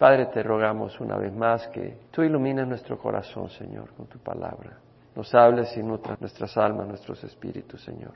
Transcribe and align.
Padre, 0.00 0.28
te 0.32 0.42
rogamos 0.42 0.98
una 0.98 1.18
vez 1.18 1.30
más 1.30 1.68
que 1.68 1.98
tú 2.10 2.22
ilumines 2.22 2.66
nuestro 2.66 2.96
corazón, 2.96 3.50
Señor, 3.50 3.92
con 3.92 4.06
tu 4.06 4.18
palabra. 4.18 4.78
Nos 5.14 5.34
hables 5.34 5.76
y 5.76 5.82
nutras 5.82 6.18
nuestras 6.18 6.56
almas, 6.56 6.88
nuestros 6.88 7.22
espíritus, 7.22 7.84
Señor. 7.84 8.12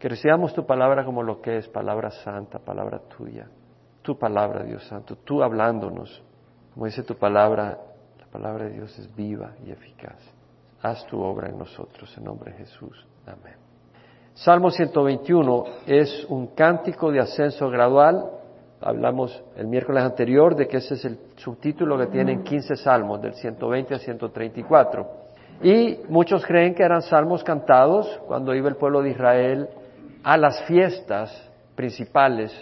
Que 0.00 0.08
recibamos 0.08 0.52
tu 0.52 0.66
palabra 0.66 1.04
como 1.04 1.22
lo 1.22 1.40
que 1.40 1.58
es, 1.58 1.68
palabra 1.68 2.10
santa, 2.10 2.58
palabra 2.58 2.98
tuya. 3.16 3.46
Tu 4.02 4.18
palabra, 4.18 4.64
Dios 4.64 4.84
Santo, 4.88 5.14
tú 5.18 5.40
hablándonos. 5.40 6.20
Como 6.74 6.86
dice 6.86 7.04
tu 7.04 7.14
palabra, 7.14 7.78
la 8.18 8.26
palabra 8.32 8.64
de 8.64 8.70
Dios 8.72 8.98
es 8.98 9.14
viva 9.14 9.52
y 9.64 9.70
eficaz. 9.70 10.18
Haz 10.82 11.06
tu 11.06 11.20
obra 11.20 11.50
en 11.50 11.56
nosotros, 11.56 12.12
en 12.18 12.24
nombre 12.24 12.50
de 12.50 12.58
Jesús. 12.58 13.06
Amén. 13.24 13.54
Salmo 14.34 14.72
121 14.72 15.64
es 15.86 16.26
un 16.30 16.48
cántico 16.48 17.12
de 17.12 17.20
ascenso 17.20 17.70
gradual 17.70 18.38
Hablamos 18.80 19.42
el 19.56 19.66
miércoles 19.66 20.04
anterior 20.04 20.54
de 20.54 20.68
que 20.68 20.76
ese 20.76 20.94
es 20.94 21.04
el 21.04 21.18
subtítulo 21.36 21.98
que 21.98 22.06
tienen 22.06 22.44
15 22.44 22.76
salmos, 22.76 23.20
del 23.20 23.34
120 23.34 23.94
al 23.94 24.00
134. 24.00 25.06
Y 25.62 26.00
muchos 26.08 26.46
creen 26.46 26.74
que 26.74 26.84
eran 26.84 27.02
salmos 27.02 27.42
cantados 27.42 28.20
cuando 28.26 28.54
iba 28.54 28.68
el 28.68 28.76
pueblo 28.76 29.02
de 29.02 29.10
Israel 29.10 29.68
a 30.22 30.36
las 30.36 30.62
fiestas 30.64 31.50
principales 31.74 32.52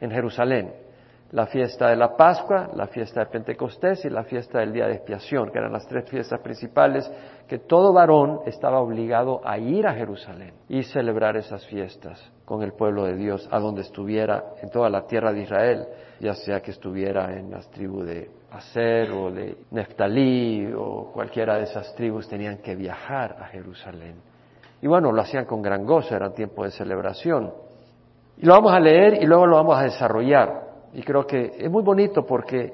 en 0.00 0.10
Jerusalén 0.10 0.85
la 1.32 1.46
fiesta 1.46 1.88
de 1.88 1.96
la 1.96 2.16
Pascua, 2.16 2.70
la 2.74 2.86
fiesta 2.86 3.20
de 3.20 3.26
Pentecostés 3.26 4.04
y 4.04 4.10
la 4.10 4.24
fiesta 4.24 4.60
del 4.60 4.72
Día 4.72 4.86
de 4.86 4.94
Expiación, 4.94 5.50
que 5.50 5.58
eran 5.58 5.72
las 5.72 5.86
tres 5.86 6.08
fiestas 6.08 6.40
principales 6.40 7.10
que 7.48 7.58
todo 7.58 7.92
varón 7.92 8.40
estaba 8.46 8.80
obligado 8.80 9.40
a 9.44 9.58
ir 9.58 9.86
a 9.86 9.94
Jerusalén 9.94 10.54
y 10.68 10.82
celebrar 10.84 11.36
esas 11.36 11.66
fiestas 11.66 12.32
con 12.44 12.62
el 12.62 12.72
pueblo 12.72 13.04
de 13.04 13.16
Dios 13.16 13.48
a 13.50 13.58
donde 13.58 13.80
estuviera 13.82 14.44
en 14.62 14.70
toda 14.70 14.88
la 14.88 15.06
tierra 15.06 15.32
de 15.32 15.42
Israel, 15.42 15.86
ya 16.20 16.34
sea 16.34 16.60
que 16.60 16.70
estuviera 16.70 17.36
en 17.36 17.50
las 17.50 17.68
tribus 17.70 18.06
de 18.06 18.30
Aser 18.52 19.10
o 19.10 19.30
de 19.30 19.56
Neftalí 19.72 20.72
o 20.76 21.10
cualquiera 21.12 21.56
de 21.56 21.64
esas 21.64 21.92
tribus 21.96 22.28
tenían 22.28 22.58
que 22.58 22.76
viajar 22.76 23.36
a 23.40 23.46
Jerusalén. 23.46 24.14
Y 24.80 24.86
bueno, 24.86 25.10
lo 25.10 25.20
hacían 25.22 25.44
con 25.44 25.62
gran 25.62 25.84
gozo, 25.84 26.14
era 26.14 26.32
tiempo 26.32 26.64
de 26.64 26.70
celebración. 26.70 27.52
Y 28.38 28.46
lo 28.46 28.52
vamos 28.52 28.72
a 28.72 28.80
leer 28.80 29.22
y 29.22 29.26
luego 29.26 29.46
lo 29.46 29.56
vamos 29.56 29.78
a 29.78 29.82
desarrollar. 29.82 30.65
Y 30.94 31.02
creo 31.02 31.26
que 31.26 31.52
es 31.58 31.70
muy 31.70 31.82
bonito 31.82 32.24
porque 32.24 32.72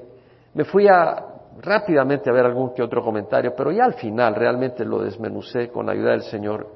me 0.53 0.63
fui 0.63 0.87
a 0.87 1.33
rápidamente 1.61 2.29
a 2.29 2.33
ver 2.33 2.45
algún 2.45 2.73
que 2.73 2.81
otro 2.81 3.03
comentario, 3.03 3.53
pero 3.55 3.71
ya 3.71 3.85
al 3.85 3.93
final 3.93 4.35
realmente 4.35 4.85
lo 4.85 5.01
desmenucé 5.03 5.69
con 5.69 5.85
la 5.85 5.91
ayuda 5.91 6.11
del 6.11 6.23
Señor, 6.23 6.67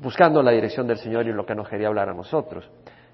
buscando 0.00 0.42
la 0.42 0.50
dirección 0.50 0.86
del 0.86 0.98
Señor 0.98 1.26
y 1.26 1.32
lo 1.32 1.46
que 1.46 1.54
nos 1.54 1.68
quería 1.68 1.88
hablar 1.88 2.08
a 2.08 2.14
nosotros. 2.14 2.68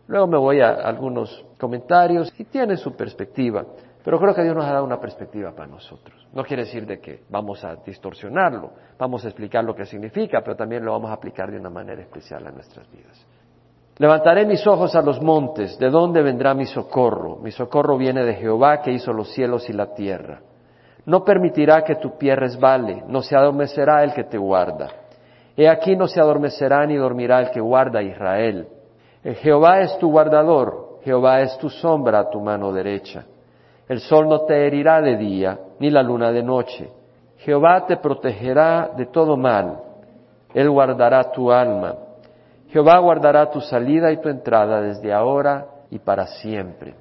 Luego 0.06 0.26
me 0.26 0.38
voy 0.38 0.60
a 0.60 0.70
algunos 0.70 1.44
comentarios 1.58 2.32
y 2.38 2.44
tiene 2.44 2.76
su 2.76 2.96
perspectiva, 2.96 3.64
pero 4.02 4.18
creo 4.18 4.34
que 4.34 4.42
Dios 4.42 4.56
nos 4.56 4.64
ha 4.64 4.72
dado 4.72 4.84
una 4.84 4.98
perspectiva 4.98 5.52
para 5.52 5.68
nosotros. 5.68 6.26
No 6.32 6.42
quiere 6.42 6.64
decir 6.64 6.86
de 6.86 6.98
que 6.98 7.24
vamos 7.28 7.62
a 7.62 7.76
distorsionarlo, 7.76 8.72
vamos 8.98 9.24
a 9.24 9.28
explicar 9.28 9.64
lo 9.64 9.74
que 9.74 9.84
significa, 9.84 10.40
pero 10.40 10.56
también 10.56 10.84
lo 10.84 10.92
vamos 10.92 11.10
a 11.10 11.14
aplicar 11.14 11.50
de 11.50 11.58
una 11.58 11.70
manera 11.70 12.00
especial 12.00 12.46
a 12.46 12.50
nuestras 12.50 12.90
vidas. 12.90 13.26
Levantaré 13.98 14.46
mis 14.46 14.64
ojos 14.64 14.94
a 14.94 15.02
los 15.02 15.20
montes, 15.20 15.76
¿de 15.78 15.90
dónde 15.90 16.22
vendrá 16.22 16.54
mi 16.54 16.66
socorro? 16.66 17.36
Mi 17.42 17.50
socorro 17.50 17.96
viene 17.96 18.24
de 18.24 18.34
Jehová 18.34 18.80
que 18.80 18.92
hizo 18.92 19.12
los 19.12 19.32
cielos 19.32 19.68
y 19.68 19.72
la 19.72 19.92
tierra. 19.92 20.40
No 21.04 21.24
permitirá 21.24 21.82
que 21.82 21.96
tu 21.96 22.16
pie 22.16 22.36
resbale, 22.36 23.02
no 23.08 23.22
se 23.22 23.36
adormecerá 23.36 24.04
el 24.04 24.12
que 24.12 24.24
te 24.24 24.38
guarda. 24.38 24.88
He 25.56 25.68
aquí 25.68 25.96
no 25.96 26.06
se 26.06 26.20
adormecerá 26.20 26.86
ni 26.86 26.94
dormirá 26.94 27.40
el 27.40 27.50
que 27.50 27.60
guarda 27.60 27.98
a 27.98 28.02
Israel. 28.02 28.68
El 29.24 29.34
Jehová 29.34 29.80
es 29.80 29.98
tu 29.98 30.12
guardador, 30.12 31.00
Jehová 31.02 31.40
es 31.40 31.58
tu 31.58 31.68
sombra 31.68 32.20
a 32.20 32.30
tu 32.30 32.40
mano 32.40 32.72
derecha. 32.72 33.24
El 33.88 33.98
sol 33.98 34.28
no 34.28 34.42
te 34.42 34.64
herirá 34.64 35.00
de 35.00 35.16
día, 35.16 35.58
ni 35.80 35.90
la 35.90 36.04
luna 36.04 36.30
de 36.30 36.44
noche. 36.44 36.88
Jehová 37.38 37.84
te 37.86 37.96
protegerá 37.96 38.90
de 38.96 39.06
todo 39.06 39.36
mal. 39.36 39.80
Él 40.54 40.70
guardará 40.70 41.32
tu 41.32 41.50
alma. 41.50 41.94
Jehová 42.68 42.98
guardará 42.98 43.50
tu 43.50 43.60
salida 43.60 44.12
y 44.12 44.20
tu 44.20 44.28
entrada 44.28 44.80
desde 44.80 45.12
ahora 45.12 45.66
y 45.90 45.98
para 45.98 46.26
siempre. 46.26 46.94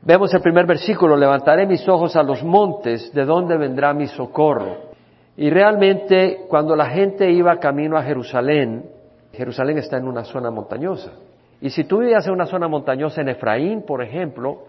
Vemos 0.00 0.32
el 0.34 0.40
primer 0.40 0.66
versículo, 0.66 1.16
levantaré 1.16 1.66
mis 1.66 1.86
ojos 1.88 2.16
a 2.16 2.22
los 2.22 2.42
montes, 2.42 3.12
¿de 3.12 3.24
dónde 3.24 3.56
vendrá 3.56 3.92
mi 3.94 4.08
socorro? 4.08 4.92
Y 5.36 5.48
realmente 5.50 6.46
cuando 6.48 6.74
la 6.74 6.86
gente 6.86 7.30
iba 7.30 7.58
camino 7.58 7.96
a 7.96 8.02
Jerusalén, 8.02 8.84
Jerusalén 9.32 9.78
está 9.78 9.98
en 9.98 10.08
una 10.08 10.24
zona 10.24 10.50
montañosa. 10.50 11.12
Y 11.60 11.70
si 11.70 11.84
tú 11.84 11.98
vivías 11.98 12.26
en 12.26 12.32
una 12.32 12.46
zona 12.46 12.66
montañosa 12.66 13.20
en 13.20 13.28
Efraín, 13.28 13.82
por 13.82 14.02
ejemplo, 14.02 14.64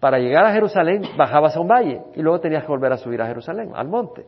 para 0.00 0.18
llegar 0.18 0.46
a 0.46 0.52
Jerusalén 0.52 1.02
bajabas 1.16 1.56
a 1.56 1.60
un 1.60 1.68
valle 1.68 2.00
y 2.14 2.22
luego 2.22 2.40
tenías 2.40 2.62
que 2.62 2.68
volver 2.68 2.92
a 2.92 2.96
subir 2.96 3.20
a 3.20 3.26
Jerusalén, 3.26 3.72
al 3.74 3.88
monte. 3.88 4.24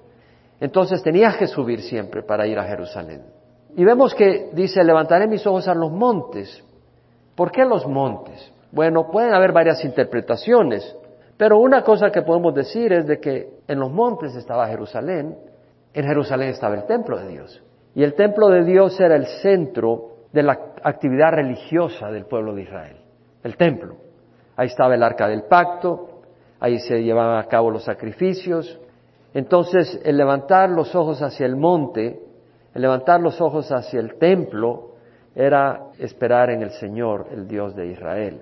Entonces 0.61 1.03
tenías 1.03 1.37
que 1.37 1.47
subir 1.47 1.81
siempre 1.81 2.23
para 2.23 2.47
ir 2.47 2.59
a 2.59 2.65
Jerusalén. 2.65 3.23
Y 3.77 3.85
vemos 3.85 4.15
que 4.15 4.51
dice, 4.53 4.83
levantaré 4.83 5.27
mis 5.27 5.47
ojos 5.47 5.69
a 5.69 5.75
los 5.75 5.91
montes. 5.91 6.65
¿Por 7.35 7.51
qué 7.51 7.65
los 7.65 7.87
montes? 7.87 8.53
Bueno, 8.73 9.11
pueden 9.11 9.35
haber 9.35 9.53
varias 9.53 9.85
interpretaciones, 9.85 10.97
pero 11.37 11.59
una 11.59 11.83
cosa 11.83 12.11
que 12.11 12.23
podemos 12.23 12.55
decir 12.55 12.93
es 12.93 13.07
de 13.07 13.19
que 13.19 13.49
en 13.67 13.79
los 13.79 13.91
montes 13.91 14.35
estaba 14.35 14.69
Jerusalén, 14.69 15.37
en 15.93 16.05
Jerusalén 16.05 16.51
estaba 16.51 16.75
el 16.75 16.85
templo 16.85 17.19
de 17.19 17.29
Dios. 17.29 17.63
Y 17.95 18.03
el 18.03 18.15
templo 18.15 18.49
de 18.49 18.65
Dios 18.65 19.01
era 19.01 19.17
el 19.17 19.27
centro 19.27 20.11
de 20.33 20.43
la 20.43 20.53
actividad 20.83 21.33
religiosa 21.33 22.11
del 22.11 22.27
pueblo 22.27 22.55
de 22.55 22.63
Israel, 22.63 22.97
el 23.43 23.57
templo. 23.57 23.97
Ahí 24.57 24.67
estaba 24.67 24.95
el 24.95 25.03
arca 25.03 25.27
del 25.27 25.45
pacto, 25.45 26.21
ahí 26.61 26.79
se 26.79 27.03
llevaban 27.03 27.39
a 27.39 27.49
cabo 27.49 27.71
los 27.71 27.85
sacrificios. 27.85 28.79
Entonces, 29.35 30.01
el 30.05 30.17
levantar 30.17 30.71
los 30.71 30.95
ojos 30.95 31.23
hacia 31.23 31.47
el 31.47 31.57
monte 31.57 32.21
el 32.75 32.83
levantar 32.83 33.21
los 33.21 33.41
ojos 33.41 33.71
hacia 33.73 34.01
el 34.01 34.17
templo 34.19 34.91
era 35.35 35.89
esperar 35.99 36.51
en 36.51 36.63
el 36.63 36.71
Señor, 36.71 37.27
el 37.33 37.47
Dios 37.47 37.75
de 37.75 37.87
Israel. 37.87 38.41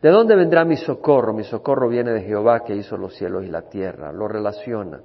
¿De 0.00 0.10
dónde 0.10 0.34
vendrá 0.34 0.64
mi 0.64 0.76
socorro? 0.76 1.32
Mi 1.32 1.44
socorro 1.44 1.88
viene 1.88 2.10
de 2.10 2.22
Jehová 2.22 2.60
que 2.64 2.74
hizo 2.74 2.96
los 2.96 3.14
cielos 3.14 3.44
y 3.44 3.48
la 3.48 3.62
tierra. 3.62 4.12
Lo 4.12 4.26
relaciona. 4.26 5.00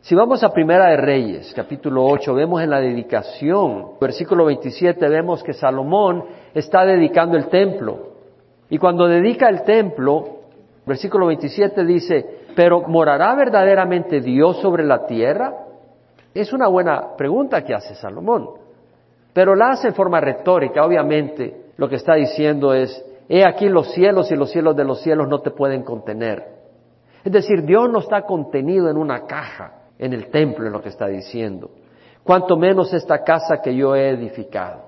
Si 0.00 0.14
vamos 0.14 0.44
a 0.44 0.52
Primera 0.52 0.90
de 0.90 0.96
Reyes, 0.96 1.52
capítulo 1.54 2.04
8, 2.04 2.32
vemos 2.32 2.62
en 2.62 2.70
la 2.70 2.80
dedicación, 2.80 3.98
versículo 4.00 4.44
27, 4.44 5.08
vemos 5.08 5.42
que 5.42 5.52
Salomón 5.52 6.24
está 6.54 6.84
dedicando 6.84 7.36
el 7.36 7.48
templo. 7.48 8.12
Y 8.70 8.78
cuando 8.78 9.08
dedica 9.08 9.48
el 9.48 9.64
templo, 9.64 10.38
versículo 10.86 11.26
27 11.26 11.84
dice, 11.84 12.26
pero 12.54 12.82
¿morará 12.82 13.34
verdaderamente 13.34 14.20
Dios 14.20 14.60
sobre 14.60 14.84
la 14.84 15.04
tierra? 15.04 15.52
Es 16.34 16.52
una 16.52 16.68
buena 16.68 17.16
pregunta 17.16 17.64
que 17.64 17.74
hace 17.74 17.94
Salomón, 17.94 18.50
pero 19.32 19.54
la 19.54 19.70
hace 19.70 19.88
en 19.88 19.94
forma 19.94 20.20
retórica. 20.20 20.84
Obviamente, 20.84 21.70
lo 21.76 21.88
que 21.88 21.96
está 21.96 22.14
diciendo 22.14 22.74
es, 22.74 23.04
he 23.28 23.44
aquí 23.44 23.68
los 23.68 23.92
cielos 23.92 24.30
y 24.30 24.36
los 24.36 24.50
cielos 24.50 24.76
de 24.76 24.84
los 24.84 25.00
cielos 25.00 25.28
no 25.28 25.40
te 25.40 25.50
pueden 25.50 25.82
contener. 25.82 26.44
Es 27.24 27.32
decir, 27.32 27.64
Dios 27.64 27.90
no 27.90 28.00
está 28.00 28.22
contenido 28.22 28.88
en 28.90 28.96
una 28.96 29.26
caja 29.26 29.74
en 29.98 30.12
el 30.12 30.30
templo, 30.30 30.66
en 30.66 30.72
lo 30.72 30.80
que 30.80 30.90
está 30.90 31.06
diciendo. 31.08 31.70
Cuanto 32.22 32.56
menos 32.56 32.92
esta 32.92 33.24
casa 33.24 33.60
que 33.62 33.74
yo 33.74 33.94
he 33.96 34.10
edificado. 34.10 34.82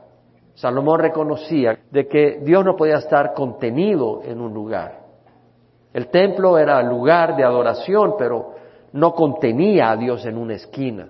Salomón 0.54 1.00
reconocía 1.00 1.78
de 1.90 2.06
que 2.06 2.40
Dios 2.42 2.64
no 2.64 2.76
podía 2.76 2.96
estar 2.96 3.32
contenido 3.34 4.20
en 4.24 4.40
un 4.40 4.52
lugar. 4.52 5.00
El 5.92 6.08
templo 6.08 6.58
era 6.58 6.82
lugar 6.82 7.36
de 7.36 7.44
adoración, 7.44 8.14
pero 8.18 8.54
no 8.92 9.12
contenía 9.12 9.90
a 9.90 9.96
Dios 9.96 10.24
en 10.26 10.36
una 10.36 10.54
esquina. 10.54 11.08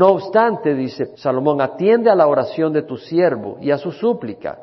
No 0.00 0.12
obstante, 0.12 0.74
dice 0.74 1.14
Salomón, 1.18 1.60
atiende 1.60 2.08
a 2.08 2.14
la 2.14 2.26
oración 2.26 2.72
de 2.72 2.80
tu 2.80 2.96
siervo 2.96 3.58
y 3.60 3.70
a 3.70 3.76
su 3.76 3.92
súplica, 3.92 4.56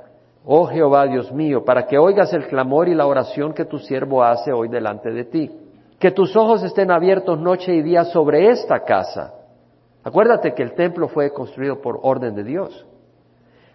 oh 0.44 0.66
Jehová 0.66 1.06
Dios 1.06 1.32
mío, 1.32 1.64
para 1.64 1.86
que 1.86 2.00
oigas 2.00 2.34
el 2.34 2.48
clamor 2.48 2.90
y 2.90 2.96
la 2.96 3.06
oración 3.06 3.54
que 3.54 3.66
tu 3.66 3.78
siervo 3.78 4.24
hace 4.24 4.52
hoy 4.52 4.68
delante 4.68 5.12
de 5.12 5.26
ti. 5.26 5.52
Que 6.00 6.10
tus 6.10 6.36
ojos 6.36 6.64
estén 6.64 6.90
abiertos 6.90 7.40
noche 7.40 7.72
y 7.72 7.84
día 7.84 8.06
sobre 8.06 8.50
esta 8.50 8.80
casa. 8.80 9.36
Acuérdate 10.04 10.56
que 10.56 10.64
el 10.64 10.74
templo 10.74 11.08
fue 11.08 11.32
construido 11.32 11.80
por 11.82 12.00
orden 12.02 12.34
de 12.34 12.44
Dios. 12.44 12.88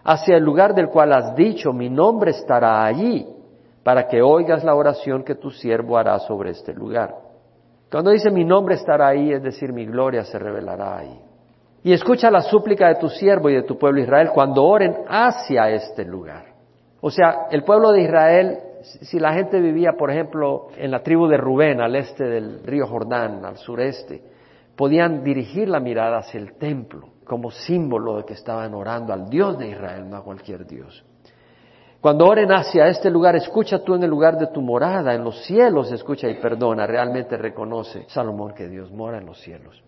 Hacia 0.02 0.38
el 0.38 0.42
lugar 0.42 0.74
del 0.74 0.88
cual 0.88 1.12
has 1.12 1.36
dicho, 1.36 1.72
mi 1.72 1.88
nombre 1.88 2.32
estará 2.32 2.84
allí, 2.84 3.24
para 3.84 4.08
que 4.08 4.20
oigas 4.20 4.64
la 4.64 4.74
oración 4.74 5.22
que 5.22 5.36
tu 5.36 5.52
siervo 5.52 5.96
hará 5.96 6.18
sobre 6.18 6.50
este 6.50 6.74
lugar. 6.74 7.14
Cuando 7.88 8.10
dice 8.10 8.32
mi 8.32 8.44
nombre 8.44 8.74
estará 8.74 9.06
ahí, 9.06 9.32
es 9.32 9.44
decir, 9.44 9.72
mi 9.72 9.86
gloria 9.86 10.24
se 10.24 10.40
revelará 10.40 10.98
ahí. 10.98 11.31
Y 11.84 11.92
escucha 11.92 12.30
la 12.30 12.42
súplica 12.42 12.88
de 12.88 12.96
tu 12.96 13.08
siervo 13.08 13.50
y 13.50 13.54
de 13.54 13.62
tu 13.62 13.76
pueblo 13.76 14.00
Israel 14.00 14.30
cuando 14.32 14.64
oren 14.64 14.98
hacia 15.08 15.68
este 15.70 16.04
lugar. 16.04 16.46
O 17.00 17.10
sea, 17.10 17.46
el 17.50 17.64
pueblo 17.64 17.90
de 17.90 18.02
Israel, 18.02 18.58
si 18.82 19.18
la 19.18 19.32
gente 19.32 19.60
vivía, 19.60 19.94
por 19.98 20.10
ejemplo, 20.10 20.68
en 20.76 20.92
la 20.92 21.02
tribu 21.02 21.26
de 21.26 21.36
Rubén, 21.36 21.80
al 21.80 21.96
este 21.96 22.24
del 22.24 22.62
río 22.62 22.86
Jordán, 22.86 23.44
al 23.44 23.56
sureste, 23.56 24.22
podían 24.76 25.24
dirigir 25.24 25.68
la 25.68 25.80
mirada 25.80 26.18
hacia 26.18 26.38
el 26.38 26.54
templo 26.54 27.08
como 27.24 27.50
símbolo 27.50 28.18
de 28.18 28.24
que 28.24 28.34
estaban 28.34 28.74
orando 28.74 29.12
al 29.12 29.28
Dios 29.28 29.58
de 29.58 29.70
Israel, 29.70 30.08
no 30.08 30.16
a 30.16 30.24
cualquier 30.24 30.66
Dios. 30.66 31.04
Cuando 32.00 32.26
oren 32.26 32.50
hacia 32.52 32.88
este 32.88 33.10
lugar, 33.10 33.36
escucha 33.36 33.82
tú 33.82 33.94
en 33.94 34.02
el 34.02 34.10
lugar 34.10 34.36
de 34.36 34.48
tu 34.48 34.60
morada, 34.60 35.14
en 35.14 35.22
los 35.22 35.44
cielos, 35.44 35.92
escucha 35.92 36.28
y 36.28 36.34
perdona. 36.40 36.84
Realmente 36.84 37.36
reconoce 37.36 38.04
Salomón 38.08 38.54
que 38.54 38.68
Dios 38.68 38.90
mora 38.90 39.18
en 39.18 39.26
los 39.26 39.40
cielos. 39.40 39.82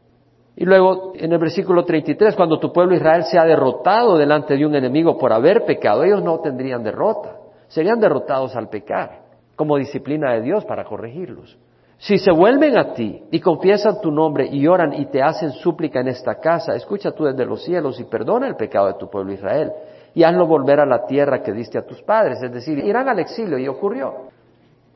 Y 0.56 0.65
luego 0.65 1.12
en 1.17 1.33
el 1.33 1.39
versículo 1.39 1.85
33, 1.85 2.37
cuando 2.37 2.61
tu 2.61 2.73
pueblo 2.73 2.95
Israel 2.95 3.25
sea 3.25 3.45
derrotado 3.45 4.17
delante 4.17 4.56
de 4.56 4.65
un 4.65 4.75
enemigo 4.75 5.19
por 5.19 5.33
haber 5.33 5.65
pecado, 5.65 6.05
ellos 6.05 6.23
no 6.23 6.39
tendrían 6.39 6.85
derrota, 6.85 7.37
serían 7.67 7.99
derrotados 7.99 8.55
al 8.55 8.69
pecar, 8.69 9.23
como 9.56 9.77
disciplina 9.77 10.33
de 10.33 10.43
Dios 10.43 10.65
para 10.65 10.85
corregirlos. 10.85 11.59
Si 11.99 12.19
se 12.19 12.31
vuelven 12.31 12.77
a 12.77 12.93
ti 12.93 13.23
y 13.31 13.41
confiesan 13.41 14.01
tu 14.01 14.11
nombre 14.11 14.47
y 14.47 14.67
oran 14.67 14.93
y 14.93 15.06
te 15.06 15.23
hacen 15.23 15.53
súplica 15.53 16.01
en 16.01 16.09
esta 16.09 16.37
casa, 16.37 16.75
escucha 16.75 17.12
tú 17.12 17.25
desde 17.25 17.47
los 17.47 17.65
cielos 17.65 17.99
y 17.99 18.05
perdona 18.05 18.47
el 18.47 18.56
pecado 18.56 18.89
de 18.89 18.95
tu 18.95 19.09
pueblo 19.09 19.33
Israel 19.33 19.73
y 20.15 20.23
hazlo 20.23 20.47
volver 20.47 20.81
a 20.81 20.87
la 20.87 21.06
tierra 21.06 21.43
que 21.43 21.53
diste 21.53 21.79
a 21.79 21.87
tus 21.87 22.01
padres, 22.03 22.41
es 22.43 22.53
decir, 22.53 22.79
irán 22.79 23.09
al 23.09 23.19
exilio 23.19 23.59
y 23.59 23.67
ocurrió. 23.67 24.29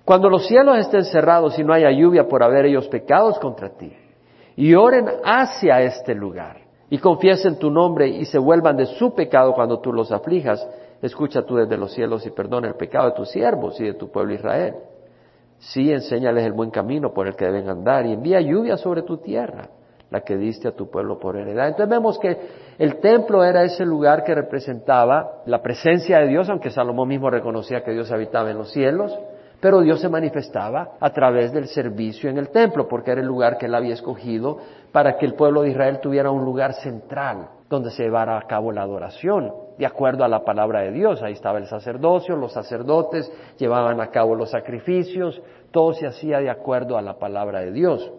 Cuando 0.04 0.28
los 0.28 0.46
cielos 0.46 0.78
estén 0.78 1.04
cerrados 1.04 1.58
y 1.58 1.64
no 1.64 1.72
haya 1.72 1.90
lluvia 1.90 2.28
por 2.28 2.42
haber 2.42 2.66
ellos 2.66 2.88
pecados 2.88 3.38
contra 3.38 3.70
ti, 3.70 3.92
y 4.58 4.74
oren 4.74 5.06
hacia 5.22 5.82
este 5.82 6.16
lugar, 6.16 6.56
y 6.90 6.98
confiesen 6.98 7.60
tu 7.60 7.70
nombre 7.70 8.08
y 8.08 8.24
se 8.24 8.40
vuelvan 8.40 8.76
de 8.76 8.86
su 8.86 9.14
pecado 9.14 9.54
cuando 9.54 9.78
tú 9.78 9.92
los 9.92 10.10
aflijas, 10.10 10.68
escucha 11.00 11.42
tú 11.42 11.54
desde 11.54 11.76
los 11.76 11.92
cielos 11.92 12.26
y 12.26 12.30
perdona 12.30 12.66
el 12.66 12.74
pecado 12.74 13.10
de 13.10 13.14
tus 13.14 13.30
siervos 13.30 13.80
y 13.80 13.84
de 13.84 13.94
tu 13.94 14.10
pueblo 14.10 14.34
Israel. 14.34 14.74
Sí, 15.58 15.92
enséñales 15.92 16.44
el 16.44 16.54
buen 16.54 16.70
camino 16.70 17.14
por 17.14 17.28
el 17.28 17.36
que 17.36 17.44
deben 17.44 17.68
andar 17.68 18.04
y 18.06 18.14
envía 18.14 18.40
lluvia 18.40 18.76
sobre 18.76 19.02
tu 19.02 19.18
tierra 19.18 19.68
la 20.10 20.22
que 20.22 20.36
diste 20.36 20.66
a 20.66 20.72
tu 20.72 20.90
pueblo 20.90 21.20
por 21.20 21.36
heredad. 21.36 21.68
Entonces 21.68 21.90
vemos 21.90 22.18
que 22.18 22.36
el 22.78 22.96
templo 22.98 23.44
era 23.44 23.62
ese 23.62 23.84
lugar 23.84 24.24
que 24.24 24.34
representaba 24.34 25.42
la 25.46 25.62
presencia 25.62 26.18
de 26.18 26.26
Dios, 26.26 26.48
aunque 26.48 26.70
Salomón 26.70 27.06
mismo 27.06 27.30
reconocía 27.30 27.84
que 27.84 27.92
Dios 27.92 28.10
habitaba 28.10 28.50
en 28.50 28.58
los 28.58 28.72
cielos, 28.72 29.16
pero 29.60 29.80
Dios 29.80 30.00
se 30.00 30.08
manifestaba 30.08 30.92
a 31.00 31.10
través 31.10 31.52
del 31.52 31.66
servicio 31.66 32.30
en 32.30 32.38
el 32.38 32.50
templo, 32.50 32.86
porque 32.86 33.10
era 33.10 33.20
el 33.20 33.26
lugar 33.26 33.58
que 33.58 33.66
él 33.66 33.74
había 33.74 33.94
escogido 33.94 34.58
para 34.92 35.16
que 35.16 35.26
el 35.26 35.34
pueblo 35.34 35.62
de 35.62 35.70
Israel 35.70 35.98
tuviera 36.00 36.30
un 36.30 36.44
lugar 36.44 36.74
central 36.74 37.48
donde 37.68 37.90
se 37.90 38.04
llevara 38.04 38.38
a 38.38 38.46
cabo 38.46 38.72
la 38.72 38.82
adoración, 38.82 39.52
de 39.76 39.84
acuerdo 39.84 40.24
a 40.24 40.28
la 40.28 40.44
palabra 40.44 40.80
de 40.82 40.92
Dios. 40.92 41.22
Ahí 41.22 41.32
estaba 41.32 41.58
el 41.58 41.66
sacerdocio, 41.66 42.36
los 42.36 42.52
sacerdotes 42.52 43.30
llevaban 43.58 44.00
a 44.00 44.10
cabo 44.10 44.34
los 44.34 44.50
sacrificios, 44.50 45.40
todo 45.70 45.92
se 45.92 46.06
hacía 46.06 46.38
de 46.38 46.50
acuerdo 46.50 46.96
a 46.96 47.02
la 47.02 47.18
palabra 47.18 47.60
de 47.60 47.72
Dios. 47.72 48.10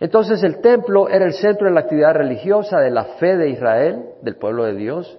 Entonces 0.00 0.42
el 0.42 0.60
templo 0.60 1.08
era 1.08 1.24
el 1.24 1.34
centro 1.34 1.66
de 1.66 1.72
la 1.72 1.80
actividad 1.80 2.14
religiosa 2.14 2.80
de 2.80 2.90
la 2.90 3.04
fe 3.04 3.36
de 3.36 3.50
Israel, 3.50 4.06
del 4.22 4.36
pueblo 4.36 4.64
de 4.64 4.74
Dios. 4.74 5.18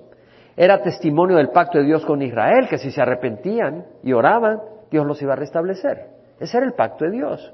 Era 0.57 0.81
testimonio 0.81 1.37
del 1.37 1.49
pacto 1.49 1.77
de 1.77 1.85
Dios 1.85 2.05
con 2.05 2.21
Israel, 2.21 2.67
que 2.69 2.77
si 2.77 2.91
se 2.91 3.01
arrepentían 3.01 3.85
y 4.03 4.13
oraban, 4.13 4.59
Dios 4.95 5.05
los 5.05 5.21
iba 5.21 5.33
a 5.33 5.35
restablecer. 5.35 6.07
Ese 6.39 6.55
era 6.55 6.65
el 6.65 6.71
pacto 6.71 7.03
de 7.03 7.11
Dios, 7.11 7.53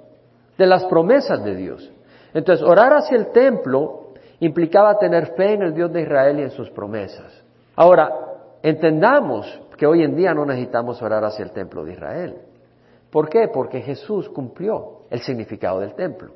de 0.60 0.68
las 0.68 0.86
promesas 0.86 1.44
de 1.44 1.56
Dios. 1.56 1.92
Entonces, 2.36 2.64
orar 2.64 2.94
hacia 2.94 3.18
el 3.18 3.32
templo 3.32 4.14
implicaba 4.42 5.00
tener 5.00 5.34
fe 5.34 5.54
en 5.54 5.64
el 5.64 5.74
Dios 5.74 5.92
de 5.92 6.02
Israel 6.02 6.40
y 6.40 6.44
en 6.44 6.52
sus 6.52 6.70
promesas. 6.70 7.44
Ahora, 7.76 8.12
entendamos 8.62 9.60
que 9.76 9.88
hoy 9.88 10.04
en 10.04 10.16
día 10.16 10.36
no 10.36 10.46
necesitamos 10.46 11.02
orar 11.02 11.24
hacia 11.26 11.44
el 11.44 11.52
templo 11.52 11.84
de 11.84 11.94
Israel. 11.94 12.36
¿Por 13.10 13.28
qué? 13.28 13.48
Porque 13.52 13.82
Jesús 13.82 14.30
cumplió 14.30 15.08
el 15.10 15.22
significado 15.22 15.80
del 15.80 15.96
templo. 15.96 16.32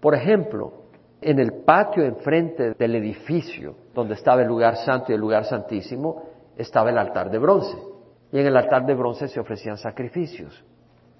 Por 0.00 0.16
ejemplo, 0.16 0.72
en 1.20 1.38
el 1.38 1.62
patio 1.64 2.04
enfrente 2.04 2.74
del 2.76 2.96
edificio 2.96 3.76
donde 3.94 4.14
estaba 4.14 4.42
el 4.42 4.48
lugar 4.48 4.76
santo 4.78 5.12
y 5.12 5.14
el 5.14 5.20
lugar 5.20 5.44
santísimo, 5.44 6.24
estaba 6.56 6.90
el 6.90 6.98
altar 6.98 7.30
de 7.30 7.38
bronce. 7.38 7.89
Y 8.32 8.38
en 8.38 8.46
el 8.46 8.56
altar 8.56 8.86
de 8.86 8.94
bronce 8.94 9.28
se 9.28 9.40
ofrecían 9.40 9.76
sacrificios. 9.76 10.64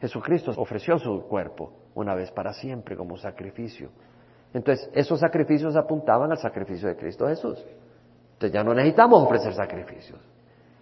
Jesucristo 0.01 0.53
ofreció 0.57 0.99
su 0.99 1.23
cuerpo 1.23 1.73
una 1.95 2.15
vez 2.15 2.31
para 2.31 2.53
siempre 2.53 2.97
como 2.97 3.17
sacrificio. 3.17 3.91
Entonces, 4.55 4.91
esos 4.95 5.21
sacrificios 5.21 5.77
apuntaban 5.77 6.31
al 6.31 6.39
sacrificio 6.39 6.89
de 6.89 6.97
Cristo 6.97 7.27
Jesús. 7.27 7.59
Entonces 8.33 8.53
ya 8.53 8.65
no 8.65 8.75
necesitamos 8.75 9.23
ofrecer 9.23 9.53
sacrificios. 9.53 10.19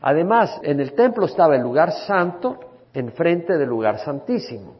Además, 0.01 0.61
en 0.63 0.81
el 0.81 0.93
templo 0.95 1.27
estaba 1.27 1.57
el 1.57 1.63
lugar 1.63 1.91
santo 1.91 2.59
enfrente 2.95 3.59
del 3.59 3.69
lugar 3.69 3.99
santísimo. 3.99 4.77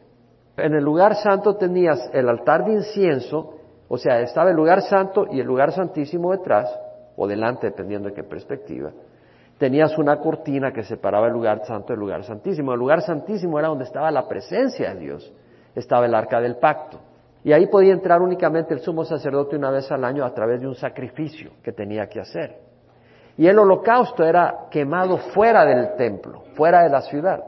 En 0.55 0.73
el 0.73 0.83
lugar 0.83 1.15
santo 1.15 1.55
tenías 1.55 2.09
el 2.13 2.27
altar 2.27 2.65
de 2.65 2.73
incienso, 2.73 3.55
o 3.87 3.97
sea, 3.97 4.21
estaba 4.21 4.49
el 4.49 4.55
lugar 4.55 4.81
santo 4.81 5.27
y 5.31 5.39
el 5.39 5.47
lugar 5.47 5.71
santísimo 5.71 6.31
detrás, 6.31 6.69
o 7.15 7.27
delante, 7.27 7.67
dependiendo 7.67 8.09
de 8.09 8.15
qué 8.15 8.23
perspectiva. 8.23 8.91
Tenías 9.59 9.97
una 9.97 10.19
cortina 10.19 10.71
que 10.71 10.83
separaba 10.83 11.27
el 11.27 11.33
lugar 11.33 11.65
santo 11.65 11.91
del 11.91 11.99
lugar 11.99 12.23
santísimo. 12.23 12.71
El 12.71 12.79
lugar 12.79 13.01
santísimo 13.01 13.59
era 13.59 13.67
donde 13.67 13.83
estaba 13.83 14.09
la 14.09 14.25
presencia 14.25 14.93
de 14.93 14.99
Dios. 15.01 15.33
Estaba 15.75 16.05
el 16.05 16.15
arca 16.15 16.39
del 16.39 16.55
pacto. 16.55 16.97
Y 17.43 17.51
ahí 17.51 17.67
podía 17.67 17.91
entrar 17.91 18.21
únicamente 18.21 18.73
el 18.73 18.79
sumo 18.79 19.03
sacerdote 19.03 19.57
una 19.57 19.69
vez 19.69 19.91
al 19.91 20.05
año 20.05 20.23
a 20.23 20.33
través 20.33 20.61
de 20.61 20.67
un 20.67 20.75
sacrificio 20.75 21.51
que 21.61 21.73
tenía 21.73 22.07
que 22.07 22.21
hacer. 22.21 22.57
Y 23.37 23.47
el 23.47 23.59
holocausto 23.59 24.23
era 24.23 24.67
quemado 24.71 25.17
fuera 25.17 25.65
del 25.65 25.95
templo, 25.97 26.43
fuera 26.55 26.83
de 26.83 26.89
la 26.89 27.01
ciudad. 27.01 27.43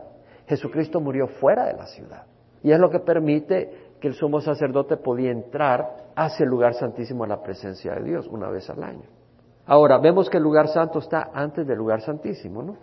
Jesucristo 0.47 0.99
murió 0.99 1.27
fuera 1.27 1.65
de 1.65 1.73
la 1.73 1.85
ciudad. 1.85 2.23
Y 2.61 2.73
es 2.73 2.79
lo 2.79 2.89
que 2.89 2.99
permite 2.99 3.93
que 4.01 4.09
el 4.09 4.15
sumo 4.15 4.41
sacerdote 4.41 4.97
podía 4.97 5.31
entrar 5.31 6.11
hacia 6.13 6.43
el 6.43 6.49
lugar 6.49 6.73
santísimo 6.73 7.23
a 7.23 7.27
la 7.27 7.41
presencia 7.41 7.93
de 7.95 8.03
Dios 8.03 8.27
una 8.27 8.49
vez 8.49 8.69
al 8.69 8.83
año. 8.83 9.20
Ahora, 9.65 9.97
vemos 9.99 10.29
que 10.29 10.37
el 10.37 10.43
lugar 10.43 10.67
santo 10.67 10.99
está 10.99 11.29
antes 11.33 11.65
del 11.65 11.77
lugar 11.77 12.01
santísimo, 12.01 12.63
¿no? 12.63 12.77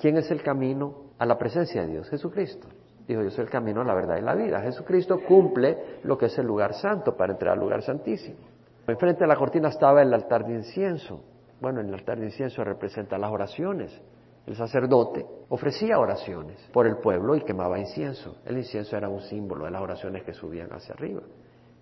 ¿Quién 0.00 0.16
es 0.16 0.30
el 0.30 0.42
camino 0.42 1.12
a 1.18 1.26
la 1.26 1.38
presencia 1.38 1.82
de 1.82 1.88
Dios? 1.88 2.08
Jesucristo. 2.08 2.68
Dijo, 3.06 3.22
yo 3.22 3.30
soy 3.30 3.44
el 3.44 3.50
camino, 3.50 3.82
la 3.84 3.94
verdad 3.94 4.18
y 4.18 4.22
la 4.22 4.34
vida. 4.34 4.60
Jesucristo 4.60 5.20
cumple 5.26 6.00
lo 6.04 6.18
que 6.18 6.26
es 6.26 6.38
el 6.38 6.46
lugar 6.46 6.74
santo 6.74 7.16
para 7.16 7.32
entrar 7.32 7.54
al 7.54 7.60
lugar 7.60 7.82
santísimo. 7.82 8.38
Enfrente 8.86 9.20
de 9.20 9.26
la 9.26 9.36
cortina 9.36 9.68
estaba 9.68 10.02
el 10.02 10.12
altar 10.12 10.46
de 10.46 10.54
incienso. 10.54 11.20
Bueno, 11.60 11.80
el 11.80 11.92
altar 11.92 12.18
de 12.18 12.26
incienso 12.26 12.62
representa 12.62 13.16
las 13.18 13.30
oraciones 13.30 14.00
el 14.48 14.56
sacerdote 14.56 15.26
ofrecía 15.50 15.98
oraciones 15.98 16.56
por 16.72 16.86
el 16.86 16.96
pueblo 16.96 17.36
y 17.36 17.42
quemaba 17.42 17.78
incienso. 17.78 18.38
El 18.46 18.56
incienso 18.56 18.96
era 18.96 19.06
un 19.06 19.20
símbolo 19.20 19.66
de 19.66 19.70
las 19.70 19.82
oraciones 19.82 20.24
que 20.24 20.32
subían 20.32 20.72
hacia 20.72 20.94
arriba. 20.94 21.20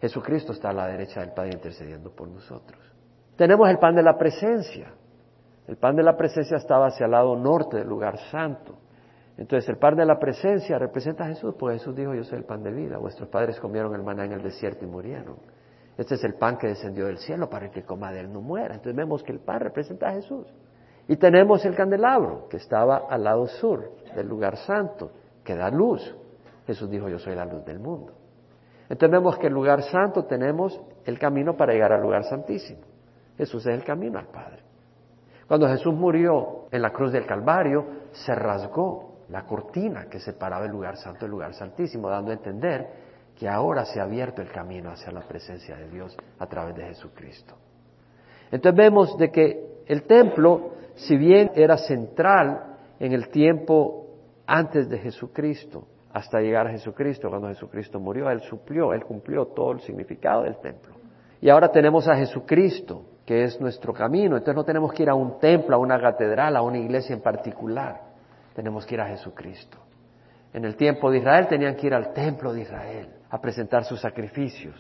Jesucristo 0.01 0.51
está 0.51 0.71
a 0.71 0.73
la 0.73 0.89
derecha 0.89 1.21
del 1.21 1.31
Padre 1.31 1.53
intercediendo 1.53 2.11
por 2.11 2.27
nosotros. 2.27 2.81
Tenemos 3.37 3.69
el 3.69 3.79
pan 3.79 3.95
de 3.95 4.03
la 4.03 4.17
presencia. 4.17 4.93
El 5.67 5.77
pan 5.77 5.97
de 5.97 6.03
la 6.03 6.17
presencia 6.17 6.57
estaba 6.57 6.87
hacia 6.87 7.07
el 7.07 7.13
lado 7.13 7.37
norte 7.37 7.77
del 7.77 7.89
lugar 7.89 8.19
santo. 8.31 8.79
Entonces 9.37 9.69
el 9.69 9.77
pan 9.77 9.97
de 9.97 10.07
la 10.07 10.19
presencia 10.19 10.79
representa 10.79 11.25
a 11.25 11.29
Jesús, 11.29 11.55
pues 11.59 11.79
Jesús 11.79 11.95
dijo, 11.95 12.15
yo 12.15 12.25
soy 12.25 12.39
el 12.39 12.45
pan 12.45 12.63
de 12.63 12.73
vida. 12.73 12.97
Vuestros 12.99 13.29
padres 13.29 13.61
comieron 13.61 13.95
el 13.95 14.03
maná 14.03 14.25
en 14.25 14.33
el 14.33 14.43
desierto 14.43 14.85
y 14.85 14.89
murieron. 14.89 15.37
Este 15.99 16.15
es 16.15 16.25
el 16.25 16.35
pan 16.35 16.57
que 16.57 16.69
descendió 16.69 17.07
del 17.07 17.19
cielo 17.19 17.49
para 17.51 17.71
que 17.71 17.83
coma 17.83 18.13
de 18.13 18.21
él 18.21 18.33
no 18.33 18.41
muera. 18.41 18.75
Entonces 18.75 18.97
vemos 18.97 19.23
que 19.23 19.33
el 19.33 19.41
pan 19.41 19.61
representa 19.61 20.09
a 20.09 20.13
Jesús. 20.13 20.47
Y 21.09 21.17
tenemos 21.17 21.65
el 21.65 21.75
candelabro, 21.75 22.49
que 22.49 22.57
estaba 22.57 23.05
al 23.09 23.25
lado 23.25 23.47
sur 23.47 23.93
del 24.15 24.27
lugar 24.27 24.57
santo, 24.57 25.13
que 25.45 25.55
da 25.55 25.71
luz. 25.71 26.17
Jesús 26.67 26.91
dijo, 26.91 27.09
yo 27.09 27.19
soy 27.19 27.35
la 27.35 27.45
luz 27.45 27.65
del 27.65 27.79
mundo. 27.79 28.13
Entendemos 28.89 29.39
que 29.39 29.47
el 29.47 29.53
lugar 29.53 29.83
santo 29.83 30.25
tenemos 30.25 30.81
el 31.05 31.19
camino 31.19 31.57
para 31.57 31.73
llegar 31.73 31.93
al 31.93 32.03
lugar 32.03 32.25
santísimo. 32.25 32.81
Jesús 33.37 33.67
es 33.67 33.75
el 33.75 33.85
camino 33.85 34.19
al 34.19 34.27
Padre. 34.27 34.63
Cuando 35.47 35.69
Jesús 35.69 35.95
murió 35.95 36.67
en 36.71 36.83
la 36.83 36.91
cruz 36.91 37.13
del 37.13 37.27
Calvario, 37.27 37.87
se 38.13 38.35
rasgó 38.35 39.17
la 39.29 39.45
cortina 39.45 40.07
que 40.07 40.19
separaba 40.19 40.67
el 40.67 40.73
lugar 40.73 40.97
santo 40.97 41.21
del 41.21 41.31
lugar 41.31 41.55
santísimo, 41.55 42.09
dando 42.09 42.31
a 42.31 42.35
entender 42.35 43.07
que 43.39 43.49
ahora 43.49 43.85
se 43.85 44.01
ha 44.01 44.05
abierto 44.05 44.43
el 44.43 44.51
camino 44.51 44.91
hacia 44.91 45.13
la 45.13 45.21
presencia 45.21 45.77
de 45.77 45.89
Dios 45.89 46.17
a 46.39 46.47
través 46.47 46.75
de 46.75 46.85
Jesucristo. 46.87 47.55
Entonces 48.51 48.77
vemos 48.77 49.17
de 49.19 49.31
que 49.31 49.83
el 49.87 50.05
templo 50.05 50.77
si 50.97 51.17
bien 51.17 51.53
era 51.55 51.77
central 51.77 52.77
en 52.99 53.13
el 53.13 53.29
tiempo 53.29 54.07
antes 54.47 54.89
de 54.89 54.99
Jesucristo, 54.99 55.87
hasta 56.13 56.41
llegar 56.41 56.67
a 56.67 56.71
Jesucristo, 56.71 57.29
cuando 57.29 57.49
Jesucristo 57.49 58.01
murió, 58.01 58.31
Él 58.31 58.41
suplió, 58.41 58.95
Él 58.95 59.05
cumplió 59.05 59.47
todo 59.47 59.73
el 59.73 59.81
significado 59.81 60.45
del 60.45 60.57
templo. 60.57 60.95
Y 61.43 61.51
ahora 61.51 61.71
tenemos 61.71 62.09
a 62.09 62.17
Jesucristo, 62.17 63.03
que 63.27 63.43
es 63.43 63.61
nuestro 63.61 63.93
camino, 63.93 64.37
entonces 64.37 64.55
no 64.55 64.65
tenemos 64.65 64.93
que 64.93 65.03
ir 65.03 65.11
a 65.11 65.15
un 65.15 65.41
templo, 65.41 65.75
a 65.75 65.79
una 65.79 66.01
catedral, 66.01 66.57
a 66.57 66.63
una 66.63 66.79
iglesia 66.79 67.13
en 67.13 67.21
particular, 67.21 68.01
tenemos 68.55 68.87
que 68.87 68.95
ir 68.95 69.01
a 69.01 69.09
Jesucristo. 69.09 69.79
En 70.55 70.65
el 70.65 70.77
tiempo 70.77 71.11
de 71.11 71.19
Israel 71.19 71.49
tenían 71.49 71.75
que 71.75 71.89
ir 71.89 71.95
al 71.95 72.13
templo 72.13 72.53
de 72.53 72.63
Israel 72.63 73.09
a 73.29 73.41
presentar 73.41 73.85
sus 73.85 74.01
sacrificios. 74.01 74.75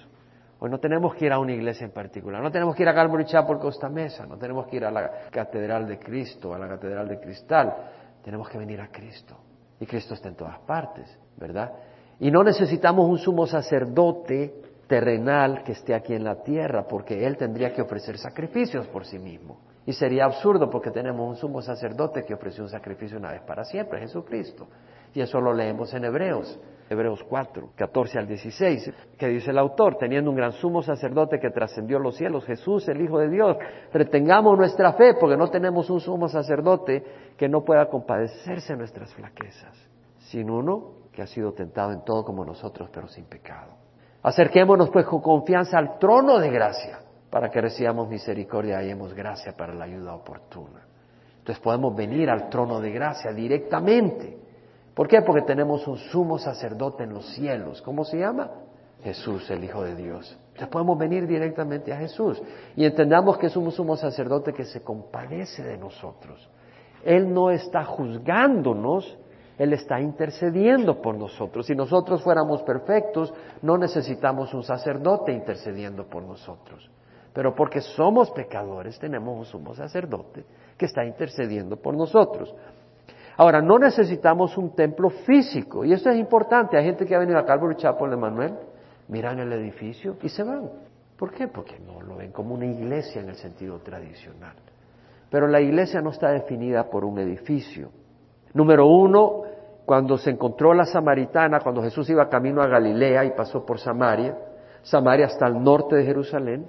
Hoy 0.60 0.70
no 0.70 0.78
tenemos 0.78 1.16
que 1.16 1.26
ir 1.26 1.32
a 1.32 1.40
una 1.40 1.52
iglesia 1.52 1.84
en 1.84 1.90
particular, 1.90 2.40
no 2.40 2.52
tenemos 2.52 2.76
que 2.76 2.84
ir 2.84 2.88
a 2.88 2.94
Calvary 2.94 3.24
Chapel 3.24 3.58
Costa 3.58 3.88
Mesa, 3.88 4.24
no 4.26 4.38
tenemos 4.38 4.68
que 4.68 4.76
ir 4.76 4.84
a 4.84 4.92
la 4.92 5.10
Catedral 5.30 5.86
de 5.88 5.98
Cristo, 5.98 6.54
a 6.54 6.58
la 6.58 6.68
Catedral 6.68 7.08
de 7.08 7.18
Cristal, 7.18 7.74
tenemos 8.22 8.48
que 8.48 8.58
venir 8.58 8.80
a 8.80 8.88
Cristo. 8.88 9.36
Y 9.80 9.86
Cristo 9.86 10.14
está 10.14 10.28
en 10.28 10.36
todas 10.36 10.60
partes, 10.60 11.18
¿verdad? 11.36 11.72
Y 12.20 12.30
no 12.30 12.42
necesitamos 12.42 13.10
un 13.10 13.18
sumo 13.18 13.46
sacerdote 13.46 14.62
terrenal 14.86 15.62
que 15.64 15.72
esté 15.72 15.94
aquí 15.94 16.14
en 16.14 16.24
la 16.24 16.42
tierra, 16.42 16.86
porque 16.88 17.26
Él 17.26 17.36
tendría 17.36 17.72
que 17.72 17.82
ofrecer 17.82 18.18
sacrificios 18.18 18.86
por 18.88 19.04
sí 19.04 19.18
mismo. 19.18 19.58
Y 19.84 19.92
sería 19.92 20.24
absurdo 20.24 20.68
porque 20.68 20.90
tenemos 20.90 21.28
un 21.28 21.36
sumo 21.36 21.62
sacerdote 21.62 22.24
que 22.24 22.34
ofreció 22.34 22.64
un 22.64 22.70
sacrificio 22.70 23.18
una 23.18 23.30
vez 23.30 23.42
para 23.42 23.64
siempre, 23.64 24.00
Jesucristo. 24.00 24.66
Y 25.14 25.20
eso 25.20 25.40
lo 25.40 25.54
leemos 25.54 25.94
en 25.94 26.04
Hebreos, 26.04 26.60
Hebreos 26.90 27.24
4, 27.28 27.70
14 27.76 28.18
al 28.18 28.26
16, 28.26 28.92
que 29.16 29.28
dice 29.28 29.50
el 29.50 29.58
autor, 29.58 29.96
teniendo 29.96 30.30
un 30.30 30.36
gran 30.36 30.52
sumo 30.52 30.82
sacerdote 30.82 31.38
que 31.38 31.50
trascendió 31.50 31.98
los 31.98 32.16
cielos, 32.16 32.44
Jesús, 32.44 32.88
el 32.88 33.00
Hijo 33.00 33.18
de 33.20 33.28
Dios, 33.28 33.56
retengamos 33.92 34.58
nuestra 34.58 34.92
fe 34.92 35.14
porque 35.18 35.36
no 35.36 35.48
tenemos 35.48 35.88
un 35.88 36.00
sumo 36.00 36.28
sacerdote 36.28 37.04
que 37.36 37.48
no 37.48 37.64
pueda 37.64 37.88
compadecerse 37.88 38.72
de 38.72 38.78
nuestras 38.78 39.14
flaquezas, 39.14 39.74
sino 40.18 40.58
uno 40.58 41.06
que 41.12 41.22
ha 41.22 41.26
sido 41.26 41.52
tentado 41.52 41.92
en 41.92 42.04
todo 42.04 42.24
como 42.24 42.44
nosotros, 42.44 42.90
pero 42.92 43.08
sin 43.08 43.24
pecado. 43.24 43.85
Acerquémonos 44.22 44.90
pues 44.90 45.06
con 45.06 45.20
confianza 45.20 45.78
al 45.78 45.98
trono 45.98 46.38
de 46.38 46.50
gracia 46.50 47.00
para 47.30 47.50
que 47.50 47.60
recibamos 47.60 48.08
misericordia 48.08 48.82
y 48.82 48.90
hemos 48.90 49.14
gracia 49.14 49.52
para 49.56 49.74
la 49.74 49.84
ayuda 49.84 50.14
oportuna. 50.14 50.86
Entonces 51.38 51.62
podemos 51.62 51.94
venir 51.94 52.28
al 52.28 52.48
trono 52.48 52.80
de 52.80 52.90
gracia 52.90 53.32
directamente. 53.32 54.36
¿Por 54.94 55.06
qué? 55.06 55.22
Porque 55.22 55.42
tenemos 55.42 55.86
un 55.86 55.98
sumo 55.98 56.38
sacerdote 56.38 57.04
en 57.04 57.12
los 57.12 57.26
cielos. 57.34 57.82
¿Cómo 57.82 58.04
se 58.04 58.18
llama? 58.18 58.50
Jesús, 59.02 59.48
el 59.50 59.62
Hijo 59.62 59.84
de 59.84 59.94
Dios. 59.94 60.36
Entonces 60.48 60.68
podemos 60.68 60.98
venir 60.98 61.26
directamente 61.26 61.92
a 61.92 61.98
Jesús 61.98 62.42
y 62.74 62.84
entendamos 62.84 63.38
que 63.38 63.46
es 63.46 63.56
un 63.56 63.70
sumo 63.70 63.96
sacerdote 63.96 64.52
que 64.52 64.64
se 64.64 64.82
compadece 64.82 65.62
de 65.62 65.76
nosotros. 65.76 66.48
Él 67.04 67.32
no 67.32 67.50
está 67.50 67.84
juzgándonos, 67.84 69.16
Él 69.58 69.72
está 69.72 70.00
intercediendo 70.00 71.00
por 71.00 71.16
nosotros. 71.16 71.66
Si 71.66 71.74
nosotros 71.74 72.22
fuéramos 72.22 72.62
perfectos, 72.62 73.32
no 73.62 73.78
necesitamos 73.78 74.52
un 74.52 74.62
sacerdote 74.62 75.32
intercediendo 75.32 76.04
por 76.06 76.22
nosotros. 76.22 76.90
Pero 77.32 77.54
porque 77.54 77.80
somos 77.80 78.30
pecadores, 78.30 78.98
tenemos 78.98 79.36
un 79.36 79.44
sumo 79.44 79.74
sacerdote 79.74 80.44
que 80.76 80.86
está 80.86 81.04
intercediendo 81.04 81.76
por 81.76 81.94
nosotros. 81.94 82.54
Ahora, 83.38 83.60
no 83.60 83.78
necesitamos 83.78 84.56
un 84.56 84.74
templo 84.74 85.10
físico, 85.10 85.84
y 85.84 85.92
eso 85.92 86.08
es 86.08 86.18
importante. 86.18 86.78
Hay 86.78 86.84
gente 86.84 87.04
que 87.04 87.14
ha 87.14 87.18
venido 87.18 87.38
a 87.38 87.44
Calvary 87.44 87.76
Chapel 87.76 88.10
de 88.10 88.16
Manuel, 88.16 88.54
miran 89.08 89.38
el 89.38 89.52
edificio 89.52 90.16
y 90.22 90.28
se 90.30 90.42
van. 90.42 90.70
¿Por 91.18 91.32
qué? 91.32 91.48
Porque 91.48 91.78
no 91.78 92.00
lo 92.00 92.16
ven 92.16 92.32
como 92.32 92.54
una 92.54 92.66
iglesia 92.66 93.20
en 93.20 93.28
el 93.28 93.36
sentido 93.36 93.78
tradicional. 93.80 94.54
Pero 95.30 95.46
la 95.46 95.60
iglesia 95.60 96.00
no 96.00 96.10
está 96.10 96.30
definida 96.30 96.88
por 96.88 97.04
un 97.04 97.18
edificio. 97.18 97.90
Número 98.54 98.86
uno, 98.86 99.42
cuando 99.86 100.18
se 100.18 100.30
encontró 100.30 100.74
la 100.74 100.84
samaritana, 100.84 101.60
cuando 101.60 101.80
Jesús 101.80 102.10
iba 102.10 102.28
camino 102.28 102.60
a 102.60 102.66
Galilea 102.66 103.24
y 103.24 103.30
pasó 103.30 103.64
por 103.64 103.78
Samaria, 103.78 104.36
Samaria 104.82 105.26
está 105.26 105.46
al 105.46 105.62
norte 105.62 105.94
de 105.94 106.04
Jerusalén, 106.04 106.66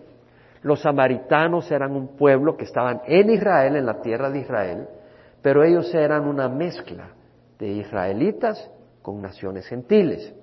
los 0.61 0.81
samaritanos 0.81 1.69
eran 1.71 1.95
un 1.95 2.15
pueblo 2.15 2.55
que 2.55 2.65
estaban 2.65 3.01
en 3.05 3.31
Israel, 3.31 3.75
en 3.75 3.87
la 3.87 4.01
tierra 4.01 4.29
de 4.29 4.39
Israel, 4.39 4.87
pero 5.41 5.63
ellos 5.63 5.93
eran 5.95 6.27
una 6.27 6.47
mezcla 6.47 7.09
de 7.57 7.67
israelitas 7.67 8.69
con 9.01 9.19
naciones 9.19 9.67
gentiles. 9.67 10.33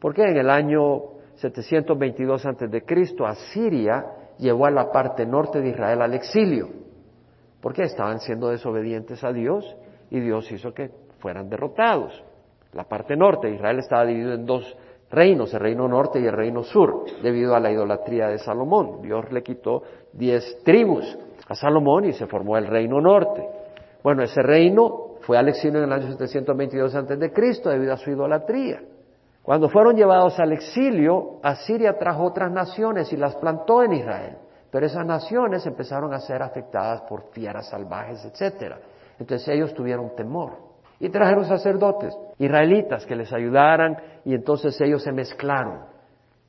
Porque 0.00 0.22
en 0.22 0.38
el 0.38 0.50
año 0.50 1.02
722 1.36 2.46
a.C., 2.46 2.82
Asiria 3.26 4.06
llevó 4.38 4.66
a 4.66 4.70
la 4.70 4.90
parte 4.90 5.24
norte 5.24 5.60
de 5.60 5.68
Israel 5.68 6.02
al 6.02 6.14
exilio, 6.14 6.68
porque 7.60 7.82
estaban 7.82 8.18
siendo 8.18 8.48
desobedientes 8.48 9.22
a 9.22 9.32
Dios 9.32 9.76
y 10.10 10.20
Dios 10.20 10.50
hizo 10.50 10.72
que 10.72 10.90
fueran 11.18 11.48
derrotados. 11.48 12.22
La 12.72 12.84
parte 12.84 13.16
norte 13.16 13.48
de 13.48 13.54
Israel 13.54 13.78
estaba 13.78 14.04
dividido 14.04 14.34
en 14.34 14.46
dos 14.46 14.76
reinos, 15.10 15.52
el 15.54 15.60
reino 15.60 15.88
norte 15.88 16.20
y 16.20 16.26
el 16.26 16.32
reino 16.32 16.62
sur, 16.62 17.04
debido 17.22 17.54
a 17.54 17.60
la 17.60 17.70
idolatría 17.70 18.28
de 18.28 18.38
Salomón. 18.38 19.00
Dios 19.02 19.30
le 19.32 19.42
quitó 19.42 19.82
diez 20.12 20.62
tribus 20.64 21.18
a 21.48 21.54
Salomón 21.54 22.04
y 22.04 22.12
se 22.12 22.26
formó 22.26 22.56
el 22.56 22.66
reino 22.66 23.00
norte. 23.00 23.46
Bueno, 24.02 24.22
ese 24.22 24.42
reino 24.42 25.16
fue 25.22 25.38
al 25.38 25.48
exilio 25.48 25.78
en 25.78 25.84
el 25.84 25.92
año 25.92 26.12
722 26.12 26.94
a.C. 26.94 27.70
debido 27.70 27.92
a 27.92 27.96
su 27.96 28.10
idolatría. 28.10 28.82
Cuando 29.42 29.70
fueron 29.70 29.96
llevados 29.96 30.38
al 30.38 30.52
exilio, 30.52 31.40
Asiria 31.42 31.96
trajo 31.98 32.24
otras 32.24 32.52
naciones 32.52 33.10
y 33.14 33.16
las 33.16 33.34
plantó 33.36 33.82
en 33.82 33.94
Israel. 33.94 34.36
Pero 34.70 34.84
esas 34.84 35.06
naciones 35.06 35.64
empezaron 35.64 36.12
a 36.12 36.20
ser 36.20 36.42
afectadas 36.42 37.00
por 37.08 37.30
fieras 37.30 37.70
salvajes, 37.70 38.22
etc. 38.26 38.74
Entonces 39.18 39.48
ellos 39.48 39.72
tuvieron 39.72 40.14
temor. 40.14 40.67
Y 41.00 41.10
trajeron 41.10 41.44
sacerdotes 41.44 42.16
israelitas 42.38 43.06
que 43.06 43.16
les 43.16 43.32
ayudaran 43.32 43.96
y 44.24 44.34
entonces 44.34 44.80
ellos 44.80 45.02
se 45.02 45.12
mezclaron. 45.12 45.80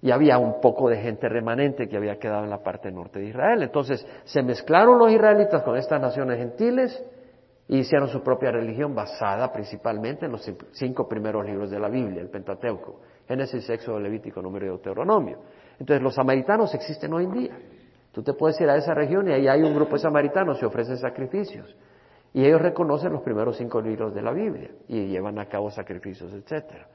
Y 0.01 0.11
había 0.11 0.37
un 0.37 0.61
poco 0.61 0.89
de 0.89 0.97
gente 0.97 1.27
remanente 1.27 1.87
que 1.87 1.97
había 1.97 2.17
quedado 2.17 2.45
en 2.45 2.49
la 2.49 2.63
parte 2.63 2.89
norte 2.91 3.19
de 3.19 3.27
Israel. 3.27 3.61
Entonces 3.61 4.05
se 4.23 4.41
mezclaron 4.41 4.97
los 4.97 5.11
israelitas 5.11 5.61
con 5.63 5.75
estas 5.75 6.01
naciones 6.01 6.37
gentiles 6.37 7.03
y 7.67 7.79
hicieron 7.79 8.07
su 8.07 8.23
propia 8.23 8.51
religión 8.51 8.95
basada 8.95 9.51
principalmente 9.51 10.25
en 10.25 10.31
los 10.31 10.51
cinco 10.71 11.07
primeros 11.07 11.45
libros 11.45 11.69
de 11.69 11.79
la 11.79 11.87
Biblia, 11.87 12.21
el 12.21 12.29
Pentateuco, 12.29 13.01
Génesis, 13.27 13.69
Éxodo, 13.69 13.99
Levítico, 13.99 14.41
Número 14.41 14.65
y 14.65 14.69
Deuteronomio. 14.69 15.37
Entonces 15.79 16.01
los 16.01 16.15
samaritanos 16.15 16.73
existen 16.73 17.13
hoy 17.13 17.25
en 17.25 17.31
día. 17.31 17.57
Tú 18.11 18.23
te 18.23 18.33
puedes 18.33 18.59
ir 18.59 18.69
a 18.69 18.75
esa 18.75 18.95
región 18.95 19.29
y 19.29 19.33
ahí 19.33 19.47
hay 19.47 19.61
un 19.61 19.75
grupo 19.75 19.93
de 19.93 19.99
samaritanos 19.99 20.59
y 20.61 20.65
ofrecen 20.65 20.97
sacrificios. 20.97 21.75
Y 22.33 22.45
ellos 22.45 22.61
reconocen 22.61 23.11
los 23.11 23.21
primeros 23.21 23.57
cinco 23.57 23.81
libros 23.81 24.13
de 24.13 24.21
la 24.21 24.31
Biblia 24.31 24.69
y 24.87 25.07
llevan 25.07 25.39
a 25.39 25.47
cabo 25.47 25.71
sacrificios, 25.71 26.31
etcétera. 26.33 26.87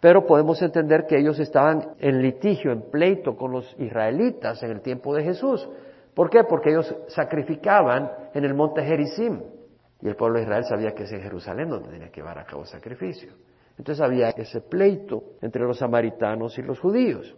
Pero 0.00 0.26
podemos 0.26 0.60
entender 0.60 1.06
que 1.06 1.18
ellos 1.18 1.38
estaban 1.38 1.94
en 1.98 2.20
litigio, 2.20 2.72
en 2.72 2.90
pleito 2.90 3.36
con 3.36 3.52
los 3.52 3.74
israelitas 3.78 4.62
en 4.62 4.72
el 4.72 4.82
tiempo 4.82 5.14
de 5.14 5.24
Jesús. 5.24 5.66
¿Por 6.14 6.28
qué? 6.28 6.44
Porque 6.44 6.70
ellos 6.70 6.94
sacrificaban 7.08 8.10
en 8.34 8.44
el 8.44 8.54
monte 8.54 8.82
Gerizim. 8.82 9.40
Y 10.02 10.08
el 10.08 10.16
pueblo 10.16 10.36
de 10.36 10.44
Israel 10.44 10.64
sabía 10.64 10.92
que 10.92 11.04
es 11.04 11.12
en 11.12 11.22
Jerusalén 11.22 11.70
donde 11.70 11.88
tenía 11.88 12.10
que 12.10 12.20
llevar 12.20 12.38
a 12.38 12.44
cabo 12.44 12.66
sacrificio. 12.66 13.32
Entonces 13.78 14.04
había 14.04 14.28
ese 14.30 14.60
pleito 14.60 15.22
entre 15.40 15.62
los 15.62 15.78
samaritanos 15.78 16.58
y 16.58 16.62
los 16.62 16.78
judíos. 16.78 17.34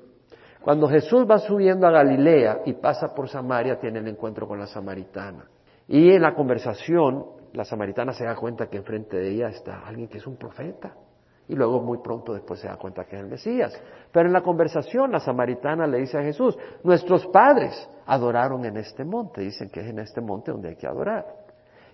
Cuando 0.60 0.88
Jesús 0.88 1.24
va 1.30 1.38
subiendo 1.38 1.86
a 1.86 1.92
Galilea 1.92 2.62
y 2.66 2.72
pasa 2.72 3.14
por 3.14 3.28
Samaria, 3.28 3.78
tiene 3.78 4.00
el 4.00 4.08
encuentro 4.08 4.48
con 4.48 4.58
la 4.58 4.66
samaritana. 4.66 5.48
Y 5.86 6.10
en 6.10 6.22
la 6.22 6.34
conversación, 6.34 7.24
la 7.56 7.64
samaritana 7.64 8.12
se 8.12 8.26
da 8.26 8.36
cuenta 8.36 8.68
que 8.68 8.76
enfrente 8.76 9.16
de 9.16 9.30
ella 9.30 9.48
está 9.48 9.80
alguien 9.86 10.08
que 10.08 10.18
es 10.18 10.26
un 10.26 10.36
profeta. 10.36 10.94
Y 11.48 11.54
luego 11.54 11.80
muy 11.80 11.98
pronto 11.98 12.34
después 12.34 12.60
se 12.60 12.68
da 12.68 12.76
cuenta 12.76 13.04
que 13.04 13.16
es 13.16 13.22
el 13.22 13.28
Mesías. 13.28 13.82
Pero 14.12 14.26
en 14.26 14.34
la 14.34 14.42
conversación 14.42 15.10
la 15.10 15.20
samaritana 15.20 15.86
le 15.86 15.98
dice 15.98 16.18
a 16.18 16.22
Jesús, 16.22 16.58
nuestros 16.82 17.26
padres 17.28 17.88
adoraron 18.04 18.64
en 18.66 18.76
este 18.76 19.04
monte. 19.04 19.40
Dicen 19.40 19.70
que 19.70 19.80
es 19.80 19.86
en 19.86 20.00
este 20.00 20.20
monte 20.20 20.50
donde 20.50 20.68
hay 20.68 20.76
que 20.76 20.86
adorar. 20.86 21.24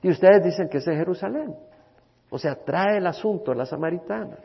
Y 0.03 0.11
ustedes 0.11 0.43
dicen 0.43 0.69
que 0.69 0.79
es 0.79 0.89
en 0.89 0.97
Jerusalén. 0.97 1.55
O 2.29 2.39
sea, 2.39 2.57
trae 2.57 2.97
el 2.99 3.07
asunto 3.07 3.55
la 3.55 3.67
samaritana. 3.67 4.39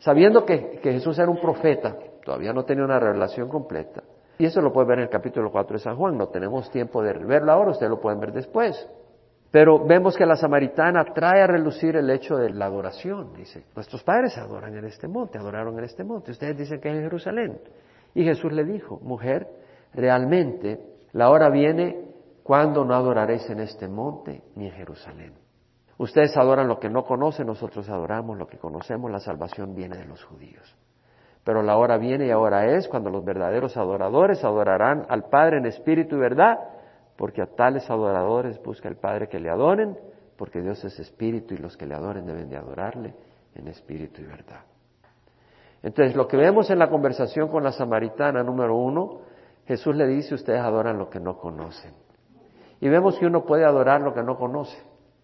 Sabiendo 0.00 0.44
que, 0.44 0.80
que 0.82 0.94
Jesús 0.94 1.16
era 1.16 1.30
un 1.30 1.40
profeta, 1.40 1.96
todavía 2.24 2.52
no 2.52 2.64
tenía 2.64 2.84
una 2.84 2.98
revelación 2.98 3.48
completa. 3.48 4.02
Y 4.38 4.46
eso 4.46 4.60
lo 4.60 4.72
puede 4.72 4.88
ver 4.88 4.98
en 4.98 5.04
el 5.04 5.10
capítulo 5.10 5.52
4 5.52 5.74
de 5.74 5.84
San 5.84 5.96
Juan. 5.96 6.18
No 6.18 6.26
tenemos 6.26 6.68
tiempo 6.72 7.02
de 7.02 7.12
verlo 7.12 7.52
ahora, 7.52 7.70
ustedes 7.70 7.90
lo 7.90 8.00
pueden 8.00 8.18
ver 8.18 8.32
después. 8.32 8.88
Pero 9.56 9.82
vemos 9.82 10.14
que 10.18 10.26
la 10.26 10.36
samaritana 10.36 11.02
trae 11.14 11.40
a 11.40 11.46
relucir 11.46 11.96
el 11.96 12.10
hecho 12.10 12.36
de 12.36 12.50
la 12.50 12.66
adoración. 12.66 13.32
Dice, 13.32 13.64
nuestros 13.74 14.02
padres 14.02 14.36
adoran 14.36 14.76
en 14.76 14.84
este 14.84 15.08
monte, 15.08 15.38
adoraron 15.38 15.78
en 15.78 15.84
este 15.84 16.04
monte. 16.04 16.32
Ustedes 16.32 16.58
dicen 16.58 16.78
que 16.78 16.90
es 16.90 16.96
en 16.96 17.02
Jerusalén. 17.04 17.58
Y 18.12 18.22
Jesús 18.22 18.52
le 18.52 18.64
dijo, 18.64 19.00
mujer, 19.02 19.48
realmente 19.94 20.78
la 21.12 21.30
hora 21.30 21.48
viene 21.48 21.96
cuando 22.42 22.84
no 22.84 22.94
adoraréis 22.94 23.48
en 23.48 23.60
este 23.60 23.88
monte 23.88 24.42
ni 24.56 24.66
en 24.66 24.72
Jerusalén. 24.72 25.32
Ustedes 25.96 26.36
adoran 26.36 26.68
lo 26.68 26.78
que 26.78 26.90
no 26.90 27.04
conocen, 27.04 27.46
nosotros 27.46 27.88
adoramos 27.88 28.36
lo 28.36 28.46
que 28.46 28.58
conocemos, 28.58 29.10
la 29.10 29.20
salvación 29.20 29.74
viene 29.74 29.96
de 29.96 30.04
los 30.04 30.22
judíos. 30.22 30.76
Pero 31.44 31.62
la 31.62 31.78
hora 31.78 31.96
viene 31.96 32.26
y 32.26 32.30
ahora 32.30 32.76
es 32.76 32.88
cuando 32.88 33.08
los 33.08 33.24
verdaderos 33.24 33.74
adoradores 33.78 34.44
adorarán 34.44 35.06
al 35.08 35.30
Padre 35.30 35.56
en 35.60 35.64
espíritu 35.64 36.16
y 36.16 36.18
verdad, 36.18 36.58
porque 37.16 37.42
a 37.42 37.46
tales 37.46 37.88
adoradores 37.90 38.62
busca 38.62 38.88
el 38.88 38.96
Padre 38.96 39.28
que 39.28 39.40
le 39.40 39.50
adoren, 39.50 39.96
porque 40.36 40.60
Dios 40.60 40.84
es 40.84 40.98
espíritu 40.98 41.54
y 41.54 41.58
los 41.58 41.76
que 41.76 41.86
le 41.86 41.94
adoren 41.94 42.26
deben 42.26 42.48
de 42.48 42.56
adorarle 42.56 43.14
en 43.54 43.68
espíritu 43.68 44.20
y 44.20 44.24
verdad. 44.24 44.60
Entonces, 45.82 46.16
lo 46.16 46.26
que 46.26 46.36
vemos 46.36 46.70
en 46.70 46.78
la 46.78 46.90
conversación 46.90 47.48
con 47.48 47.62
la 47.62 47.72
samaritana 47.72 48.42
número 48.42 48.76
uno, 48.76 49.20
Jesús 49.66 49.94
le 49.94 50.06
dice, 50.06 50.34
ustedes 50.34 50.60
adoran 50.60 50.98
lo 50.98 51.08
que 51.08 51.20
no 51.20 51.38
conocen. 51.38 51.92
Y 52.80 52.88
vemos 52.88 53.18
que 53.18 53.26
uno 53.26 53.44
puede 53.44 53.64
adorar 53.64 54.00
lo 54.00 54.12
que 54.12 54.22
no 54.22 54.36
conoce. 54.36 54.76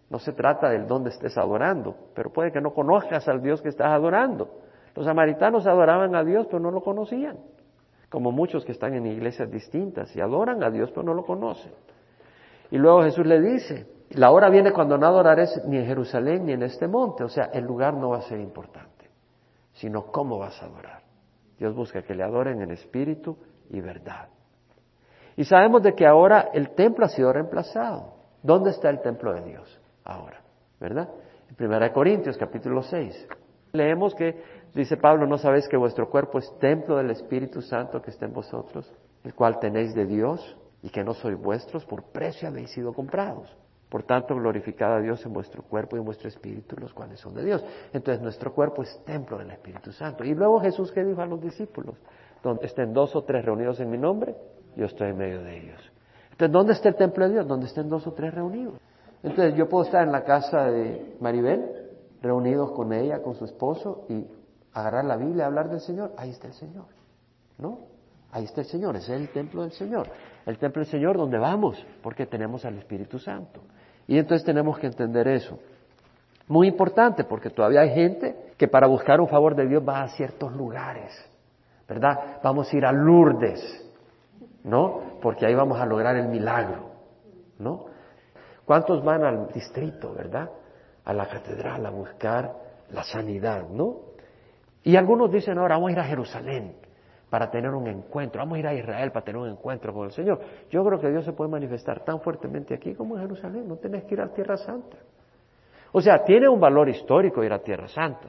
No 0.09 0.19
se 0.19 0.33
trata 0.33 0.69
del 0.69 0.87
dónde 0.87 1.11
estés 1.11 1.37
adorando, 1.39 1.97
pero 2.15 2.31
puede 2.33 2.53
que 2.53 2.61
no 2.61 2.73
conozcas 2.73 3.27
al 3.29 3.43
Dios 3.43 3.61
que 3.63 3.69
estás 3.69 3.89
adorando. 3.89 4.61
Los 4.95 5.07
samaritanos 5.07 5.67
adoraban 5.67 6.15
a 6.15 6.23
Dios, 6.23 6.47
pero 6.47 6.61
no 6.61 6.71
lo 6.71 6.83
conocían, 6.83 7.39
como 8.13 8.31
muchos 8.31 8.63
que 8.67 8.73
están 8.73 8.93
en 8.93 9.07
iglesias 9.07 9.51
distintas 9.51 10.15
y 10.15 10.21
adoran 10.21 10.63
a 10.63 10.71
Dios, 10.71 10.91
pero 10.91 11.03
no 11.03 11.15
lo 11.15 11.25
conocen. 11.25 11.73
Y 12.71 12.77
luego 12.77 13.03
Jesús 13.05 13.25
le 13.25 13.41
dice, 13.41 13.87
la 14.11 14.31
hora 14.31 14.51
viene 14.51 14.71
cuando 14.71 14.99
no 14.99 15.07
adorares 15.07 15.63
ni 15.67 15.79
en 15.79 15.87
Jerusalén 15.87 16.45
ni 16.45 16.53
en 16.53 16.63
este 16.63 16.87
monte, 16.87 17.25
o 17.25 17.31
sea, 17.31 17.45
el 17.55 17.65
lugar 17.65 17.95
no 17.95 18.11
va 18.11 18.19
a 18.19 18.23
ser 18.23 18.39
importante, 18.39 19.09
sino 19.73 20.09
cómo 20.09 20.39
vas 20.39 20.63
a 20.63 20.67
adorar. 20.67 21.01
Dios 21.59 21.75
busca 21.75 22.03
que 22.03 22.15
le 22.15 22.23
adoren 22.23 22.61
en 22.61 22.73
espíritu 22.73 23.39
y 23.71 23.81
verdad. 23.81 24.29
Y 25.35 25.45
sabemos 25.45 25.83
de 25.83 25.95
que 25.95 26.07
ahora 26.07 26.51
el 26.53 26.75
templo 26.75 27.07
ha 27.07 27.09
sido 27.09 27.33
reemplazado. 27.33 28.13
¿Dónde 28.43 28.71
está 28.71 28.91
el 28.91 29.01
templo 29.01 29.33
de 29.33 29.41
Dios 29.41 29.81
ahora? 30.05 30.43
¿Verdad? 30.79 31.09
En 31.49 31.67
1 31.67 31.93
Corintios 31.95 32.37
capítulo 32.37 32.83
6. 32.83 33.27
Leemos 33.73 34.15
que 34.15 34.43
dice 34.75 34.97
Pablo, 34.97 35.27
¿no 35.27 35.39
sabéis 35.39 35.67
que 35.67 35.77
vuestro 35.77 36.11
cuerpo 36.11 36.39
es 36.39 36.59
templo 36.59 36.97
del 36.97 37.11
Espíritu 37.11 37.63
Santo 37.63 38.03
que 38.03 38.11
está 38.11 38.27
en 38.27 38.35
vosotros, 38.35 38.93
el 39.25 39.35
cual 39.35 39.59
tenéis 39.59 39.95
de 39.95 40.05
Dios 40.05 40.57
y 40.83 40.91
que 40.91 41.03
no 41.03 41.15
sois 41.15 41.39
vuestros, 41.39 41.85
por 41.87 42.05
precio 42.05 42.49
habéis 42.49 42.71
sido 42.71 42.93
comprados? 42.93 43.57
Por 43.89 44.05
tanto, 44.05 44.35
glorificad 44.35 44.97
a 44.97 45.01
Dios 45.01 45.25
en 45.27 45.35
vuestro 45.35 45.63
cuerpo 45.63 45.97
y 45.97 45.99
en 45.99 46.05
vuestro 46.07 46.29
espíritu, 46.29 46.77
los 46.79 46.95
cuales 46.95 47.21
son 47.21 47.35
de 47.35 47.45
Dios. 47.45 47.63
Entonces, 47.93 48.23
nuestro 48.23 48.55
cuerpo 48.55 48.83
es 48.83 49.05
templo 49.05 49.37
del 49.37 49.51
Espíritu 49.51 49.93
Santo. 49.93 50.25
Y 50.25 50.35
luego 50.35 50.61
Jesús, 50.61 50.91
¿qué 50.93 51.05
dijo 51.05 51.21
a 51.21 51.27
los 51.27 51.43
discípulos? 51.43 51.97
Donde 52.43 52.67
estén 52.67 52.95
dos 52.95 53.15
o 53.15 53.23
tres 53.23 53.45
reunidos 53.45 53.81
en 53.81 53.91
mi 53.91 53.99
nombre, 53.99 54.35
yo 54.77 54.87
estoy 54.87 55.11
en 55.11 55.19
medio 55.19 55.43
de 55.43 55.59
ellos. 55.59 55.93
Entonces, 56.31 56.53
¿dónde 56.53 56.73
está 56.73 56.89
el 56.89 56.95
templo 56.95 57.27
de 57.27 57.35
Dios? 57.35 57.47
Donde 57.47 57.67
estén 57.67 57.91
dos 57.91 58.07
o 58.07 58.13
tres 58.13 58.33
reunidos. 58.33 58.81
Entonces, 59.23 59.55
yo 59.57 59.69
puedo 59.69 59.85
estar 59.85 60.03
en 60.03 60.13
la 60.13 60.25
casa 60.25 60.71
de 60.71 61.17
Maribel, 61.21 61.82
reunidos 62.23 62.73
con 62.73 62.93
ella, 62.93 63.23
con 63.23 63.35
su 63.35 63.45
esposo, 63.45 64.07
y 64.09 64.27
agarrar 64.73 65.05
la 65.05 65.17
Biblia 65.17 65.45
y 65.45 65.47
hablar 65.47 65.69
del 65.69 65.81
Señor. 65.81 66.13
Ahí 66.17 66.31
está 66.31 66.47
el 66.47 66.55
Señor. 66.55 66.87
¿No? 67.59 67.79
Ahí 68.31 68.45
está 68.45 68.63
el 68.63 68.67
Señor, 68.67 68.97
ese 68.97 69.15
es 69.15 69.21
el 69.21 69.29
templo 69.29 69.63
del 69.63 69.73
Señor. 69.73 70.09
El 70.47 70.57
templo 70.59 70.81
del 70.81 70.91
Señor 70.91 71.19
donde 71.19 71.39
vamos, 71.39 71.85
porque 72.03 72.27
tenemos 72.27 72.65
al 72.65 72.79
Espíritu 72.79 73.19
Santo. 73.19 73.61
Y 74.07 74.19
entonces 74.19 74.45
tenemos 74.45 74.79
que 74.79 74.87
entender 74.87 75.29
eso. 75.29 75.59
Muy 76.49 76.67
importante, 76.69 77.25
porque 77.25 77.51
todavía 77.51 77.83
hay 77.83 77.91
gente 77.91 78.55
que 78.57 78.69
para 78.69 78.87
buscar 78.87 79.21
un 79.21 79.29
favor 79.29 79.55
de 79.55 79.67
Dios 79.67 79.83
va 79.87 80.03
a 80.03 80.09
ciertos 80.09 80.53
lugares, 80.53 81.13
¿verdad? 81.87 82.41
Vamos 82.43 82.73
a 82.73 82.77
ir 82.77 82.87
a 82.87 82.93
Lourdes, 82.93 83.61
¿no? 84.65 85.19
Porque 85.21 85.47
ahí 85.47 85.55
vamos 85.55 85.79
a 85.79 85.87
lograr 85.87 86.17
el 86.17 86.29
milagro, 86.29 86.91
¿no? 87.59 87.87
¿Cuántos 88.65 89.05
van 89.05 89.25
al 89.25 89.49
distrito, 89.53 90.15
verdad? 90.15 90.51
A 91.05 91.13
la 91.13 91.27
catedral 91.29 91.85
a 91.85 91.91
buscar 91.91 92.53
la 92.91 93.03
sanidad, 93.03 93.69
¿no? 93.69 94.13
Y 94.85 94.97
algunos 94.97 95.31
dicen 95.31 95.59
ahora 95.59 95.77
vamos 95.77 95.91
a 95.91 95.93
ir 95.93 95.99
a 96.01 96.05
Jerusalén 96.05 96.75
para 97.31 97.51
tener 97.51 97.71
un 97.71 97.87
encuentro, 97.87 98.41
vamos 98.41 98.57
a 98.57 98.59
ir 98.59 98.67
a 98.67 98.75
Israel 98.75 99.11
para 99.11 99.25
tener 99.25 99.41
un 99.41 99.49
encuentro 99.49 99.95
con 99.95 100.05
el 100.05 100.13
Señor. 100.13 100.41
Yo 100.71 100.85
creo 100.85 101.01
que 101.01 101.09
Dios 101.09 101.25
se 101.25 101.33
puede 101.33 101.51
manifestar 101.51 102.05
tan 102.05 102.21
fuertemente 102.21 102.75
aquí 102.75 102.95
como 102.95 103.17
en 103.17 103.23
Jerusalén, 103.23 103.67
no 103.67 103.77
tenés 103.77 104.05
que 104.05 104.15
ir 104.15 104.21
a 104.21 104.29
Tierra 104.29 104.57
Santa. 104.59 104.99
O 105.93 106.01
sea, 106.01 106.25
tiene 106.25 106.49
un 106.49 106.61
valor 106.61 106.89
histórico 106.89 107.43
ir 107.43 107.53
a 107.53 107.61
Tierra 107.61 107.89
Santa, 107.89 108.29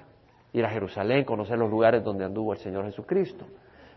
ir 0.54 0.64
a 0.64 0.70
Jerusalén, 0.70 1.26
conocer 1.26 1.58
los 1.58 1.70
lugares 1.70 2.04
donde 2.04 2.24
anduvo 2.24 2.54
el 2.54 2.60
Señor 2.60 2.86
Jesucristo. 2.86 3.46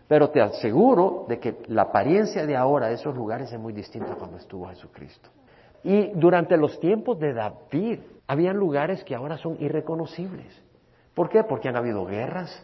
Pero 0.07 0.29
te 0.29 0.41
aseguro 0.41 1.25
de 1.27 1.39
que 1.39 1.57
la 1.67 1.83
apariencia 1.83 2.45
de 2.45 2.55
ahora 2.55 2.87
de 2.87 2.95
esos 2.95 3.15
lugares 3.15 3.51
es 3.51 3.59
muy 3.59 3.73
distinta 3.73 4.13
a 4.13 4.15
cuando 4.15 4.37
estuvo 4.37 4.67
Jesucristo. 4.67 5.29
Y 5.83 6.11
durante 6.15 6.57
los 6.57 6.79
tiempos 6.79 7.19
de 7.19 7.33
David, 7.33 7.99
habían 8.27 8.57
lugares 8.57 9.03
que 9.03 9.15
ahora 9.15 9.37
son 9.37 9.57
irreconocibles. 9.59 10.61
¿Por 11.13 11.29
qué? 11.29 11.43
Porque 11.43 11.69
han 11.69 11.77
habido 11.77 12.05
guerras, 12.05 12.63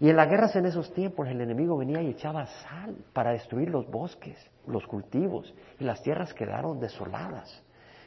y 0.00 0.10
en 0.10 0.16
las 0.16 0.28
guerras 0.28 0.54
en 0.54 0.66
esos 0.66 0.92
tiempos 0.92 1.26
el 1.28 1.40
enemigo 1.40 1.76
venía 1.76 2.00
y 2.02 2.10
echaba 2.10 2.46
sal 2.46 2.94
para 3.12 3.32
destruir 3.32 3.68
los 3.68 3.90
bosques, 3.90 4.38
los 4.66 4.86
cultivos, 4.86 5.52
y 5.80 5.84
las 5.84 6.02
tierras 6.02 6.32
quedaron 6.34 6.78
desoladas. 6.78 7.62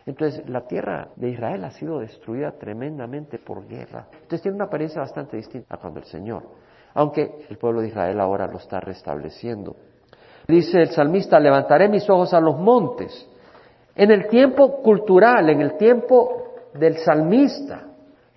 Entonces 0.06 0.48
la 0.50 0.62
tierra 0.68 1.10
de 1.16 1.30
Israel 1.30 1.64
ha 1.66 1.72
sido 1.72 2.00
destruida 2.00 2.54
tremendamente 2.54 3.38
por 3.40 3.68
guerra. 3.68 4.08
Entonces 4.14 4.42
tiene 4.42 4.56
una 4.56 4.66
apariencia 4.66 5.02
bastante 5.02 5.38
distinta 5.38 5.76
a 5.76 5.78
cuando 5.78 6.00
el 6.00 6.06
Señor, 6.06 6.44
aunque 6.94 7.46
el 7.50 7.58
pueblo 7.58 7.82
de 7.82 7.90
Israel 7.90 8.20
ahora 8.20 8.48
lo 8.48 8.58
está 8.58 8.80
restableciendo. 8.80 9.76
Dice 10.48 10.82
el 10.82 10.90
salmista, 10.92 11.40
levantaré 11.40 11.88
mis 11.90 12.10
ojos 12.10 12.34
a 12.34 12.40
los 12.40 12.58
montes. 12.58 13.30
En 13.96 14.12
el 14.12 14.28
tiempo 14.28 14.82
cultural, 14.82 15.50
en 15.50 15.62
el 15.62 15.78
tiempo 15.78 16.41
del 16.74 16.98
salmista, 16.98 17.88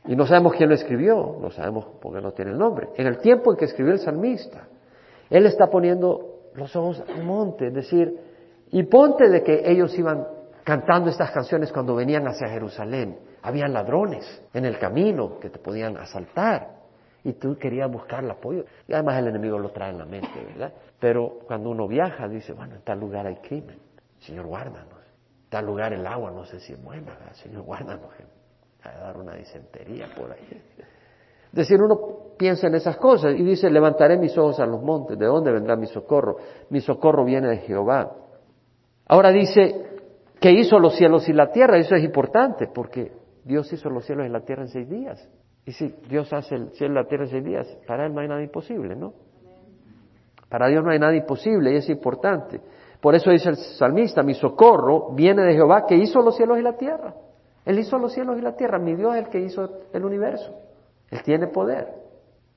y 0.07 0.17
no 0.17 0.27
sabemos 0.27 0.55
quién 0.55 0.69
lo 0.69 0.75
escribió, 0.75 1.37
no 1.41 1.51
sabemos 1.51 1.87
por 2.01 2.15
qué 2.15 2.21
no 2.21 2.33
tiene 2.33 2.51
el 2.51 2.59
nombre. 2.59 2.89
En 2.97 3.07
el 3.07 3.19
tiempo 3.19 3.53
en 3.53 3.59
que 3.59 3.65
escribió 3.65 3.93
el 3.93 4.01
salmista, 4.01 4.69
él 5.31 5.47
está 5.47 5.69
poniendo 5.69 6.51
los 6.55 6.75
ojos 6.77 7.03
al 7.09 7.25
monte, 7.25 7.69
es 7.69 7.75
decir, 7.75 8.15
y 8.71 8.83
ponte 8.85 9.29
de 9.29 9.43
que 9.43 9.63
ellos 9.71 9.97
iban 9.99 10.27
cantando 10.65 11.11
estas 11.11 11.31
canciones 11.31 11.73
cuando 11.73 11.95
venían 11.95 12.27
hacia 12.27 12.49
Jerusalén. 12.49 13.19
Habían 13.43 13.73
ladrones 13.73 14.43
en 14.53 14.65
el 14.65 14.79
camino 14.79 15.39
que 15.39 15.51
te 15.51 15.59
podían 15.59 15.97
asaltar 15.97 16.75
y 17.23 17.35
tú 17.35 17.57
querías 17.57 17.91
buscar 17.91 18.25
el 18.25 18.31
apoyo. 18.31 18.65
Y 18.89 18.93
además 18.93 19.19
el 19.19 19.29
enemigo 19.29 19.59
lo 19.59 19.71
trae 19.71 19.91
en 19.91 19.99
la 19.99 20.07
mente, 20.07 20.45
¿verdad? 20.53 20.73
Pero 20.99 21.41
cuando 21.47 21.71
uno 21.71 21.87
viaja 21.87 22.29
dice, 22.29 22.53
bueno, 22.53 22.75
en 22.75 22.83
tal 22.83 23.01
lugar 23.01 23.27
hay 23.27 23.37
crimen, 23.37 23.79
Señor, 24.19 24.47
guárdanos. 24.47 24.94
Tal 25.55 25.67
lugar 25.67 25.93
el 25.93 26.05
agua 26.05 26.33
no 26.33 26.45
sé 26.45 26.59
si 26.59 26.73
es 26.73 26.83
buena, 26.83 27.17
Señor, 27.35 27.63
guárdanos 27.63 28.11
a 28.83 28.91
dar 28.91 29.17
una 29.17 29.37
disentería 29.37 30.09
por 30.13 30.33
ahí. 30.33 30.61
Decir, 31.53 31.81
uno 31.81 32.35
piensa 32.37 32.67
en 32.67 32.75
esas 32.75 32.97
cosas 32.97 33.37
y 33.39 33.45
dice, 33.45 33.71
levantaré 33.71 34.19
mis 34.19 34.37
ojos 34.37 34.59
a 34.59 34.67
los 34.67 34.83
montes, 34.83 35.17
¿de 35.17 35.27
dónde 35.27 35.53
vendrá 35.53 35.77
mi 35.77 35.87
socorro? 35.87 36.39
Mi 36.71 36.81
socorro 36.81 37.25
viene 37.25 37.47
de 37.51 37.59
Jehová. 37.59 38.17
Ahora 39.07 39.31
dice 39.31 40.01
que 40.41 40.51
hizo 40.51 40.81
los 40.81 40.97
cielos 40.97 41.29
y 41.29 41.33
la 41.33 41.53
tierra, 41.53 41.79
eso 41.79 41.95
es 41.95 42.03
importante, 42.03 42.67
porque 42.75 43.13
Dios 43.45 43.73
hizo 43.73 43.89
los 43.91 44.05
cielos 44.05 44.27
y 44.27 44.31
la 44.31 44.41
tierra 44.41 44.63
en 44.63 44.71
seis 44.71 44.89
días. 44.89 45.29
Y 45.65 45.71
si 45.71 45.95
Dios 46.09 46.33
hace 46.33 46.57
el 46.57 46.71
cielo 46.73 46.95
y 46.95 46.97
la 46.97 47.09
tierra 47.09 47.27
en 47.27 47.31
seis 47.31 47.45
días, 47.45 47.79
para 47.87 48.07
Él 48.07 48.13
no 48.13 48.23
hay 48.23 48.27
nada 48.27 48.43
imposible, 48.43 48.97
¿no? 48.97 49.15
Para 50.49 50.67
Dios 50.67 50.83
no 50.83 50.91
hay 50.91 50.99
nada 50.99 51.15
imposible 51.15 51.75
y 51.75 51.77
es 51.77 51.89
importante. 51.89 52.61
Por 53.05 53.15
eso 53.15 53.31
dice 53.31 53.51
el 53.51 53.57
salmista, 53.57 54.23
mi 54.23 54.33
socorro 54.33 55.11
viene 55.13 55.43
de 55.43 55.53
Jehová 55.53 55.85
que 55.87 55.95
hizo 55.95 56.23
los 56.23 56.39
cielos 56.39 56.59
y 56.59 56.63
la 56.63 56.73
tierra. 56.79 57.13
Él 57.67 57.79
hizo 57.79 57.99
los 57.99 58.15
cielos 58.15 58.39
y 58.39 58.41
la 58.41 58.57
tierra, 58.57 58.79
mi 58.79 58.95
Dios 58.95 59.15
es 59.15 59.25
el 59.25 59.29
que 59.29 59.41
hizo 59.41 59.69
el 59.93 60.07
universo. 60.07 60.55
Él 61.11 61.23
tiene 61.23 61.49
poder. 61.49 61.87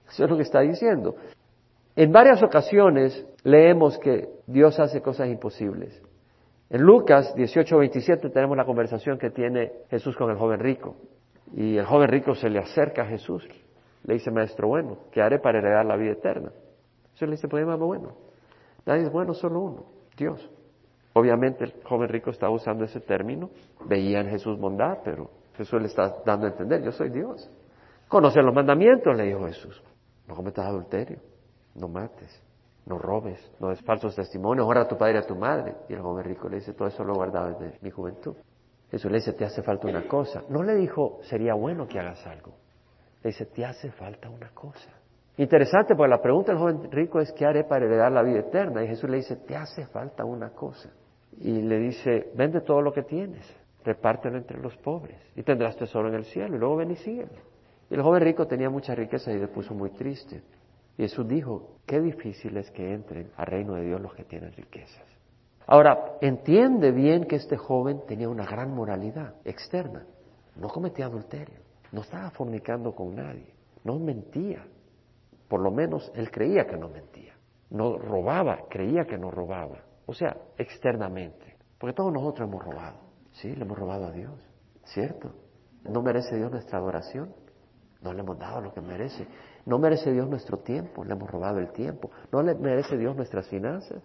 Eso 0.08 0.24
es 0.24 0.30
lo 0.30 0.38
que 0.38 0.44
está 0.44 0.62
diciendo. 0.62 1.16
En 1.98 2.14
varias 2.14 2.42
ocasiones 2.42 3.28
leemos 3.44 3.98
que 3.98 4.30
Dios 4.46 4.80
hace 4.80 5.02
cosas 5.02 5.28
imposibles. 5.28 6.02
En 6.70 6.82
Lucas 6.82 7.36
18:27 7.36 8.32
tenemos 8.32 8.56
la 8.56 8.64
conversación 8.64 9.18
que 9.18 9.32
tiene 9.32 9.74
Jesús 9.90 10.16
con 10.16 10.32
el 10.32 10.38
joven 10.38 10.62
rico. 10.62 10.96
Y 11.58 11.76
el 11.76 11.86
joven 11.86 12.08
rico 12.08 12.36
se 12.36 12.50
le 12.50 12.60
acerca 12.60 13.02
a 13.02 13.08
Jesús. 13.08 13.46
Le 14.06 14.14
dice, 14.14 14.32
maestro 14.32 14.70
bueno, 14.70 14.98
¿qué 15.12 15.22
haré 15.22 15.40
para 15.40 15.58
heredar 15.60 15.86
la 15.86 15.98
vida 15.98 16.14
eterna? 16.14 16.54
Eso 17.14 17.26
le 17.26 17.34
dice, 17.34 17.50
pues 17.50 17.66
bueno. 17.66 18.14
Nadie 18.86 19.04
es 19.04 19.12
bueno, 19.12 19.34
solo 19.34 19.60
uno, 19.60 19.97
Dios. 20.18 20.50
Obviamente 21.14 21.64
el 21.64 21.74
joven 21.84 22.10
rico 22.10 22.32
estaba 22.32 22.52
usando 22.52 22.84
ese 22.84 23.00
término, 23.00 23.50
veía 23.86 24.20
en 24.20 24.30
Jesús 24.30 24.60
bondad, 24.60 25.00
pero 25.04 25.30
Jesús 25.56 25.82
le 25.82 25.88
está 25.88 26.18
dando 26.26 26.48
a 26.48 26.50
entender, 26.50 26.84
yo 26.84 26.92
soy 26.92 27.10
Dios. 27.10 27.50
Conoce 28.08 28.42
los 28.42 28.54
mandamientos, 28.54 29.16
le 29.16 29.24
dijo 29.24 29.46
Jesús. 29.46 29.82
No 30.28 30.36
cometas 30.36 30.66
adulterio, 30.66 31.20
no 31.76 31.88
mates, 31.88 32.44
no 32.86 32.98
robes, 32.98 33.40
no 33.60 33.70
des 33.70 33.82
falsos 33.82 34.16
testimonios, 34.16 34.68
honra 34.68 34.82
a 34.82 34.88
tu 34.88 34.98
padre 34.98 35.16
y 35.16 35.18
a 35.18 35.26
tu 35.26 35.36
madre. 35.36 35.76
Y 35.90 35.94
el 35.94 36.02
joven 36.02 36.24
rico 36.24 36.50
le 36.50 36.58
dice, 36.58 36.74
todo 36.74 36.88
eso 36.88 37.04
lo 37.04 37.14
he 37.14 37.16
guardado 37.16 37.60
desde 37.60 37.80
mi 37.82 37.90
juventud. 37.90 38.36
Jesús 38.92 39.12
le 39.12 39.18
dice, 39.18 39.34
te 39.34 39.46
hace 39.46 39.62
falta 39.64 39.88
una 39.88 40.08
cosa. 40.08 40.44
No 40.50 40.64
le 40.64 40.76
dijo, 40.76 41.20
sería 41.24 41.54
bueno 41.54 41.88
que 41.88 42.00
hagas 42.00 42.26
algo. 42.28 42.54
Le 43.24 43.32
dice, 43.32 43.46
te 43.46 43.66
hace 43.66 43.92
falta 43.92 44.30
una 44.30 44.50
cosa. 44.54 44.90
Interesante, 45.38 45.96
porque 45.96 46.10
la 46.10 46.22
pregunta 46.22 46.52
del 46.52 46.60
joven 46.60 46.92
rico 46.92 47.20
es, 47.20 47.32
¿qué 47.34 47.46
haré 47.46 47.64
para 47.64 47.86
heredar 47.86 48.12
la 48.12 48.24
vida 48.24 48.40
eterna? 48.40 48.84
Y 48.84 48.88
Jesús 48.88 49.10
le 49.10 49.18
dice, 49.18 49.36
te 49.36 49.56
hace 49.56 49.86
falta 49.86 50.26
una 50.26 50.50
cosa 50.50 50.90
y 51.40 51.62
le 51.62 51.78
dice, 51.78 52.32
vende 52.36 52.62
todo 52.62 52.82
lo 52.82 52.92
que 52.92 53.04
tienes, 53.04 53.46
repártelo 53.84 54.38
entre 54.38 54.60
los 54.60 54.76
pobres 54.78 55.18
y 55.36 55.44
tendrás 55.44 55.78
tesoro 55.78 56.10
en 56.10 56.16
el 56.16 56.26
cielo 56.26 56.56
y 56.56 56.60
luego 56.60 56.78
ven 56.78 56.92
y 56.92 56.96
sígueme. 56.96 57.40
Y 57.90 57.94
el 57.94 58.02
joven 58.02 58.24
rico 58.24 58.48
tenía 58.48 58.70
mucha 58.70 58.96
riqueza 58.96 59.32
y 59.32 59.40
se 59.40 59.48
puso 59.48 59.76
muy 59.76 59.92
triste. 59.92 60.42
Y 60.98 61.04
Jesús 61.04 61.28
dijo, 61.28 61.78
qué 61.86 62.02
difícil 62.02 62.58
es 62.58 62.72
que 62.72 62.92
entren 62.92 63.30
al 63.38 63.46
reino 63.46 63.76
de 63.76 63.86
Dios 63.86 64.02
los 64.02 64.16
que 64.16 64.24
tienen 64.24 64.52
riquezas. 64.54 65.06
Ahora, 65.68 66.18
entiende 66.22 66.92
bien 66.92 67.26
que 67.26 67.36
este 67.36 67.58
joven 67.58 68.02
tenía 68.08 68.30
una 68.30 68.46
gran 68.46 68.74
moralidad 68.74 69.36
externa. 69.46 70.06
No 70.56 70.70
cometía 70.70 71.06
adulterio, 71.06 71.60
no 71.92 72.02
estaba 72.02 72.32
fornicando 72.32 72.96
con 72.96 73.16
nadie, 73.16 73.54
no 73.84 74.00
mentía. 74.00 74.66
Por 75.48 75.62
lo 75.62 75.72
menos 75.72 76.12
él 76.16 76.30
creía 76.32 76.66
que 76.66 76.78
no 76.78 76.90
mentía. 76.90 77.34
No 77.70 77.98
robaba, 77.98 78.66
creía 78.70 79.06
que 79.06 79.18
no 79.18 79.32
robaba. 79.32 79.84
O 80.06 80.14
sea, 80.14 80.38
externamente. 80.58 81.58
Porque 81.78 81.94
todos 81.94 82.12
nosotros 82.12 82.48
hemos 82.48 82.64
robado. 82.64 82.98
Sí, 83.32 83.56
le 83.56 83.64
hemos 83.64 83.78
robado 83.78 84.08
a 84.08 84.12
Dios. 84.12 84.34
¿Cierto? 84.86 85.32
¿No 85.84 86.02
merece 86.02 86.36
Dios 86.36 86.52
nuestra 86.52 86.80
adoración? 86.80 87.34
No 88.02 88.14
le 88.14 88.22
hemos 88.22 88.38
dado 88.38 88.62
lo 88.62 88.74
que 88.74 88.82
merece. 88.82 89.28
No 89.66 89.80
merece 89.80 90.12
Dios 90.12 90.28
nuestro 90.30 90.60
tiempo, 90.60 91.04
le 91.04 91.14
hemos 91.14 91.30
robado 91.30 91.60
el 91.60 91.72
tiempo. 91.72 92.10
No 92.32 92.42
le 92.42 92.56
merece 92.56 92.98
Dios 92.98 93.16
nuestras 93.16 93.48
finanzas. 93.48 94.02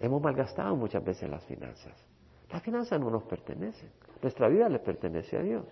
Hemos 0.00 0.22
malgastado 0.22 0.74
muchas 0.74 1.04
veces 1.04 1.28
las 1.28 1.44
finanzas. 1.44 1.94
Las 2.50 2.62
finanzas 2.62 2.98
no 3.00 3.10
nos 3.10 3.24
pertenecen. 3.24 3.90
Nuestra 4.20 4.48
vida 4.48 4.68
le 4.68 4.78
pertenece 4.78 5.36
a 5.36 5.42
Dios. 5.42 5.64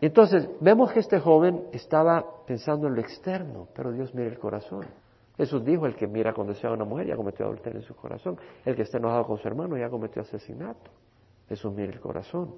Entonces, 0.00 0.48
vemos 0.60 0.92
que 0.92 1.00
este 1.00 1.18
joven 1.18 1.64
estaba 1.72 2.24
pensando 2.46 2.86
en 2.86 2.94
lo 2.94 3.00
externo, 3.00 3.68
pero 3.74 3.92
Dios 3.92 4.14
mira 4.14 4.28
el 4.28 4.38
corazón. 4.38 4.86
Jesús 5.36 5.64
dijo, 5.64 5.86
el 5.86 5.94
que 5.94 6.06
mira 6.06 6.32
con 6.32 6.46
deseo 6.46 6.70
a 6.70 6.74
una 6.74 6.84
mujer 6.84 7.06
ya 7.06 7.16
cometió 7.16 7.46
adulterio 7.46 7.80
en 7.80 7.86
su 7.86 7.94
corazón. 7.94 8.36
El 8.64 8.74
que 8.74 8.82
está 8.82 8.98
enojado 8.98 9.24
con 9.24 9.38
su 9.38 9.46
hermano 9.46 9.76
ya 9.76 9.88
cometió 9.88 10.22
asesinato. 10.22 10.90
Jesús 11.48 11.72
mira 11.72 11.92
el 11.92 12.00
corazón. 12.00 12.54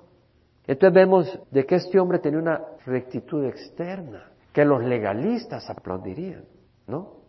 Entonces 0.66 0.94
vemos 0.94 1.40
de 1.50 1.66
que 1.66 1.76
este 1.76 1.98
hombre 1.98 2.18
tenía 2.18 2.38
una 2.38 2.62
rectitud 2.86 3.44
externa, 3.44 4.30
que 4.52 4.64
los 4.64 4.82
legalistas 4.82 5.68
aplaudirían, 5.68 6.44
¿no? 6.86 7.20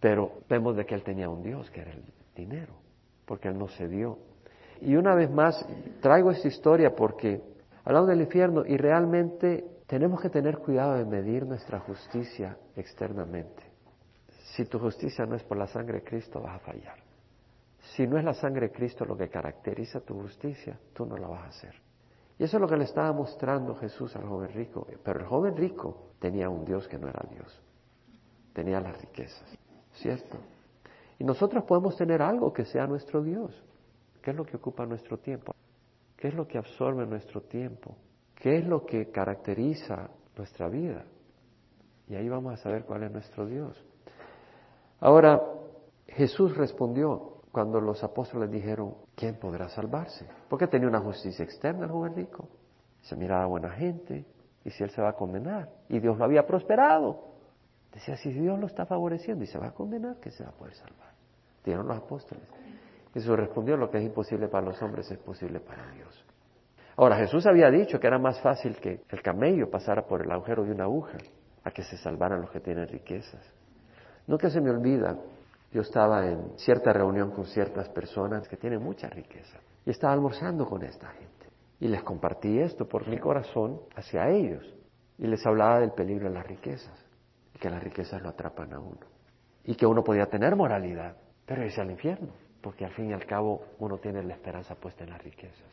Pero 0.00 0.40
vemos 0.48 0.76
de 0.76 0.86
que 0.86 0.94
él 0.94 1.02
tenía 1.02 1.28
un 1.28 1.42
Dios, 1.42 1.70
que 1.70 1.80
era 1.80 1.92
el 1.92 2.04
dinero, 2.34 2.74
porque 3.24 3.48
él 3.48 3.58
no 3.58 3.68
se 3.68 3.88
dio. 3.88 4.18
Y 4.80 4.96
una 4.96 5.14
vez 5.14 5.30
más, 5.30 5.66
traigo 6.00 6.30
esta 6.30 6.48
historia 6.48 6.94
porque 6.94 7.42
hablamos 7.88 8.10
del 8.10 8.20
infierno 8.20 8.66
y 8.66 8.76
realmente 8.76 9.64
tenemos 9.86 10.20
que 10.20 10.28
tener 10.28 10.58
cuidado 10.58 10.96
de 10.96 11.06
medir 11.06 11.46
nuestra 11.46 11.80
justicia 11.80 12.58
externamente. 12.76 13.62
Si 14.54 14.66
tu 14.66 14.78
justicia 14.78 15.24
no 15.24 15.34
es 15.34 15.42
por 15.42 15.56
la 15.56 15.66
sangre 15.66 16.00
de 16.00 16.04
Cristo, 16.04 16.38
vas 16.38 16.56
a 16.56 16.58
fallar. 16.58 16.98
Si 17.80 18.06
no 18.06 18.18
es 18.18 18.24
la 18.24 18.34
sangre 18.34 18.68
de 18.68 18.74
Cristo 18.74 19.06
lo 19.06 19.16
que 19.16 19.30
caracteriza 19.30 20.00
tu 20.00 20.20
justicia, 20.20 20.78
tú 20.92 21.06
no 21.06 21.16
la 21.16 21.28
vas 21.28 21.44
a 21.44 21.48
hacer. 21.48 21.74
Y 22.38 22.44
eso 22.44 22.58
es 22.58 22.60
lo 22.60 22.68
que 22.68 22.76
le 22.76 22.84
estaba 22.84 23.10
mostrando 23.14 23.74
Jesús 23.76 24.14
al 24.16 24.28
joven 24.28 24.52
rico. 24.52 24.86
Pero 25.02 25.20
el 25.20 25.26
joven 25.26 25.56
rico 25.56 26.10
tenía 26.18 26.50
un 26.50 26.66
Dios 26.66 26.86
que 26.88 26.98
no 26.98 27.08
era 27.08 27.26
Dios. 27.30 27.58
Tenía 28.52 28.80
las 28.80 29.00
riquezas. 29.00 29.58
¿Cierto? 29.94 30.36
Y 31.18 31.24
nosotros 31.24 31.64
podemos 31.64 31.96
tener 31.96 32.20
algo 32.20 32.52
que 32.52 32.66
sea 32.66 32.86
nuestro 32.86 33.22
Dios. 33.22 33.64
¿Qué 34.20 34.32
es 34.32 34.36
lo 34.36 34.44
que 34.44 34.58
ocupa 34.58 34.84
nuestro 34.84 35.16
tiempo? 35.16 35.54
¿Qué 36.18 36.28
es 36.28 36.34
lo 36.34 36.48
que 36.48 36.58
absorbe 36.58 37.06
nuestro 37.06 37.42
tiempo? 37.42 37.96
¿Qué 38.34 38.58
es 38.58 38.66
lo 38.66 38.84
que 38.84 39.10
caracteriza 39.10 40.10
nuestra 40.36 40.68
vida? 40.68 41.04
Y 42.08 42.16
ahí 42.16 42.28
vamos 42.28 42.54
a 42.54 42.56
saber 42.56 42.84
cuál 42.84 43.04
es 43.04 43.12
nuestro 43.12 43.46
Dios. 43.46 43.80
Ahora, 44.98 45.40
Jesús 46.08 46.56
respondió 46.56 47.42
cuando 47.52 47.80
los 47.80 48.02
apóstoles 48.02 48.50
dijeron, 48.50 48.96
¿quién 49.14 49.36
podrá 49.36 49.68
salvarse? 49.68 50.26
Porque 50.48 50.66
tenía 50.66 50.88
una 50.88 51.00
justicia 51.00 51.44
externa 51.44 51.84
el 51.84 51.92
joven 51.92 52.16
rico. 52.16 52.48
Se 53.02 53.14
miraba 53.14 53.46
buena 53.46 53.70
gente, 53.70 54.26
y 54.64 54.70
si 54.70 54.82
él 54.82 54.90
se 54.90 55.00
va 55.00 55.10
a 55.10 55.14
condenar, 55.14 55.70
y 55.88 56.00
Dios 56.00 56.18
lo 56.18 56.24
había 56.24 56.44
prosperado. 56.44 57.28
Decía, 57.92 58.16
si 58.16 58.32
Dios 58.32 58.58
lo 58.58 58.66
está 58.66 58.86
favoreciendo 58.86 59.44
y 59.44 59.46
se 59.46 59.58
va 59.58 59.68
a 59.68 59.72
condenar, 59.72 60.16
¿qué 60.20 60.32
se 60.32 60.42
va 60.42 60.50
a 60.50 60.52
poder 60.52 60.74
salvar? 60.74 61.12
Dijeron 61.64 61.86
los 61.86 61.96
apóstoles. 61.96 62.44
Jesús 63.14 63.36
respondió, 63.36 63.76
lo 63.76 63.90
que 63.90 63.98
es 63.98 64.04
imposible 64.04 64.48
para 64.48 64.66
los 64.66 64.80
hombres 64.82 65.10
es 65.10 65.18
posible 65.18 65.60
para 65.60 65.90
Dios. 65.92 66.24
Ahora, 66.96 67.16
Jesús 67.16 67.46
había 67.46 67.70
dicho 67.70 68.00
que 68.00 68.06
era 68.06 68.18
más 68.18 68.40
fácil 68.40 68.76
que 68.76 69.02
el 69.08 69.22
camello 69.22 69.70
pasara 69.70 70.06
por 70.06 70.22
el 70.22 70.30
agujero 70.30 70.64
de 70.64 70.72
una 70.72 70.84
aguja 70.84 71.18
a 71.62 71.70
que 71.70 71.82
se 71.82 71.96
salvaran 71.96 72.40
los 72.40 72.50
que 72.50 72.60
tienen 72.60 72.88
riquezas. 72.88 73.42
Nunca 74.26 74.50
se 74.50 74.60
me 74.60 74.70
olvida, 74.70 75.16
yo 75.72 75.82
estaba 75.82 76.26
en 76.26 76.58
cierta 76.58 76.92
reunión 76.92 77.30
con 77.30 77.44
ciertas 77.46 77.88
personas 77.90 78.48
que 78.48 78.56
tienen 78.56 78.82
mucha 78.82 79.08
riqueza 79.08 79.58
y 79.84 79.90
estaba 79.90 80.12
almorzando 80.12 80.66
con 80.66 80.82
esta 80.82 81.08
gente 81.08 81.46
y 81.80 81.88
les 81.88 82.02
compartí 82.02 82.58
esto 82.58 82.88
por 82.88 83.06
mi 83.06 83.18
corazón 83.18 83.80
hacia 83.94 84.28
ellos 84.28 84.64
y 85.18 85.26
les 85.26 85.44
hablaba 85.46 85.80
del 85.80 85.92
peligro 85.92 86.28
de 86.28 86.34
las 86.34 86.46
riquezas 86.46 87.06
y 87.54 87.58
que 87.58 87.70
las 87.70 87.82
riquezas 87.82 88.20
lo 88.22 88.30
atrapan 88.30 88.72
a 88.72 88.80
uno 88.80 89.06
y 89.64 89.74
que 89.74 89.86
uno 89.86 90.02
podía 90.02 90.26
tener 90.26 90.56
moralidad, 90.56 91.16
pero 91.46 91.64
irse 91.64 91.80
al 91.80 91.90
infierno 91.90 92.47
porque 92.60 92.84
al 92.84 92.92
fin 92.92 93.10
y 93.10 93.12
al 93.12 93.24
cabo 93.26 93.62
uno 93.78 93.98
tiene 93.98 94.22
la 94.22 94.34
esperanza 94.34 94.74
puesta 94.74 95.04
en 95.04 95.10
las 95.10 95.22
riquezas. 95.22 95.64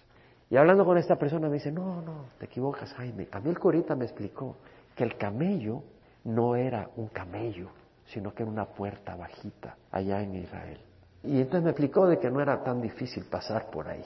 Y 0.49 0.57
hablando 0.57 0.85
con 0.85 0.97
esta 0.97 1.15
persona 1.15 1.47
me 1.47 1.55
dice, 1.55 1.71
no, 1.71 2.01
no, 2.01 2.25
te 2.37 2.45
equivocas 2.45 2.93
Jaime. 2.93 3.27
A 3.31 3.39
mí 3.39 3.49
el 3.49 3.57
curita 3.57 3.95
me 3.95 4.05
explicó 4.05 4.57
que 4.95 5.03
el 5.03 5.17
camello 5.17 5.81
no 6.23 6.55
era 6.55 6.89
un 6.95 7.07
camello, 7.07 7.69
sino 8.05 8.33
que 8.33 8.43
era 8.43 8.51
una 8.51 8.65
puerta 8.65 9.15
bajita 9.15 9.75
allá 9.91 10.21
en 10.21 10.35
Israel. 10.35 10.79
Y 11.23 11.37
entonces 11.37 11.63
me 11.63 11.71
explicó 11.71 12.07
de 12.07 12.19
que 12.19 12.29
no 12.29 12.39
era 12.41 12.63
tan 12.63 12.81
difícil 12.81 13.25
pasar 13.25 13.71
por 13.71 13.87
ahí. 13.87 14.03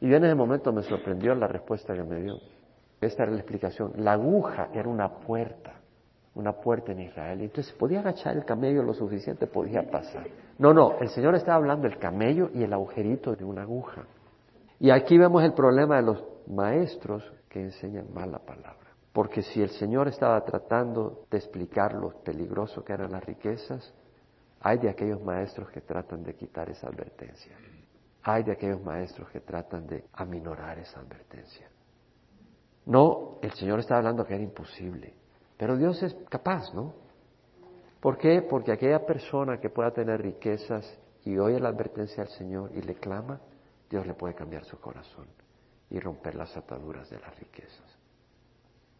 Y 0.00 0.08
yo 0.08 0.16
en 0.16 0.24
ese 0.24 0.34
momento 0.34 0.72
me 0.72 0.82
sorprendió 0.82 1.34
la 1.34 1.46
respuesta 1.46 1.94
que 1.94 2.02
me 2.02 2.20
dio. 2.20 2.36
Esta 3.00 3.22
era 3.22 3.32
la 3.32 3.38
explicación. 3.38 3.92
La 3.96 4.12
aguja 4.12 4.68
era 4.74 4.88
una 4.88 5.08
puerta, 5.08 5.72
una 6.34 6.52
puerta 6.52 6.92
en 6.92 7.00
Israel. 7.00 7.40
Entonces 7.40 7.72
podía 7.74 8.00
agachar 8.00 8.36
el 8.36 8.44
camello 8.44 8.82
lo 8.82 8.94
suficiente, 8.94 9.46
podía 9.46 9.82
pasar. 9.90 10.26
No, 10.62 10.72
no, 10.72 10.96
el 11.00 11.08
Señor 11.08 11.34
estaba 11.34 11.56
hablando 11.56 11.88
del 11.88 11.98
camello 11.98 12.48
y 12.54 12.62
el 12.62 12.72
agujerito 12.72 13.34
de 13.34 13.44
una 13.44 13.62
aguja. 13.62 14.06
Y 14.78 14.90
aquí 14.90 15.18
vemos 15.18 15.42
el 15.42 15.54
problema 15.54 15.96
de 15.96 16.02
los 16.02 16.24
maestros 16.46 17.32
que 17.48 17.62
enseñan 17.62 18.14
mal 18.14 18.30
la 18.30 18.38
palabra. 18.38 18.94
Porque 19.12 19.42
si 19.42 19.60
el 19.60 19.70
Señor 19.70 20.06
estaba 20.06 20.40
tratando 20.44 21.26
de 21.28 21.38
explicar 21.38 21.94
lo 21.94 22.10
peligroso 22.22 22.84
que 22.84 22.92
eran 22.92 23.10
las 23.10 23.24
riquezas, 23.24 23.92
hay 24.60 24.78
de 24.78 24.88
aquellos 24.88 25.20
maestros 25.24 25.68
que 25.70 25.80
tratan 25.80 26.22
de 26.22 26.36
quitar 26.36 26.70
esa 26.70 26.86
advertencia. 26.86 27.56
Hay 28.22 28.44
de 28.44 28.52
aquellos 28.52 28.80
maestros 28.84 29.28
que 29.30 29.40
tratan 29.40 29.88
de 29.88 30.04
aminorar 30.12 30.78
esa 30.78 31.00
advertencia. 31.00 31.68
No, 32.86 33.38
el 33.42 33.50
Señor 33.54 33.80
estaba 33.80 33.98
hablando 33.98 34.24
que 34.24 34.34
era 34.34 34.44
imposible, 34.44 35.12
pero 35.56 35.76
Dios 35.76 36.00
es 36.04 36.14
capaz, 36.28 36.72
¿no? 36.72 37.01
¿Por 38.02 38.18
qué? 38.18 38.42
Porque 38.42 38.72
aquella 38.72 39.06
persona 39.06 39.60
que 39.60 39.70
pueda 39.70 39.92
tener 39.92 40.20
riquezas 40.20 40.98
y 41.24 41.38
oye 41.38 41.60
la 41.60 41.68
advertencia 41.68 42.24
del 42.24 42.32
Señor 42.32 42.72
y 42.74 42.82
le 42.82 42.96
clama, 42.96 43.40
Dios 43.88 44.04
le 44.08 44.14
puede 44.14 44.34
cambiar 44.34 44.64
su 44.64 44.76
corazón 44.80 45.28
y 45.88 46.00
romper 46.00 46.34
las 46.34 46.56
ataduras 46.56 47.08
de 47.10 47.20
las 47.20 47.38
riquezas. 47.38 47.98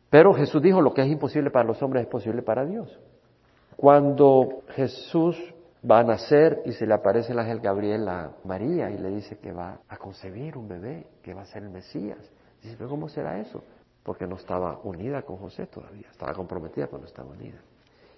Pero 0.08 0.32
Jesús 0.32 0.62
dijo, 0.62 0.80
lo 0.80 0.94
que 0.94 1.02
es 1.02 1.08
imposible 1.08 1.50
para 1.50 1.66
los 1.66 1.82
hombres 1.82 2.04
es 2.04 2.08
posible 2.08 2.42
para 2.42 2.64
Dios. 2.64 2.96
Cuando 3.74 4.62
Jesús 4.68 5.36
va 5.84 5.98
a 5.98 6.04
nacer 6.04 6.62
y 6.64 6.70
se 6.70 6.86
le 6.86 6.94
aparece 6.94 7.32
el 7.32 7.40
ángel 7.40 7.58
Gabriel 7.58 8.06
a 8.06 8.36
María 8.44 8.88
y 8.88 8.98
le 8.98 9.08
dice 9.08 9.36
que 9.38 9.50
va 9.50 9.80
a 9.88 9.96
concebir 9.96 10.56
un 10.56 10.68
bebé, 10.68 11.08
que 11.24 11.34
va 11.34 11.42
a 11.42 11.46
ser 11.46 11.64
el 11.64 11.70
Mesías. 11.70 12.20
Dice, 12.62 12.76
pero 12.78 12.88
¿cómo 12.90 13.08
será 13.08 13.40
eso? 13.40 13.64
Porque 14.04 14.28
no 14.28 14.36
estaba 14.36 14.78
unida 14.84 15.22
con 15.22 15.38
José 15.38 15.66
todavía, 15.66 16.06
estaba 16.08 16.32
comprometida, 16.34 16.86
pero 16.86 16.98
no 16.98 17.06
estaba 17.06 17.30
unida. 17.30 17.58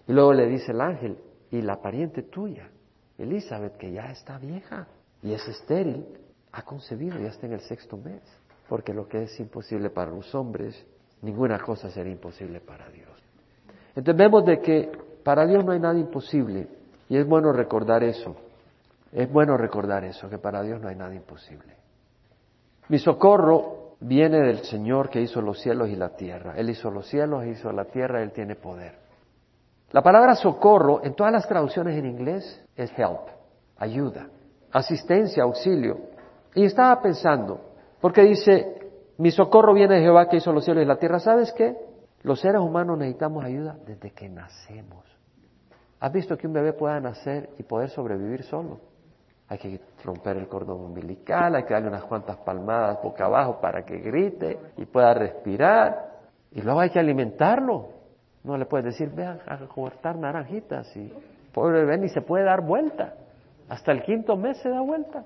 Y 0.07 0.12
luego 0.12 0.33
le 0.33 0.47
dice 0.47 0.73
el 0.73 0.81
ángel, 0.81 1.19
y 1.51 1.62
la 1.62 1.81
pariente 1.81 2.23
tuya, 2.23 2.69
Elizabeth, 3.17 3.77
que 3.77 3.93
ya 3.93 4.11
está 4.11 4.38
vieja 4.38 4.87
y 5.23 5.33
es 5.33 5.47
estéril, 5.47 6.05
ha 6.53 6.62
concebido, 6.62 7.19
ya 7.19 7.29
está 7.29 7.47
en 7.47 7.55
el 7.55 7.61
sexto 7.61 7.97
mes. 7.97 8.23
Porque 8.69 8.93
lo 8.93 9.07
que 9.09 9.23
es 9.23 9.40
imposible 9.40 9.90
para 9.90 10.11
los 10.11 10.35
hombres 10.35 10.87
ninguna 11.23 11.59
cosa 11.59 11.90
será 11.90 12.09
imposible 12.09 12.61
para 12.61 12.88
Dios. 12.90 13.11
Entonces 13.95 14.17
vemos 14.17 14.45
de 14.45 14.61
que 14.61 14.90
para 15.23 15.47
Dios 15.47 15.64
no 15.64 15.73
hay 15.73 15.81
nada 15.81 15.99
imposible 15.99 16.69
y 17.09 17.17
es 17.17 17.27
bueno 17.27 17.53
recordar 17.53 18.03
eso. 18.03 18.37
Es 19.12 19.31
bueno 19.31 19.57
recordar 19.57 20.05
eso, 20.05 20.29
que 20.29 20.38
para 20.38 20.62
Dios 20.62 20.81
no 20.81 20.88
hay 20.88 20.97
nada 20.97 21.14
imposible. 21.14 21.73
Mi 22.88 22.99
socorro 22.99 23.97
viene 24.01 24.40
del 24.40 24.59
Señor 24.64 25.09
que 25.09 25.21
hizo 25.21 25.40
los 25.40 25.61
cielos 25.61 25.88
y 25.88 25.97
la 25.97 26.17
tierra. 26.17 26.55
Él 26.57 26.69
hizo 26.69 26.90
los 26.90 27.07
cielos, 27.07 27.47
hizo 27.47 27.71
la 27.73 27.85
tierra, 27.85 28.23
Él 28.23 28.33
tiene 28.33 28.57
poder. 28.57 29.04
La 29.95 30.03
palabra 30.03 30.35
socorro 30.35 31.05
en 31.05 31.15
todas 31.15 31.33
las 31.33 31.47
traducciones 31.47 31.97
en 31.97 32.07
inglés 32.07 32.61
es 32.75 32.91
help, 32.99 33.29
ayuda, 33.77 34.27
asistencia, 34.73 35.45
auxilio. 35.45 35.99
Y 36.53 36.65
estaba 36.65 37.01
pensando, 37.01 37.61
porque 38.01 38.23
dice, 38.23 38.91
mi 39.19 39.31
socorro 39.31 39.73
viene 39.73 39.95
de 39.95 40.01
Jehová 40.01 40.29
que 40.29 40.39
hizo 40.39 40.53
los 40.53 40.65
cielos 40.65 40.83
y 40.83 40.87
la 40.89 40.97
tierra. 40.97 41.21
¿Sabes 41.21 41.53
qué? 41.53 41.77
Los 42.25 42.41
seres 42.41 42.61
humanos 42.61 42.99
necesitamos 42.99 43.45
ayuda 43.45 43.77
desde 43.87 44.11
que 44.11 44.29
nacemos. 44.29 45.05
¿Has 46.01 46.13
visto 46.13 46.37
que 46.37 46.49
un 46.49 46.55
bebé 46.55 46.73
pueda 46.73 46.99
nacer 46.99 47.51
y 47.57 47.63
poder 47.63 47.89
sobrevivir 47.89 48.43
solo? 48.43 48.81
Hay 49.47 49.59
que 49.59 49.81
romper 50.03 50.39
el 50.39 50.49
cordón 50.49 50.81
umbilical, 50.81 51.55
hay 51.55 51.63
que 51.63 51.73
darle 51.73 51.87
unas 51.87 52.03
cuantas 52.03 52.39
palmadas 52.39 53.01
boca 53.01 53.27
abajo 53.27 53.61
para 53.61 53.85
que 53.85 53.99
grite 53.99 54.59
y 54.77 54.87
pueda 54.87 55.15
respirar. 55.15 56.17
Y 56.51 56.63
luego 56.63 56.81
hay 56.81 56.91
que 56.91 56.99
alimentarlo. 56.99 57.94
No 58.45 58.57
le 58.59 58.67
puedes 58.67 58.85
decir, 58.85 59.11
vean 59.11 59.41
a 59.47 59.59
cortar 59.67 60.17
naranjitas 60.17 60.95
y 60.97 61.13
pobre 61.53 61.81
bebé 61.81 61.99
ni 61.99 62.09
se 62.11 62.21
puede 62.21 62.45
dar 62.45 62.61
vuelta. 62.61 63.15
Hasta 63.69 63.93
el 63.93 64.03
quinto 64.03 64.37
mes 64.37 64.59
se 64.59 64.69
da 64.69 64.83
vuelta. 64.83 65.25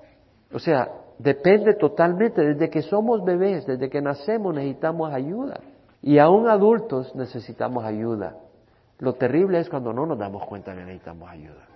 O 0.52 0.58
sea, 0.58 0.88
depende 1.18 1.74
totalmente, 1.74 2.42
desde 2.42 2.70
que 2.70 2.82
somos 2.82 3.24
bebés, 3.24 3.66
desde 3.66 3.90
que 3.90 4.00
nacemos 4.00 4.54
necesitamos 4.54 5.12
ayuda. 5.12 5.60
Y 6.00 6.18
aún 6.18 6.48
adultos 6.48 7.14
necesitamos 7.16 7.84
ayuda. 7.84 8.36
Lo 9.00 9.14
terrible 9.14 9.58
es 9.58 9.68
cuando 9.68 9.92
no 9.92 10.06
nos 10.06 10.18
damos 10.18 10.46
cuenta 10.46 10.72
que 10.72 10.80
necesitamos 10.80 11.28
ayuda. 11.28 11.66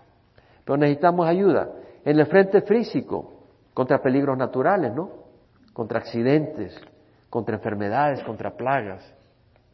Pero 0.65 0.77
necesitamos 0.77 1.27
ayuda 1.27 1.69
en 2.05 2.19
el 2.19 2.27
frente 2.27 2.63
físico, 2.63 3.33
contra 3.75 4.01
peligros 4.01 4.39
naturales, 4.39 4.95
¿no? 4.95 5.11
Contra 5.73 5.99
accidentes, 5.99 6.81
contra 7.31 7.57
enfermedades, 7.57 8.23
contra 8.23 8.53
plagas. 8.53 9.03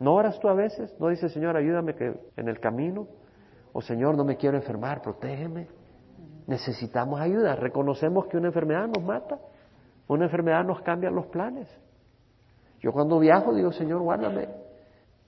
¿No 0.00 0.14
oras 0.14 0.38
tú 0.40 0.48
a 0.48 0.54
veces? 0.54 0.94
¿No 1.00 1.08
dices, 1.08 1.32
Señor, 1.32 1.56
ayúdame 1.56 1.94
que 1.94 2.14
en 2.36 2.48
el 2.48 2.60
camino? 2.60 3.08
O 3.72 3.82
Señor, 3.82 4.16
no 4.16 4.24
me 4.24 4.36
quiero 4.36 4.56
enfermar, 4.56 5.02
protégeme 5.02 5.68
necesitamos 6.48 7.20
ayuda. 7.20 7.54
Reconocemos 7.54 8.26
que 8.26 8.36
una 8.36 8.48
enfermedad 8.48 8.88
nos 8.88 9.04
mata, 9.04 9.38
una 10.08 10.24
enfermedad 10.24 10.64
nos 10.64 10.80
cambia 10.80 11.10
los 11.10 11.26
planes. 11.26 11.68
Yo 12.80 12.90
cuando 12.90 13.18
viajo 13.18 13.54
digo, 13.54 13.70
Señor, 13.70 14.00
guárdame. 14.00 14.48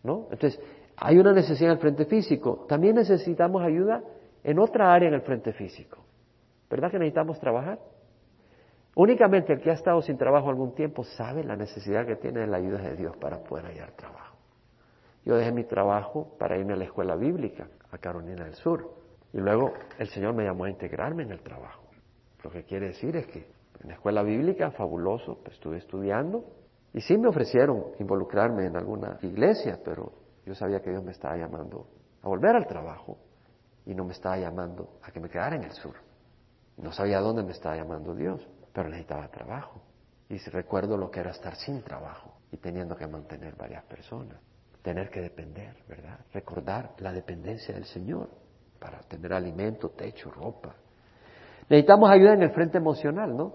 ¿No? 0.03 0.29
Entonces, 0.31 0.59
hay 0.97 1.19
una 1.19 1.33
necesidad 1.33 1.73
en 1.73 1.77
el 1.77 1.79
frente 1.79 2.07
físico. 2.07 2.65
También 2.69 2.97
necesitamos 2.97 3.63
ayuda 3.63 4.03
en 4.43 4.59
otra 4.59 4.95
área 4.95 5.09
en 5.09 5.15
el 5.15 5.21
frente 5.21 5.53
físico. 5.53 5.99
¿Verdad 6.71 6.91
que 6.91 6.99
necesitamos 6.99 7.39
trabajar? 7.39 7.79
Únicamente 8.95 9.53
el 9.53 9.61
que 9.61 9.71
ha 9.71 9.75
estado 9.75 10.01
sin 10.01 10.17
trabajo 10.17 10.49
algún 10.49 10.75
tiempo 10.75 11.05
sabe 11.05 11.45
la 11.45 11.55
necesidad 11.55 12.07
que 12.07 12.17
tiene 12.17 12.41
de 12.41 12.47
la 12.47 12.57
ayuda 12.57 12.79
de 12.79 12.97
Dios 12.97 13.15
para 13.19 13.43
poder 13.43 13.67
hallar 13.67 13.93
trabajo. 13.93 14.30
Yo 15.25 15.37
dejé 15.37 15.53
mi 15.53 15.65
trabajo 15.65 16.37
para 16.39 16.57
irme 16.59 16.73
a 16.73 16.77
la 16.77 16.85
escuela 16.85 17.15
bíblica, 17.17 17.69
a 17.91 17.99
Carolina 17.99 18.45
del 18.45 18.55
Sur. 18.55 18.91
Y 19.33 19.39
luego 19.39 19.73
el 19.99 20.09
Señor 20.09 20.35
me 20.35 20.45
llamó 20.45 20.65
a 20.65 20.71
integrarme 20.71 21.23
en 21.23 21.33
el 21.33 21.41
trabajo. 21.41 21.85
Lo 22.43 22.51
que 22.51 22.65
quiere 22.65 22.89
decir 22.89 23.15
es 23.17 23.27
que 23.27 23.51
en 23.83 23.89
la 23.89 23.95
escuela 23.95 24.23
bíblica, 24.23 24.71
fabuloso, 24.71 25.39
pues, 25.43 25.55
estuve 25.55 25.79
estudiando. 25.79 26.45
Y 26.93 27.01
sí 27.01 27.17
me 27.17 27.29
ofrecieron 27.29 27.85
involucrarme 27.99 28.67
en 28.67 28.77
alguna 28.77 29.19
iglesia, 29.23 29.79
pero 29.85 30.13
yo 30.45 30.55
sabía 30.55 30.81
que 30.81 30.91
Dios 30.91 31.05
me 31.05 31.13
estaba 31.13 31.37
llamando 31.37 31.87
a 32.23 32.29
volver 32.29 32.57
al 32.57 32.67
trabajo 32.67 33.19
y 33.87 33.95
no 33.95 34.05
me 34.05 34.13
estaba 34.13 34.37
llamando 34.37 34.99
a 35.03 35.11
que 35.11 35.21
me 35.21 35.29
quedara 35.29 35.57
en 35.57 35.65
el 35.65 35.73
sur. 35.73 35.95
No 36.77 36.93
sabía 36.93 37.21
dónde 37.21 37.43
me 37.43 37.53
estaba 37.53 37.77
llamando 37.77 38.15
Dios, 38.15 38.47
pero 38.73 38.89
necesitaba 38.89 39.29
trabajo. 39.29 39.81
Y 40.29 40.37
recuerdo 40.51 40.97
lo 40.97 41.11
que 41.11 41.21
era 41.21 41.31
estar 41.31 41.57
sin 41.57 41.83
trabajo 41.83 42.35
y 42.53 42.57
teniendo 42.57 42.97
que 42.97 43.07
mantener 43.07 43.57
varias 43.57 43.85
personas, 43.85 44.39
tener 44.83 45.11
que 45.11 45.21
depender, 45.21 45.75
¿verdad? 45.89 46.19
Recordar 46.33 46.95
la 46.99 47.13
dependencia 47.13 47.75
del 47.75 47.85
Señor 47.85 48.29
para 48.79 49.01
tener 49.01 49.33
alimento, 49.33 49.91
techo, 49.91 50.31
ropa. 50.31 50.75
Necesitamos 51.69 52.11
ayuda 52.11 52.35
en 52.35 52.43
el 52.43 52.51
frente 52.51 52.79
emocional, 52.79 53.37
¿no? 53.37 53.55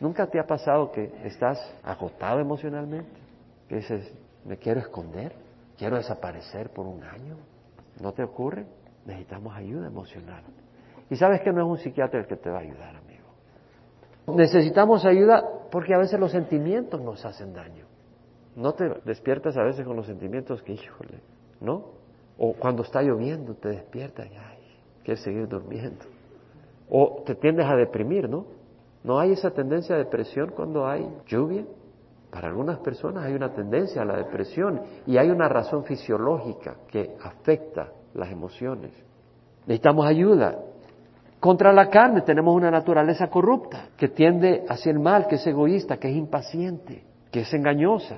¿Nunca 0.00 0.26
te 0.26 0.38
ha 0.38 0.46
pasado 0.46 0.92
que 0.92 1.12
estás 1.24 1.58
agotado 1.82 2.40
emocionalmente? 2.40 3.18
Que 3.68 3.76
dices, 3.76 4.12
me 4.44 4.56
quiero 4.56 4.80
esconder, 4.80 5.32
quiero 5.76 5.96
desaparecer 5.96 6.70
por 6.70 6.86
un 6.86 7.02
año. 7.02 7.36
¿No 8.00 8.12
te 8.12 8.22
ocurre? 8.22 8.66
Necesitamos 9.06 9.56
ayuda 9.56 9.86
emocional. 9.86 10.44
Y 11.10 11.16
sabes 11.16 11.40
que 11.40 11.52
no 11.52 11.62
es 11.62 11.68
un 11.68 11.78
psiquiatra 11.78 12.20
el 12.20 12.26
que 12.26 12.36
te 12.36 12.50
va 12.50 12.58
a 12.58 12.62
ayudar, 12.62 12.96
amigo. 12.96 13.24
Necesitamos 14.36 15.04
ayuda 15.04 15.42
porque 15.70 15.94
a 15.94 15.98
veces 15.98 16.20
los 16.20 16.30
sentimientos 16.30 17.00
nos 17.00 17.24
hacen 17.24 17.54
daño. 17.54 17.87
No 18.56 18.74
te 18.74 18.88
despiertas 19.04 19.56
a 19.56 19.62
veces 19.62 19.86
con 19.86 19.96
los 19.96 20.06
sentimientos 20.06 20.62
que, 20.62 20.72
híjole, 20.72 21.20
¿no? 21.60 21.86
O 22.38 22.52
cuando 22.54 22.82
está 22.82 23.02
lloviendo 23.02 23.54
te 23.54 23.68
despiertas 23.68 24.26
y, 24.30 24.36
ay, 24.36 24.58
quieres 25.04 25.22
seguir 25.22 25.48
durmiendo. 25.48 26.04
O 26.90 27.22
te 27.24 27.34
tiendes 27.34 27.66
a 27.66 27.76
deprimir, 27.76 28.28
¿no? 28.28 28.46
¿No 29.04 29.18
hay 29.18 29.32
esa 29.32 29.50
tendencia 29.50 29.94
a 29.94 29.98
depresión 29.98 30.50
cuando 30.54 30.86
hay 30.86 31.08
lluvia? 31.26 31.64
Para 32.30 32.48
algunas 32.48 32.78
personas 32.80 33.24
hay 33.24 33.34
una 33.34 33.52
tendencia 33.52 34.02
a 34.02 34.04
la 34.04 34.16
depresión 34.16 34.82
y 35.06 35.16
hay 35.16 35.30
una 35.30 35.48
razón 35.48 35.84
fisiológica 35.84 36.76
que 36.88 37.16
afecta 37.22 37.92
las 38.14 38.30
emociones. 38.30 38.92
Necesitamos 39.66 40.06
ayuda. 40.06 40.58
Contra 41.40 41.72
la 41.72 41.88
carne 41.88 42.22
tenemos 42.22 42.54
una 42.54 42.70
naturaleza 42.70 43.28
corrupta 43.28 43.90
que 43.96 44.08
tiende 44.08 44.64
hacia 44.68 44.90
el 44.90 44.98
mal, 44.98 45.26
que 45.26 45.36
es 45.36 45.46
egoísta, 45.46 45.96
que 45.96 46.10
es 46.10 46.16
impaciente, 46.16 47.04
que 47.30 47.40
es 47.40 47.54
engañosa. 47.54 48.16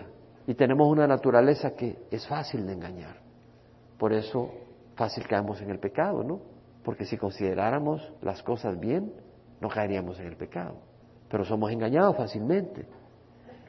Y 0.51 0.55
tenemos 0.55 0.89
una 0.89 1.07
naturaleza 1.07 1.77
que 1.77 1.97
es 2.11 2.27
fácil 2.27 2.67
de 2.67 2.73
engañar. 2.73 3.19
Por 3.97 4.13
eso 4.13 4.51
fácil 4.97 5.25
caemos 5.29 5.63
en 5.63 5.71
el 5.71 5.79
pecado, 5.79 6.25
¿no? 6.25 6.41
Porque 6.83 7.05
si 7.05 7.17
consideráramos 7.17 8.13
las 8.21 8.43
cosas 8.43 8.77
bien, 8.81 9.13
no 9.61 9.69
caeríamos 9.69 10.19
en 10.19 10.27
el 10.27 10.35
pecado. 10.35 10.75
Pero 11.29 11.45
somos 11.45 11.71
engañados 11.71 12.17
fácilmente. 12.17 12.85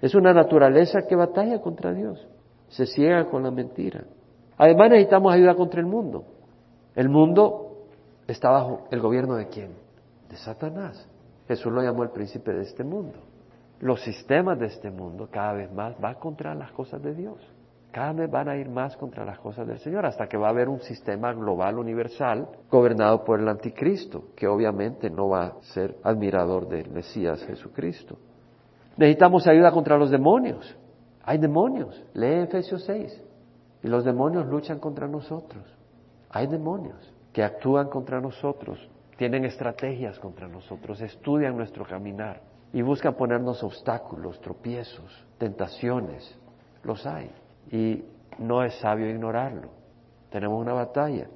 Es 0.02 0.15
una 0.15 0.34
naturaleza 0.34 1.04
que 1.08 1.15
batalla 1.15 1.62
contra 1.62 1.94
Dios, 1.94 2.28
se 2.70 2.88
ciega 2.88 3.26
con 3.26 3.44
la 3.44 3.52
mentira. 3.52 4.04
Además 4.58 4.89
necesitamos 4.89 5.36
ayuda 5.36 5.54
contra 5.54 5.82
el 5.82 5.86
mundo. 5.86 6.24
El 6.96 7.10
mundo 7.10 7.86
está 8.26 8.50
bajo 8.50 8.88
el 8.89 9.02
gobierno 9.02 9.36
de 9.36 9.50
quién? 9.50 9.76
De 10.28 10.36
Satanás. 10.36 11.08
Jesús 11.48 11.72
lo 11.72 11.84
llamó 11.84 12.02
el 12.02 12.10
príncipe 12.10 12.52
de 12.52 12.63
este 12.63 12.84
mundo. 12.84 13.20
Los 13.82 14.02
sistemas 14.02 14.60
de 14.60 14.67
este 14.67 14.91
mundo 14.91 15.28
cada 15.32 15.54
vez 15.54 15.72
más 15.74 16.00
van 16.00 16.13
contra 16.15 16.54
las 16.54 16.72
cosas 16.72 17.02
de 17.02 17.15
Dios. 17.15 17.39
Cada 17.91 18.13
vez 18.13 18.30
van 18.30 18.48
a 18.48 18.56
ir 18.56 18.70
más 18.70 18.96
contra 18.96 19.26
las 19.26 19.39
cosas 19.39 19.67
del 19.67 19.80
Señor, 19.80 20.06
hasta 20.06 20.28
que 20.28 20.38
va 20.38 20.48
a 20.48 20.52
haber 20.52 20.70
un 20.70 20.80
sistema 20.82 21.34
global 21.34 21.80
universal 21.80 22.48
gobernado 22.70 23.26
por 23.26 23.39
el 23.39 23.50
anticristo, 23.50 24.26
que 24.36 24.48
obviamente 24.48 25.10
no 25.10 25.30
va 25.30 25.46
a 25.46 25.62
ser 25.74 25.98
admirador 26.04 26.70
del 26.70 26.91
Mesías 26.91 27.44
Jesucristo. 27.44 28.17
Necesitamos 28.98 29.48
ayuda 29.48 29.72
contra 29.72 29.98
los 29.98 30.12
demonios. 30.12 30.78
Hay 31.24 31.39
demonios. 31.39 32.06
Lee 32.13 32.44
Efesios 32.44 32.84
6. 32.86 33.24
Y 33.84 33.88
los 33.88 34.06
demonios 34.06 34.46
luchan 34.46 34.78
contra 34.78 35.08
nosotros. 35.08 35.63
Hay 36.30 36.46
demonios 36.46 37.13
que 37.34 37.44
actúan 37.44 37.89
contra 37.89 38.22
nosotros, 38.22 38.78
tienen 39.17 39.44
estrategias 39.44 40.20
contra 40.20 40.48
nosotros, 40.48 41.02
estudian 41.02 41.58
nuestro 41.58 41.84
caminar 41.86 42.50
y 42.73 42.81
buscan 42.81 43.15
ponernos 43.15 43.63
obstáculos, 43.63 44.39
tropiezos, 44.41 45.25
tentaciones. 45.38 46.38
Los 46.84 47.05
hay. 47.05 47.31
Y 47.71 48.03
no 48.39 48.63
es 48.63 48.75
sabio 48.75 49.10
ignorarlo. 49.10 49.69
Tenemos 50.29 50.60
una 50.60 50.73
batalla. 50.73 51.27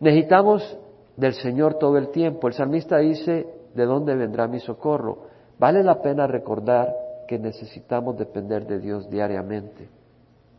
Necesitamos 0.00 0.78
del 1.16 1.34
Señor 1.34 1.74
todo 1.74 1.96
el 1.98 2.08
tiempo. 2.08 2.48
El 2.48 2.54
salmista 2.54 2.98
dice, 2.98 3.46
¿de 3.74 3.84
dónde 3.84 4.14
vendrá 4.14 4.48
mi 4.48 4.58
socorro? 4.60 5.28
Vale 5.58 5.82
la 5.82 6.02
pena 6.02 6.26
recordar 6.26 6.92
que 7.28 7.38
necesitamos 7.38 8.18
depender 8.18 8.66
de 8.66 8.80
Dios 8.80 9.08
diariamente. 9.08 9.88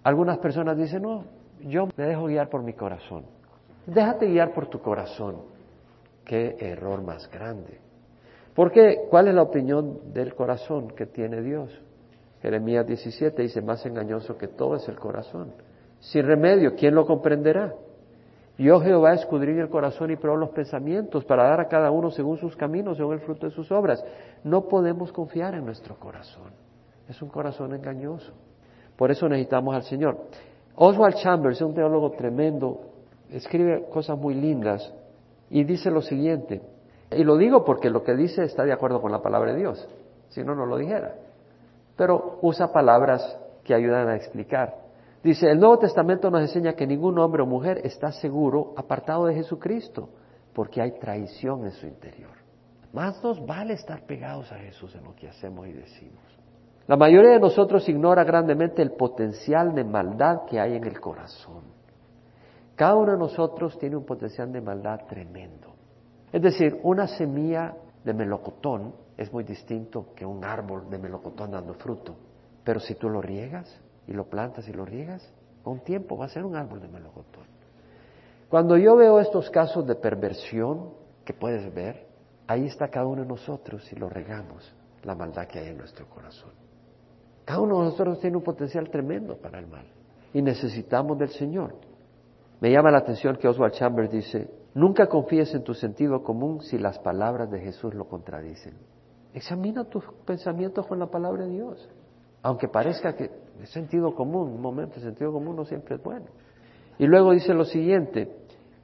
Algunas 0.03 0.38
personas 0.38 0.77
dicen, 0.77 1.01
no, 1.01 1.25
yo 1.61 1.88
me 1.95 2.05
dejo 2.05 2.25
guiar 2.25 2.49
por 2.49 2.63
mi 2.63 2.73
corazón. 2.73 3.25
Déjate 3.85 4.27
guiar 4.27 4.53
por 4.53 4.67
tu 4.67 4.79
corazón. 4.79 5.38
Qué 6.23 6.55
error 6.59 7.03
más 7.03 7.29
grande. 7.29 7.85
Porque, 8.55 9.05
¿cuál 9.09 9.27
es 9.27 9.35
la 9.35 9.43
opinión 9.43 10.13
del 10.13 10.33
corazón 10.33 10.87
que 10.95 11.05
tiene 11.05 11.41
Dios? 11.41 11.69
Jeremías 12.41 12.87
17 12.87 13.41
dice, 13.41 13.61
más 13.61 13.85
engañoso 13.85 14.37
que 14.37 14.47
todo 14.47 14.77
es 14.77 14.87
el 14.87 14.95
corazón. 14.95 15.51
Sin 15.99 16.25
remedio, 16.25 16.73
¿quién 16.75 16.95
lo 16.95 17.05
comprenderá? 17.05 17.73
Yo 18.57 18.79
Jehová 18.79 19.13
escudriña 19.13 19.63
el 19.63 19.69
corazón 19.69 20.11
y 20.11 20.15
prueba 20.15 20.39
los 20.39 20.51
pensamientos 20.51 21.25
para 21.25 21.43
dar 21.43 21.59
a 21.59 21.67
cada 21.67 21.91
uno 21.91 22.09
según 22.09 22.37
sus 22.37 22.55
caminos, 22.55 22.95
según 22.95 23.15
el 23.15 23.19
fruto 23.19 23.47
de 23.47 23.51
sus 23.51 23.69
obras. 23.71 24.01
No 24.45 24.67
podemos 24.69 25.11
confiar 25.11 25.55
en 25.55 25.65
nuestro 25.65 25.95
corazón. 25.99 26.51
Es 27.09 27.21
un 27.21 27.29
corazón 27.29 27.73
engañoso. 27.73 28.31
Por 28.95 29.11
eso 29.11 29.27
necesitamos 29.27 29.75
al 29.75 29.83
Señor. 29.83 30.17
Oswald 30.75 31.15
Chambers 31.15 31.61
un 31.61 31.73
teólogo 31.73 32.11
tremendo, 32.11 32.79
escribe 33.29 33.85
cosas 33.91 34.17
muy 34.17 34.35
lindas 34.35 34.93
y 35.49 35.63
dice 35.65 35.91
lo 35.91 36.01
siguiente, 36.01 36.61
y 37.11 37.23
lo 37.23 37.37
digo 37.37 37.63
porque 37.63 37.89
lo 37.89 38.03
que 38.03 38.15
dice 38.15 38.43
está 38.43 38.63
de 38.63 38.73
acuerdo 38.73 39.01
con 39.01 39.11
la 39.11 39.21
palabra 39.21 39.53
de 39.53 39.59
Dios, 39.59 39.87
si 40.29 40.43
no, 40.43 40.55
no 40.55 40.65
lo 40.65 40.77
dijera, 40.77 41.15
pero 41.95 42.39
usa 42.41 42.71
palabras 42.71 43.37
que 43.63 43.73
ayudan 43.73 44.09
a 44.09 44.15
explicar. 44.15 44.75
Dice, 45.23 45.49
el 45.49 45.59
Nuevo 45.59 45.79
Testamento 45.79 46.29
nos 46.29 46.41
enseña 46.41 46.73
que 46.73 46.85
ningún 46.85 47.17
hombre 47.17 47.41
o 47.41 47.45
mujer 47.47 47.81
está 47.83 48.11
seguro 48.11 48.73
apartado 48.77 49.25
de 49.25 49.33
Jesucristo, 49.33 50.09
porque 50.53 50.81
hay 50.81 50.99
traición 50.99 51.65
en 51.65 51.71
su 51.71 51.87
interior. 51.87 52.31
Más 52.93 53.21
nos 53.23 53.45
vale 53.45 53.73
estar 53.73 54.05
pegados 54.05 54.51
a 54.51 54.55
Jesús 54.55 54.95
en 54.95 55.03
lo 55.03 55.15
que 55.15 55.27
hacemos 55.27 55.67
y 55.67 55.73
decimos. 55.73 56.23
La 56.87 56.95
mayoría 56.95 57.31
de 57.31 57.39
nosotros 57.39 57.89
ignora 57.89 58.23
grandemente 58.23 58.81
el 58.81 58.91
potencial 58.91 59.73
de 59.73 59.83
maldad 59.83 60.45
que 60.45 60.59
hay 60.59 60.75
en 60.75 60.83
el 60.83 60.99
corazón. 60.99 61.63
Cada 62.75 62.95
uno 62.95 63.13
de 63.13 63.17
nosotros 63.17 63.77
tiene 63.79 63.95
un 63.95 64.05
potencial 64.05 64.51
de 64.51 64.61
maldad 64.61 65.01
tremendo. 65.07 65.64
Es 66.36 66.41
decir, 66.41 66.82
una 66.84 67.08
semilla 67.08 67.78
de 68.04 68.13
melocotón 68.13 68.93
es 69.15 69.32
muy 69.32 69.45
distinto 69.45 70.08
que 70.13 70.26
un 70.26 70.43
árbol 70.43 70.89
de 70.89 70.98
melocotón 70.98 71.52
dando 71.52 71.76
fruto. 71.76 72.13
Pero 72.62 72.82
si 72.82 72.95
tú 72.95 73.08
lo 73.08 73.21
riegas, 73.21 73.82
y 74.06 74.12
lo 74.12 74.26
plantas 74.26 74.67
y 74.67 74.74
lo 74.74 74.84
riegas, 74.84 75.26
con 75.63 75.80
tiempo 75.80 76.17
va 76.17 76.26
a 76.26 76.28
ser 76.28 76.43
un 76.43 76.58
árbol 76.58 76.82
de 76.82 76.89
melocotón. 76.89 77.45
Cuando 78.50 78.76
yo 78.76 78.98
veo 78.98 79.21
estos 79.21 79.50
casos 79.50 79.88
de 79.88 79.95
perversión 79.95 80.89
que 81.24 81.34
puedes 81.34 81.74
ver, 81.74 82.06
ahí 82.48 82.65
está 82.65 82.89
cada 82.89 83.06
uno 83.06 83.21
de 83.21 83.30
nosotros 83.30 83.89
y 83.93 83.95
lo 83.95 84.10
regamos, 84.10 84.76
la 85.04 85.15
maldad 85.15 85.48
que 85.48 85.60
hay 85.60 85.67
en 85.69 85.78
nuestro 85.78 86.06
corazón. 86.10 86.52
Cada 87.45 87.62
uno 87.62 87.80
de 87.80 87.86
nosotros 87.91 88.19
tiene 88.19 88.36
un 88.36 88.43
potencial 88.43 88.89
tremendo 88.89 89.38
para 89.38 89.58
el 89.58 89.67
mal 89.67 89.86
y 90.34 90.41
necesitamos 90.41 91.17
del 91.17 91.30
Señor. 91.30 91.76
Me 92.60 92.74
llama 92.74 92.91
la 92.91 92.98
atención 92.98 93.38
que 93.38 93.48
Oswald 93.48 93.71
Chambers 93.71 94.12
dice, 94.12 94.64
nunca 94.75 95.07
confíes 95.07 95.55
en 95.55 95.63
tu 95.63 95.73
sentido 95.73 96.21
común 96.21 96.61
si 96.61 96.77
las 96.77 96.99
palabras 96.99 97.49
de 97.49 97.59
Jesús 97.59 97.95
lo 97.95 98.07
contradicen. 98.07 98.75
Examina 99.33 99.85
tus 99.85 100.03
pensamientos 100.25 100.85
con 100.85 100.99
la 100.99 101.07
palabra 101.07 101.45
de 101.45 101.51
Dios. 101.51 101.89
Aunque 102.43 102.67
parezca 102.67 103.15
que 103.15 103.31
es 103.63 103.69
sentido 103.71 104.13
común, 104.13 104.49
un 104.51 104.61
momento, 104.61 104.97
el 104.97 105.01
sentido 105.01 105.31
común 105.31 105.55
no 105.55 105.65
siempre 105.65 105.95
es 105.95 106.03
bueno. 106.03 106.27
Y 106.99 107.07
luego 107.07 107.31
dice 107.31 107.53
lo 107.53 107.65
siguiente, 107.65 108.31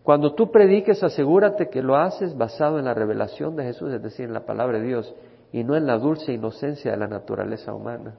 cuando 0.03 0.33
tú 0.33 0.51
prediques, 0.51 1.03
asegúrate 1.03 1.69
que 1.69 1.83
lo 1.83 1.95
haces 1.95 2.35
basado 2.35 2.79
en 2.79 2.85
la 2.85 2.93
revelación 2.93 3.55
de 3.55 3.65
Jesús, 3.65 3.93
es 3.93 4.01
decir, 4.01 4.25
en 4.25 4.33
la 4.33 4.45
palabra 4.45 4.79
de 4.79 4.87
Dios, 4.87 5.13
y 5.51 5.63
no 5.63 5.75
en 5.75 5.85
la 5.85 5.97
dulce 5.97 6.33
inocencia 6.33 6.91
de 6.91 6.97
la 6.97 7.07
naturaleza 7.07 7.73
humana. 7.73 8.15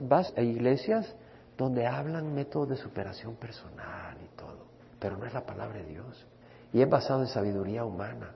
Vas 0.00 0.32
a 0.36 0.40
iglesias 0.40 1.14
donde 1.58 1.86
hablan 1.86 2.34
métodos 2.34 2.70
de 2.70 2.76
superación 2.76 3.34
personal 3.34 4.16
y 4.24 4.36
todo, 4.36 4.64
pero 4.98 5.18
no 5.18 5.26
es 5.26 5.34
la 5.34 5.44
palabra 5.44 5.78
de 5.78 5.84
Dios. 5.84 6.26
Y 6.72 6.82
es 6.82 6.88
basado 6.88 7.20
en 7.20 7.28
sabiduría 7.28 7.84
humana. 7.84 8.34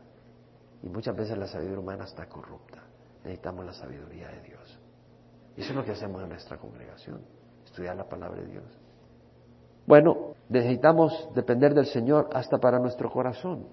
Y 0.83 0.89
muchas 0.89 1.17
veces 1.17 1.39
la 1.39 1.47
sabiduría 1.47 1.81
humana 1.81 2.05
está 2.05 2.27
corrupta. 2.27 2.83
necesitamos 3.23 3.65
la 3.65 3.73
sabiduría 3.73 4.29
de 4.29 4.43
Dios. 4.43 4.81
Y 5.57 5.61
eso 5.61 5.71
es 5.71 5.77
lo 5.77 5.85
que 5.85 5.93
hacemos 5.93 6.23
en 6.23 6.29
nuestra 6.29 6.59
congregación, 6.59 7.21
estudiar 7.65 7.97
la 7.97 8.09
palabra 8.09 8.43
de 8.43 8.49
Dios. 8.49 8.65
Bueno, 9.87 10.35
necesitamos 10.49 11.31
depender 11.35 11.75
del 11.75 11.87
Señor 11.87 12.29
hasta 12.33 12.59
para 12.59 12.79
nuestro 12.79 13.11
corazón. 13.11 13.67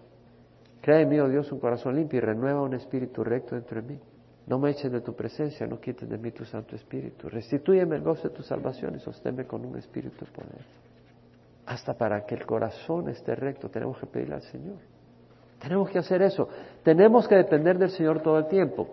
Crea 0.82 1.02
en 1.02 1.10
mí, 1.10 1.19
oh 1.19 1.28
Dios, 1.28 1.52
un 1.52 1.60
corazón 1.60 1.95
limpio 1.95 2.17
y 2.17 2.21
renueva 2.21 2.62
un 2.62 2.74
espíritu 2.74 3.24
recto 3.24 3.56
dentro 3.56 3.82
de 3.82 3.88
mí. 3.88 4.00
No 4.47 4.60
me 4.60 4.71
eches 4.71 4.91
de 4.91 5.02
tu 5.02 5.15
presencia, 5.15 5.67
no 5.67 5.80
quites 5.80 6.10
de 6.10 6.17
mí 6.17 6.32
tu 6.32 6.43
Santo 6.43 6.76
Espíritu. 6.76 7.30
Restitúyeme 7.30 7.95
el 7.95 8.02
gozo 8.02 8.30
de 8.30 8.36
tu 8.36 8.41
salvación 8.41 8.95
y 8.95 9.00
sosténme 9.00 9.45
con 9.45 9.63
un 9.65 9.78
espíritu 9.78 10.26
de 10.26 10.32
poder. 10.32 10.65
Hasta 11.65 11.93
para 11.93 12.26
que 12.26 12.36
el 12.36 12.45
corazón 12.45 13.10
esté 13.10 13.36
recto, 13.36 13.69
tenemos 13.69 13.97
que 14.00 14.08
pedirle 14.08 14.36
al 14.36 14.41
Señor. 14.41 14.78
Tenemos 15.60 15.89
que 15.89 16.00
hacer 16.00 16.21
eso. 16.21 16.47
Tenemos 16.84 17.28
que 17.28 17.36
depender 17.36 17.78
del 17.78 17.91
Señor 17.91 18.21
todo 18.21 18.39
el 18.39 18.47
tiempo. 18.47 18.88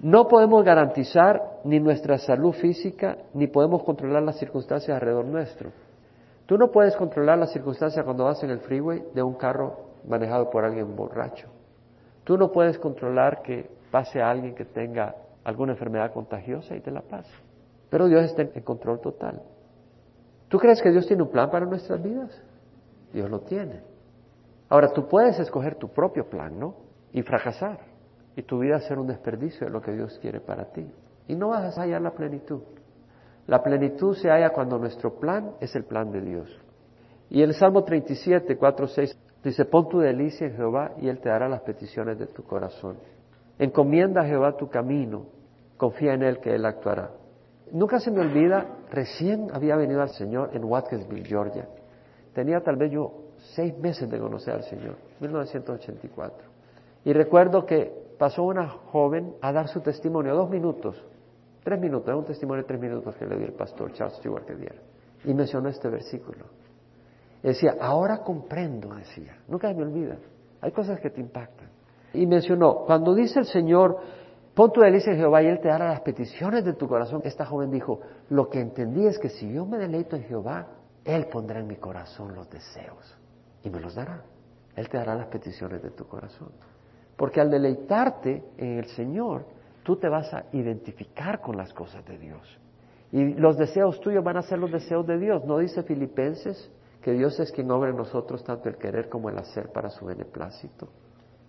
No 0.00 0.26
podemos 0.26 0.64
garantizar 0.64 1.60
ni 1.64 1.78
nuestra 1.80 2.18
salud 2.18 2.52
física, 2.52 3.18
ni 3.34 3.46
podemos 3.46 3.82
controlar 3.84 4.22
las 4.22 4.38
circunstancias 4.38 4.94
alrededor 4.94 5.24
nuestro. 5.24 5.70
Tú 6.46 6.58
no 6.58 6.70
puedes 6.70 6.96
controlar 6.96 7.38
las 7.38 7.52
circunstancias 7.52 8.04
cuando 8.04 8.24
vas 8.24 8.42
en 8.42 8.50
el 8.50 8.60
freeway 8.60 9.02
de 9.14 9.22
un 9.22 9.34
carro 9.34 9.92
manejado 10.06 10.50
por 10.50 10.64
alguien 10.64 10.94
borracho. 10.96 11.48
Tú 12.24 12.36
no 12.36 12.50
puedes 12.50 12.78
controlar 12.78 13.42
que 13.42 13.70
pase 13.90 14.20
a 14.20 14.30
alguien 14.30 14.54
que 14.54 14.64
tenga 14.64 15.14
alguna 15.44 15.72
enfermedad 15.72 16.12
contagiosa 16.12 16.76
y 16.76 16.80
te 16.80 16.90
la 16.90 17.02
pase. 17.02 17.32
Pero 17.90 18.08
Dios 18.08 18.24
está 18.24 18.42
en 18.42 18.62
control 18.62 19.00
total. 19.00 19.42
¿Tú 20.52 20.58
crees 20.58 20.82
que 20.82 20.90
Dios 20.90 21.06
tiene 21.06 21.22
un 21.22 21.30
plan 21.30 21.50
para 21.50 21.64
nuestras 21.64 22.02
vidas? 22.02 22.30
Dios 23.10 23.30
lo 23.30 23.40
tiene. 23.40 23.80
Ahora, 24.68 24.92
tú 24.92 25.08
puedes 25.08 25.38
escoger 25.38 25.76
tu 25.76 25.88
propio 25.88 26.28
plan, 26.28 26.60
¿no? 26.60 26.74
Y 27.10 27.22
fracasar 27.22 27.78
y 28.36 28.42
tu 28.42 28.58
vida 28.58 28.78
ser 28.80 28.98
un 28.98 29.06
desperdicio 29.06 29.66
de 29.66 29.72
lo 29.72 29.80
que 29.80 29.92
Dios 29.92 30.18
quiere 30.20 30.40
para 30.40 30.66
ti. 30.66 30.86
Y 31.26 31.36
no 31.36 31.48
vas 31.48 31.78
a 31.78 31.80
hallar 31.80 32.02
la 32.02 32.10
plenitud. 32.10 32.60
La 33.46 33.62
plenitud 33.62 34.14
se 34.14 34.28
halla 34.28 34.50
cuando 34.50 34.78
nuestro 34.78 35.14
plan 35.18 35.52
es 35.58 35.74
el 35.74 35.84
plan 35.84 36.12
de 36.12 36.20
Dios. 36.20 36.60
Y 37.30 37.40
el 37.40 37.54
Salmo 37.54 37.82
37, 37.82 38.58
4, 38.58 38.86
6 38.88 39.18
dice, 39.42 39.64
pon 39.64 39.88
tu 39.88 40.00
delicia 40.00 40.48
en 40.48 40.54
Jehová 40.54 40.92
y 41.00 41.08
Él 41.08 41.18
te 41.20 41.30
dará 41.30 41.48
las 41.48 41.62
peticiones 41.62 42.18
de 42.18 42.26
tu 42.26 42.42
corazón. 42.42 42.98
Encomienda 43.58 44.20
a 44.20 44.26
Jehová 44.26 44.54
tu 44.58 44.68
camino, 44.68 45.28
confía 45.78 46.12
en 46.12 46.22
Él 46.22 46.40
que 46.40 46.54
Él 46.54 46.66
actuará. 46.66 47.21
Nunca 47.72 47.98
se 48.00 48.10
me 48.10 48.20
olvida, 48.20 48.66
recién 48.90 49.48
había 49.52 49.76
venido 49.76 50.02
al 50.02 50.10
Señor 50.10 50.50
en 50.52 50.62
Watkinsville, 50.62 51.24
Georgia. 51.24 51.66
Tenía 52.34 52.60
tal 52.60 52.76
vez 52.76 52.92
yo 52.92 53.12
seis 53.54 53.76
meses 53.78 54.10
de 54.10 54.18
conocer 54.18 54.54
al 54.54 54.62
Señor, 54.64 54.96
1984. 55.20 56.36
Y 57.06 57.12
recuerdo 57.14 57.64
que 57.64 57.90
pasó 58.18 58.42
una 58.42 58.68
joven 58.68 59.34
a 59.40 59.52
dar 59.52 59.68
su 59.68 59.80
testimonio, 59.80 60.34
dos 60.34 60.50
minutos, 60.50 61.02
tres 61.64 61.80
minutos, 61.80 62.08
era 62.08 62.16
un 62.16 62.26
testimonio 62.26 62.62
de 62.62 62.68
tres 62.68 62.80
minutos 62.80 63.16
que 63.16 63.26
le 63.26 63.36
dio 63.36 63.46
el 63.46 63.54
pastor 63.54 63.90
Charles 63.94 64.18
Stewart 64.18 64.44
que 64.44 64.54
diera. 64.54 64.76
Y 65.24 65.32
mencionó 65.32 65.70
este 65.70 65.88
versículo. 65.88 66.44
Decía, 67.42 67.76
ahora 67.80 68.18
comprendo, 68.18 68.94
decía, 68.94 69.38
nunca 69.48 69.72
me 69.72 69.82
olvida, 69.82 70.18
hay 70.60 70.72
cosas 70.72 71.00
que 71.00 71.08
te 71.08 71.20
impactan. 71.22 71.70
Y 72.12 72.26
mencionó, 72.26 72.84
cuando 72.84 73.14
dice 73.14 73.40
el 73.40 73.46
Señor, 73.46 73.98
pon 74.54 74.72
tu 74.72 74.80
delicia 74.80 75.12
en 75.12 75.18
Jehová 75.18 75.42
y 75.42 75.46
Él 75.46 75.60
te 75.60 75.68
dará 75.68 75.88
las 75.88 76.00
peticiones 76.00 76.64
de 76.64 76.74
tu 76.74 76.88
corazón, 76.88 77.22
esta 77.24 77.46
joven 77.46 77.70
dijo, 77.70 78.00
lo 78.30 78.48
que 78.48 78.60
entendí 78.60 79.06
es 79.06 79.18
que 79.18 79.28
si 79.28 79.52
yo 79.52 79.64
me 79.66 79.78
deleito 79.78 80.16
en 80.16 80.24
Jehová, 80.24 80.66
Él 81.04 81.26
pondrá 81.26 81.60
en 81.60 81.66
mi 81.66 81.76
corazón 81.76 82.34
los 82.34 82.50
deseos 82.50 83.18
y 83.62 83.70
me 83.70 83.80
los 83.80 83.94
dará. 83.94 84.22
Él 84.76 84.88
te 84.88 84.96
dará 84.96 85.14
las 85.14 85.26
peticiones 85.26 85.82
de 85.82 85.90
tu 85.90 86.06
corazón. 86.06 86.50
Porque 87.16 87.40
al 87.40 87.50
deleitarte 87.50 88.42
en 88.56 88.78
el 88.78 88.86
Señor, 88.86 89.44
tú 89.82 89.96
te 89.96 90.08
vas 90.08 90.32
a 90.32 90.46
identificar 90.52 91.40
con 91.40 91.56
las 91.56 91.72
cosas 91.72 92.04
de 92.06 92.18
Dios. 92.18 92.58
Y 93.10 93.34
los 93.34 93.58
deseos 93.58 94.00
tuyos 94.00 94.24
van 94.24 94.38
a 94.38 94.42
ser 94.42 94.58
los 94.58 94.72
deseos 94.72 95.06
de 95.06 95.18
Dios. 95.18 95.44
¿No 95.44 95.58
dice 95.58 95.82
Filipenses 95.82 96.70
que 97.02 97.12
Dios 97.12 97.38
es 97.40 97.52
quien 97.52 97.70
obra 97.70 97.90
en 97.90 97.96
nosotros 97.96 98.42
tanto 98.42 98.68
el 98.68 98.76
querer 98.76 99.08
como 99.08 99.28
el 99.28 99.36
hacer 99.36 99.70
para 99.70 99.90
su 99.90 100.06
beneplácito? 100.06 100.88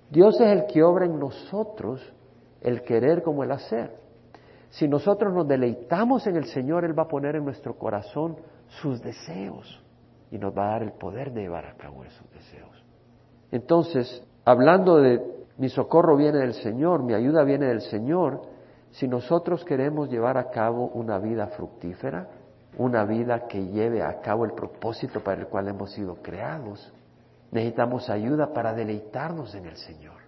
Dios 0.09 0.39
es 0.41 0.47
el 0.47 0.65
que 0.65 0.83
obra 0.83 1.05
en 1.05 1.17
nosotros 1.17 2.01
el 2.63 2.81
querer 2.83 3.21
como 3.21 3.43
el 3.43 3.51
hacer. 3.51 3.91
Si 4.69 4.87
nosotros 4.87 5.33
nos 5.33 5.47
deleitamos 5.47 6.25
en 6.25 6.35
el 6.35 6.45
Señor, 6.45 6.83
Él 6.85 6.97
va 6.97 7.03
a 7.03 7.07
poner 7.07 7.35
en 7.35 7.45
nuestro 7.45 7.77
corazón 7.77 8.37
sus 8.81 9.01
deseos 9.01 9.83
y 10.31 10.39
nos 10.39 10.57
va 10.57 10.65
a 10.65 10.71
dar 10.71 10.83
el 10.83 10.93
poder 10.93 11.31
de 11.31 11.41
llevar 11.41 11.65
a 11.65 11.75
cabo 11.75 12.03
esos 12.03 12.27
deseos. 12.31 12.83
Entonces, 13.51 14.25
hablando 14.45 14.97
de 14.97 15.21
mi 15.57 15.69
socorro 15.69 16.17
viene 16.17 16.39
del 16.39 16.55
Señor, 16.55 17.03
mi 17.03 17.13
ayuda 17.13 17.43
viene 17.43 17.67
del 17.67 17.81
Señor. 17.81 18.41
Si 18.89 19.07
nosotros 19.07 19.63
queremos 19.63 20.09
llevar 20.09 20.37
a 20.37 20.49
cabo 20.49 20.87
una 20.87 21.19
vida 21.19 21.47
fructífera, 21.47 22.27
una 22.79 23.05
vida 23.05 23.47
que 23.47 23.67
lleve 23.67 24.01
a 24.01 24.21
cabo 24.21 24.45
el 24.45 24.53
propósito 24.53 25.19
para 25.23 25.41
el 25.41 25.47
cual 25.47 25.67
hemos 25.67 25.91
sido 25.91 26.15
creados, 26.15 26.91
necesitamos 27.51 28.09
ayuda 28.09 28.51
para 28.51 28.73
deleitarnos 28.73 29.53
en 29.53 29.65
el 29.67 29.75
Señor. 29.75 30.22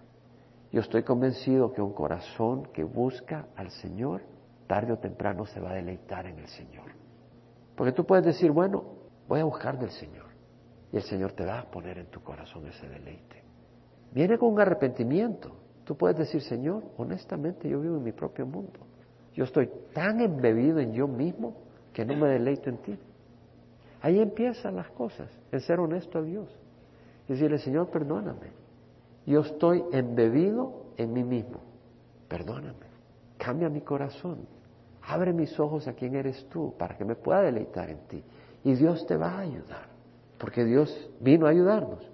Yo 0.76 0.82
estoy 0.82 1.04
convencido 1.04 1.72
que 1.72 1.80
un 1.80 1.94
corazón 1.94 2.64
que 2.74 2.84
busca 2.84 3.46
al 3.56 3.70
Señor, 3.70 4.20
tarde 4.66 4.92
o 4.92 4.98
temprano 4.98 5.46
se 5.46 5.58
va 5.58 5.70
a 5.70 5.74
deleitar 5.74 6.26
en 6.26 6.38
el 6.38 6.48
Señor. 6.48 6.90
Porque 7.74 7.92
tú 7.92 8.04
puedes 8.04 8.26
decir, 8.26 8.50
bueno, 8.50 8.84
voy 9.26 9.40
a 9.40 9.44
buscar 9.44 9.78
del 9.78 9.88
Señor. 9.88 10.26
Y 10.92 10.96
el 10.98 11.02
Señor 11.04 11.32
te 11.32 11.46
va 11.46 11.60
a 11.60 11.70
poner 11.70 11.96
en 11.96 12.08
tu 12.08 12.20
corazón 12.20 12.66
ese 12.66 12.86
deleite. 12.90 13.42
Viene 14.12 14.36
con 14.36 14.52
un 14.52 14.60
arrepentimiento. 14.60 15.56
Tú 15.84 15.96
puedes 15.96 16.18
decir, 16.18 16.42
Señor, 16.42 16.84
honestamente 16.98 17.70
yo 17.70 17.80
vivo 17.80 17.96
en 17.96 18.02
mi 18.02 18.12
propio 18.12 18.44
mundo. 18.44 18.80
Yo 19.32 19.44
estoy 19.44 19.70
tan 19.94 20.20
embebido 20.20 20.78
en 20.78 20.92
yo 20.92 21.08
mismo 21.08 21.54
que 21.94 22.04
no 22.04 22.16
me 22.16 22.28
deleito 22.28 22.68
en 22.68 22.76
ti. 22.82 22.98
Ahí 24.02 24.20
empiezan 24.20 24.76
las 24.76 24.90
cosas, 24.90 25.30
en 25.50 25.58
ser 25.58 25.80
honesto 25.80 26.18
a 26.18 26.22
Dios. 26.22 26.50
Y 27.30 27.32
decirle, 27.32 27.60
Señor, 27.60 27.88
perdóname. 27.88 28.65
Yo 29.26 29.40
estoy 29.40 29.84
embebido 29.92 30.86
en 30.96 31.12
mí 31.12 31.24
mismo. 31.24 31.60
Perdóname. 32.28 32.86
Cambia 33.36 33.68
mi 33.68 33.80
corazón. 33.80 34.46
Abre 35.02 35.32
mis 35.32 35.58
ojos 35.58 35.86
a 35.88 35.92
quién 35.92 36.14
eres 36.14 36.46
tú 36.48 36.74
para 36.78 36.96
que 36.96 37.04
me 37.04 37.16
pueda 37.16 37.42
deleitar 37.42 37.90
en 37.90 37.98
ti. 38.08 38.24
Y 38.64 38.74
Dios 38.74 39.04
te 39.06 39.16
va 39.16 39.32
a 39.32 39.40
ayudar. 39.40 39.88
Porque 40.38 40.64
Dios 40.64 41.10
vino 41.20 41.46
a 41.46 41.50
ayudarnos. 41.50 42.08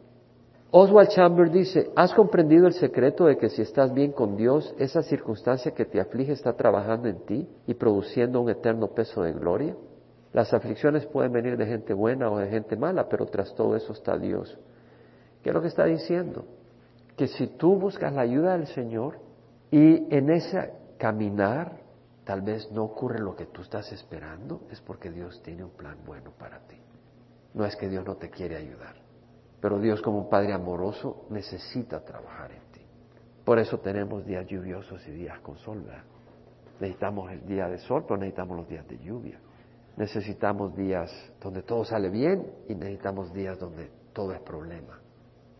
Oswald 0.70 1.10
Chambers 1.10 1.52
dice, 1.52 1.90
¿has 1.94 2.14
comprendido 2.14 2.66
el 2.66 2.72
secreto 2.72 3.26
de 3.26 3.36
que 3.36 3.50
si 3.50 3.60
estás 3.60 3.92
bien 3.92 4.12
con 4.12 4.36
Dios, 4.36 4.74
esa 4.78 5.02
circunstancia 5.02 5.72
que 5.72 5.84
te 5.84 6.00
aflige 6.00 6.32
está 6.32 6.54
trabajando 6.54 7.08
en 7.08 7.26
ti 7.26 7.46
y 7.66 7.74
produciendo 7.74 8.40
un 8.40 8.48
eterno 8.48 8.88
peso 8.88 9.22
de 9.22 9.32
gloria? 9.34 9.76
Las 10.32 10.54
aflicciones 10.54 11.04
pueden 11.04 11.32
venir 11.32 11.58
de 11.58 11.66
gente 11.66 11.92
buena 11.92 12.30
o 12.30 12.38
de 12.38 12.48
gente 12.48 12.74
mala, 12.76 13.06
pero 13.06 13.26
tras 13.26 13.54
todo 13.54 13.76
eso 13.76 13.92
está 13.92 14.16
Dios. 14.16 14.58
¿Qué 15.42 15.50
es 15.50 15.54
lo 15.54 15.60
que 15.60 15.68
está 15.68 15.84
diciendo? 15.84 16.46
Que 17.16 17.28
si 17.28 17.46
tú 17.46 17.76
buscas 17.76 18.12
la 18.12 18.22
ayuda 18.22 18.52
del 18.52 18.66
Señor 18.68 19.18
y 19.70 20.14
en 20.14 20.30
ese 20.30 20.72
caminar 20.98 21.80
tal 22.24 22.42
vez 22.42 22.70
no 22.70 22.84
ocurre 22.84 23.18
lo 23.18 23.34
que 23.34 23.46
tú 23.46 23.62
estás 23.62 23.90
esperando, 23.92 24.62
es 24.70 24.80
porque 24.80 25.10
Dios 25.10 25.42
tiene 25.42 25.64
un 25.64 25.70
plan 25.70 25.98
bueno 26.06 26.30
para 26.38 26.60
ti. 26.60 26.76
No 27.54 27.64
es 27.64 27.76
que 27.76 27.88
Dios 27.88 28.04
no 28.04 28.16
te 28.16 28.30
quiere 28.30 28.56
ayudar. 28.56 28.94
Pero 29.60 29.78
Dios 29.78 30.00
como 30.00 30.18
un 30.18 30.28
Padre 30.28 30.52
amoroso 30.52 31.26
necesita 31.30 32.04
trabajar 32.04 32.52
en 32.52 32.72
ti. 32.72 32.80
Por 33.44 33.58
eso 33.58 33.78
tenemos 33.78 34.24
días 34.24 34.46
lluviosos 34.46 35.06
y 35.08 35.10
días 35.10 35.40
con 35.40 35.56
sol. 35.58 35.84
Necesitamos 36.80 37.30
el 37.30 37.46
día 37.46 37.68
de 37.68 37.78
sol, 37.78 38.04
pero 38.06 38.16
necesitamos 38.16 38.56
los 38.56 38.68
días 38.68 38.86
de 38.88 38.98
lluvia. 38.98 39.38
Necesitamos 39.96 40.74
días 40.74 41.10
donde 41.40 41.62
todo 41.62 41.84
sale 41.84 42.08
bien 42.08 42.50
y 42.68 42.74
necesitamos 42.74 43.32
días 43.32 43.58
donde 43.58 43.90
todo 44.12 44.32
es 44.32 44.40
problema. 44.40 45.01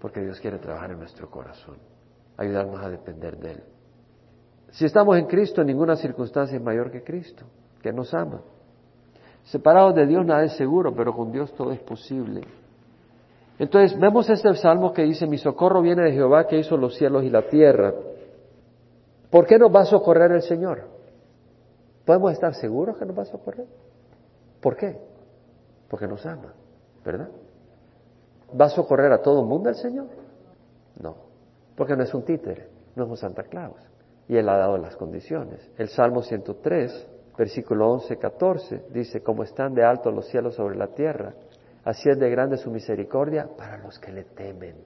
Porque 0.03 0.21
Dios 0.21 0.41
quiere 0.41 0.59
trabajar 0.59 0.91
en 0.91 0.99
nuestro 0.99 1.31
corazón, 1.31 1.77
ayudarnos 2.37 2.83
a 2.83 2.91
depender 2.91 3.39
de 3.39 3.53
Él. 3.53 3.63
Si 4.73 4.85
estamos 4.85 5.17
en 5.17 5.27
Cristo, 5.27 5.63
ninguna 5.63 5.95
circunstancia 5.95 6.57
es 6.57 6.63
mayor 6.63 6.91
que 6.91 7.05
Cristo, 7.05 7.45
que 7.81 7.93
nos 7.93 8.13
ama. 8.13 8.41
Separados 9.45 9.95
de 9.95 10.05
Dios 10.07 10.27
nada 10.27 10.43
es 10.43 10.57
seguro, 10.57 10.93
pero 10.93 11.15
con 11.15 11.31
Dios 11.31 11.55
todo 11.55 11.71
es 11.71 11.79
posible. 11.79 12.41
Entonces 13.61 13.97
vemos 13.97 14.29
este 14.29 14.53
salmo 14.57 14.93
que 14.93 15.03
dice, 15.03 15.25
mi 15.29 15.39
socorro 15.39 15.81
viene 15.81 16.03
de 16.03 16.13
Jehová 16.13 16.49
que 16.49 16.59
hizo 16.59 16.77
los 16.77 16.97
cielos 16.97 17.23
y 17.23 17.31
la 17.31 17.43
tierra. 17.43 17.95
¿Por 19.31 19.47
qué 19.47 19.57
nos 19.57 19.73
va 19.73 19.83
a 19.83 19.85
socorrer 19.85 20.33
el 20.33 20.43
Señor? 20.43 20.83
¿Podemos 22.05 22.33
estar 22.33 22.55
seguros 22.55 22.97
que 22.99 23.05
nos 23.05 23.17
va 23.17 23.23
a 23.23 23.27
socorrer? 23.27 23.67
¿Por 24.61 24.77
qué? 24.77 24.99
Porque 25.89 26.09
nos 26.09 26.27
ama, 26.27 26.53
¿verdad? 27.05 27.29
¿Va 28.59 28.67
a 28.67 28.71
socorrer 28.71 29.13
a 29.13 29.23
todo 29.23 29.41
el 29.41 29.47
mundo 29.47 29.69
el 29.69 29.77
Señor? 29.77 30.07
No, 31.01 31.17
porque 31.77 31.97
no 31.97 32.03
es 32.03 32.13
un 32.15 32.25
títere, 32.25 32.69
no 32.95 33.05
es 33.05 33.11
un 33.11 33.17
Santa 33.17 33.45
Claus. 33.45 33.81
Y 34.29 34.37
Él 34.37 34.49
ha 34.49 34.57
dado 34.57 34.79
las 34.79 34.97
condiciones. 34.97 35.71
El 35.79 35.89
Salmo 35.89 36.23
103, 36.23 37.07
versículo 37.37 37.91
11, 37.93 38.17
14, 38.19 38.85
dice, 38.91 39.23
como 39.23 39.43
están 39.43 39.75
de 39.75 39.85
alto 39.85 40.11
los 40.11 40.27
cielos 40.27 40.55
sobre 40.55 40.77
la 40.77 40.89
tierra, 40.89 41.35
Así 41.85 42.09
es 42.09 42.19
de 42.19 42.31
grande 42.31 42.57
su 42.57 42.71
misericordia 42.71 43.49
para 43.57 43.79
los 43.79 43.99
que 43.99 44.13
le 44.13 44.25
temen. 44.25 44.77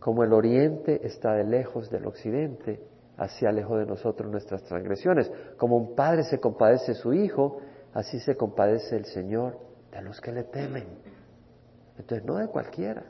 Como 0.00 0.24
el 0.24 0.32
oriente 0.32 1.06
está 1.06 1.34
de 1.34 1.44
lejos 1.44 1.90
del 1.90 2.06
occidente, 2.06 2.80
así 3.16 3.44
alejó 3.46 3.76
de 3.76 3.86
nosotros 3.86 4.30
nuestras 4.30 4.62
transgresiones. 4.64 5.30
Como 5.58 5.76
un 5.76 5.94
padre 5.94 6.24
se 6.24 6.40
compadece 6.40 6.92
de 6.92 6.98
su 6.98 7.12
hijo, 7.12 7.58
así 7.92 8.18
se 8.20 8.36
compadece 8.36 8.96
el 8.96 9.04
Señor 9.04 9.58
de 9.90 10.02
los 10.02 10.20
que 10.20 10.32
le 10.32 10.44
temen. 10.44 10.86
Entonces, 11.98 12.24
no 12.24 12.36
de 12.36 12.48
cualquiera, 12.48 13.04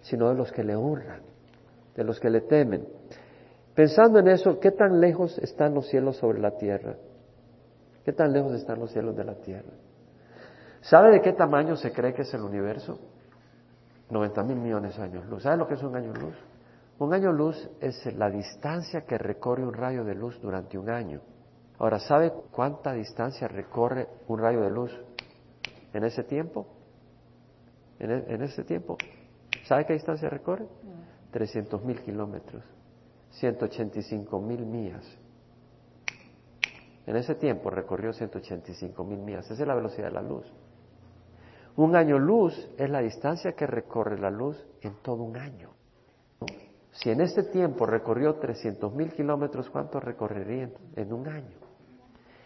sino 0.00 0.28
de 0.28 0.34
los 0.34 0.52
que 0.52 0.64
le 0.64 0.76
honran, 0.76 1.22
de 1.94 2.04
los 2.04 2.18
que 2.20 2.30
le 2.30 2.42
temen. 2.42 2.86
Pensando 3.74 4.18
en 4.18 4.28
eso, 4.28 4.60
¿qué 4.60 4.70
tan 4.70 5.00
lejos 5.00 5.38
están 5.38 5.74
los 5.74 5.88
cielos 5.88 6.16
sobre 6.16 6.40
la 6.40 6.52
tierra? 6.52 6.96
¿Qué 8.04 8.12
tan 8.12 8.32
lejos 8.32 8.54
están 8.54 8.78
los 8.78 8.90
cielos 8.92 9.16
de 9.16 9.24
la 9.24 9.34
tierra? 9.34 9.72
¿Sabe 10.82 11.12
de 11.12 11.22
qué 11.22 11.32
tamaño 11.32 11.76
se 11.76 11.92
cree 11.92 12.12
que 12.12 12.22
es 12.22 12.34
el 12.34 12.42
universo? 12.42 12.98
90 14.10 14.42
mil 14.44 14.56
millones 14.56 14.96
de 14.96 15.02
años 15.02 15.26
luz. 15.26 15.42
¿Sabe 15.42 15.56
lo 15.56 15.66
que 15.66 15.74
es 15.74 15.82
un 15.82 15.96
año 15.96 16.12
luz? 16.12 16.34
Un 16.98 17.14
año 17.14 17.32
luz 17.32 17.68
es 17.80 18.04
la 18.16 18.30
distancia 18.30 19.00
que 19.02 19.18
recorre 19.18 19.66
un 19.66 19.72
rayo 19.72 20.04
de 20.04 20.14
luz 20.14 20.38
durante 20.40 20.78
un 20.78 20.90
año. 20.90 21.20
Ahora, 21.78 21.98
¿sabe 21.98 22.32
cuánta 22.52 22.92
distancia 22.92 23.48
recorre 23.48 24.08
un 24.28 24.38
rayo 24.38 24.60
de 24.60 24.70
luz 24.70 24.92
en 25.92 26.04
ese 26.04 26.22
tiempo? 26.22 26.66
En, 27.98 28.10
e, 28.10 28.44
ese 28.44 28.64
tiempo. 28.64 28.96
¿Sabe 29.64 29.86
qué 29.86 29.92
distancia 29.94 30.28
recorre? 30.28 30.66
300 31.30 31.82
mil 31.84 32.00
kilómetros, 32.00 32.62
185 33.30 34.40
mil 34.40 34.64
millas. 34.66 35.04
En 37.06 37.16
ese 37.16 37.34
tiempo 37.34 37.70
recorrió 37.70 38.12
185 38.12 39.04
mil 39.04 39.18
millas. 39.18 39.50
Esa 39.50 39.62
es 39.62 39.68
la 39.68 39.74
velocidad 39.74 40.08
de 40.08 40.14
la 40.14 40.22
luz. 40.22 40.46
Un 41.76 41.96
año 41.96 42.18
luz 42.18 42.70
es 42.78 42.88
la 42.88 43.00
distancia 43.00 43.52
que 43.52 43.66
recorre 43.66 44.18
la 44.18 44.30
luz 44.30 44.64
en 44.80 44.94
todo 45.02 45.22
un 45.22 45.36
año. 45.36 45.70
Si 46.92 47.10
en 47.10 47.20
este 47.20 47.42
tiempo 47.42 47.86
recorrió 47.86 48.36
300 48.36 48.94
mil 48.94 49.12
kilómetros, 49.12 49.68
¿cuánto 49.68 49.98
recorrería 49.98 50.70
en 50.94 51.12
un 51.12 51.26
año? 51.26 51.58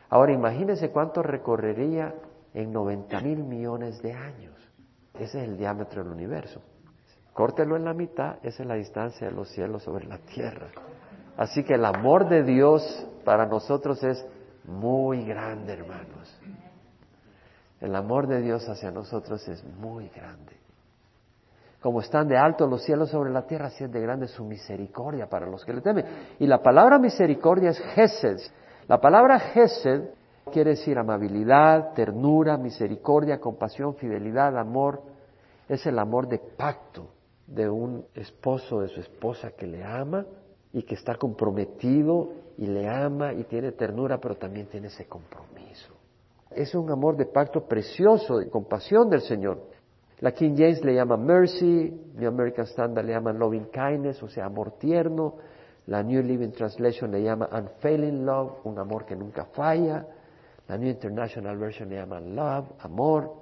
Ahora 0.08 0.32
imagínense 0.32 0.90
cuánto 0.90 1.22
recorrería 1.22 2.14
en 2.54 2.72
90 2.72 3.20
mil 3.20 3.44
millones 3.44 4.00
de 4.00 4.14
años. 4.14 4.57
Ese 5.18 5.42
es 5.42 5.48
el 5.48 5.56
diámetro 5.56 6.02
del 6.02 6.12
universo. 6.12 6.60
Córtelo 7.32 7.76
en 7.76 7.84
la 7.84 7.94
mitad, 7.94 8.36
esa 8.42 8.62
es 8.62 8.68
la 8.68 8.74
distancia 8.74 9.28
de 9.28 9.32
los 9.32 9.48
cielos 9.50 9.82
sobre 9.82 10.06
la 10.06 10.18
tierra. 10.18 10.68
Así 11.36 11.62
que 11.62 11.74
el 11.74 11.84
amor 11.84 12.28
de 12.28 12.42
Dios 12.42 13.06
para 13.24 13.46
nosotros 13.46 14.02
es 14.02 14.26
muy 14.64 15.24
grande, 15.24 15.72
hermanos. 15.72 16.40
El 17.80 17.94
amor 17.94 18.26
de 18.26 18.42
Dios 18.42 18.68
hacia 18.68 18.90
nosotros 18.90 19.46
es 19.48 19.62
muy 19.64 20.08
grande. 20.08 20.56
Como 21.80 22.00
están 22.00 22.26
de 22.26 22.36
alto 22.36 22.66
los 22.66 22.82
cielos 22.82 23.10
sobre 23.10 23.30
la 23.30 23.46
tierra, 23.46 23.66
así 23.66 23.84
es 23.84 23.92
de 23.92 24.00
grande 24.00 24.26
su 24.26 24.44
misericordia 24.44 25.28
para 25.28 25.46
los 25.46 25.64
que 25.64 25.72
le 25.72 25.80
temen. 25.80 26.04
Y 26.40 26.46
la 26.46 26.60
palabra 26.60 26.98
misericordia 26.98 27.70
es 27.70 27.78
Gesed. 27.94 28.38
La 28.88 29.00
palabra 29.00 29.38
Gesed 29.38 30.10
quiere 30.52 30.70
decir 30.70 30.98
amabilidad, 30.98 31.92
ternura, 31.92 32.56
misericordia, 32.56 33.38
compasión, 33.38 33.94
fidelidad, 33.94 34.58
amor. 34.58 35.02
Es 35.68 35.86
el 35.86 35.98
amor 35.98 36.28
de 36.28 36.38
pacto 36.38 37.08
de 37.46 37.68
un 37.68 38.04
esposo, 38.14 38.80
de 38.80 38.88
su 38.88 39.00
esposa 39.00 39.52
que 39.52 39.66
le 39.66 39.84
ama 39.84 40.24
y 40.72 40.82
que 40.82 40.94
está 40.94 41.14
comprometido 41.16 42.30
y 42.56 42.66
le 42.66 42.88
ama 42.88 43.32
y 43.32 43.44
tiene 43.44 43.72
ternura, 43.72 44.18
pero 44.18 44.36
también 44.36 44.66
tiene 44.66 44.88
ese 44.88 45.06
compromiso. 45.06 45.94
Es 46.50 46.74
un 46.74 46.90
amor 46.90 47.16
de 47.16 47.26
pacto 47.26 47.66
precioso, 47.66 48.38
de 48.38 48.48
compasión 48.48 49.08
del 49.08 49.20
Señor. 49.20 49.62
La 50.20 50.32
King 50.32 50.54
James 50.56 50.84
le 50.84 50.94
llama 50.94 51.16
mercy, 51.16 51.94
New 52.16 52.28
American 52.28 52.66
Standard 52.66 53.06
le 53.06 53.12
llama 53.12 53.32
loving 53.32 53.66
kindness, 53.70 54.22
o 54.22 54.28
sea, 54.28 54.46
amor 54.46 54.72
tierno. 54.72 55.36
La 55.86 56.02
New 56.02 56.22
Living 56.22 56.50
Translation 56.50 57.10
le 57.10 57.22
llama 57.22 57.48
unfailing 57.52 58.26
love, 58.26 58.58
un 58.64 58.78
amor 58.78 59.06
que 59.06 59.14
nunca 59.14 59.44
falla. 59.46 60.06
La 60.66 60.76
New 60.76 60.88
International 60.88 61.56
Version 61.56 61.88
le 61.88 61.96
llama 61.96 62.20
love, 62.20 62.66
amor. 62.80 63.36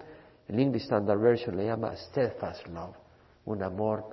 El 0.48 0.60
English 0.60 0.84
Standard 0.84 1.18
Version 1.18 1.56
le 1.56 1.66
llama 1.66 1.94
steadfast 1.96 2.66
love, 2.68 2.94
un 3.46 3.62
amor 3.62 4.04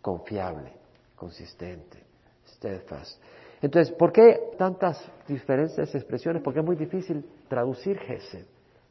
confiable, 0.00 0.72
consistente, 1.14 2.02
steadfast. 2.46 3.20
Entonces, 3.60 3.94
¿por 3.94 4.12
qué 4.12 4.54
tantas 4.58 5.00
diferentes 5.28 5.94
expresiones? 5.94 6.42
Porque 6.42 6.60
es 6.60 6.66
muy 6.66 6.76
difícil 6.76 7.24
traducir 7.48 7.98
Gesed, 7.98 8.46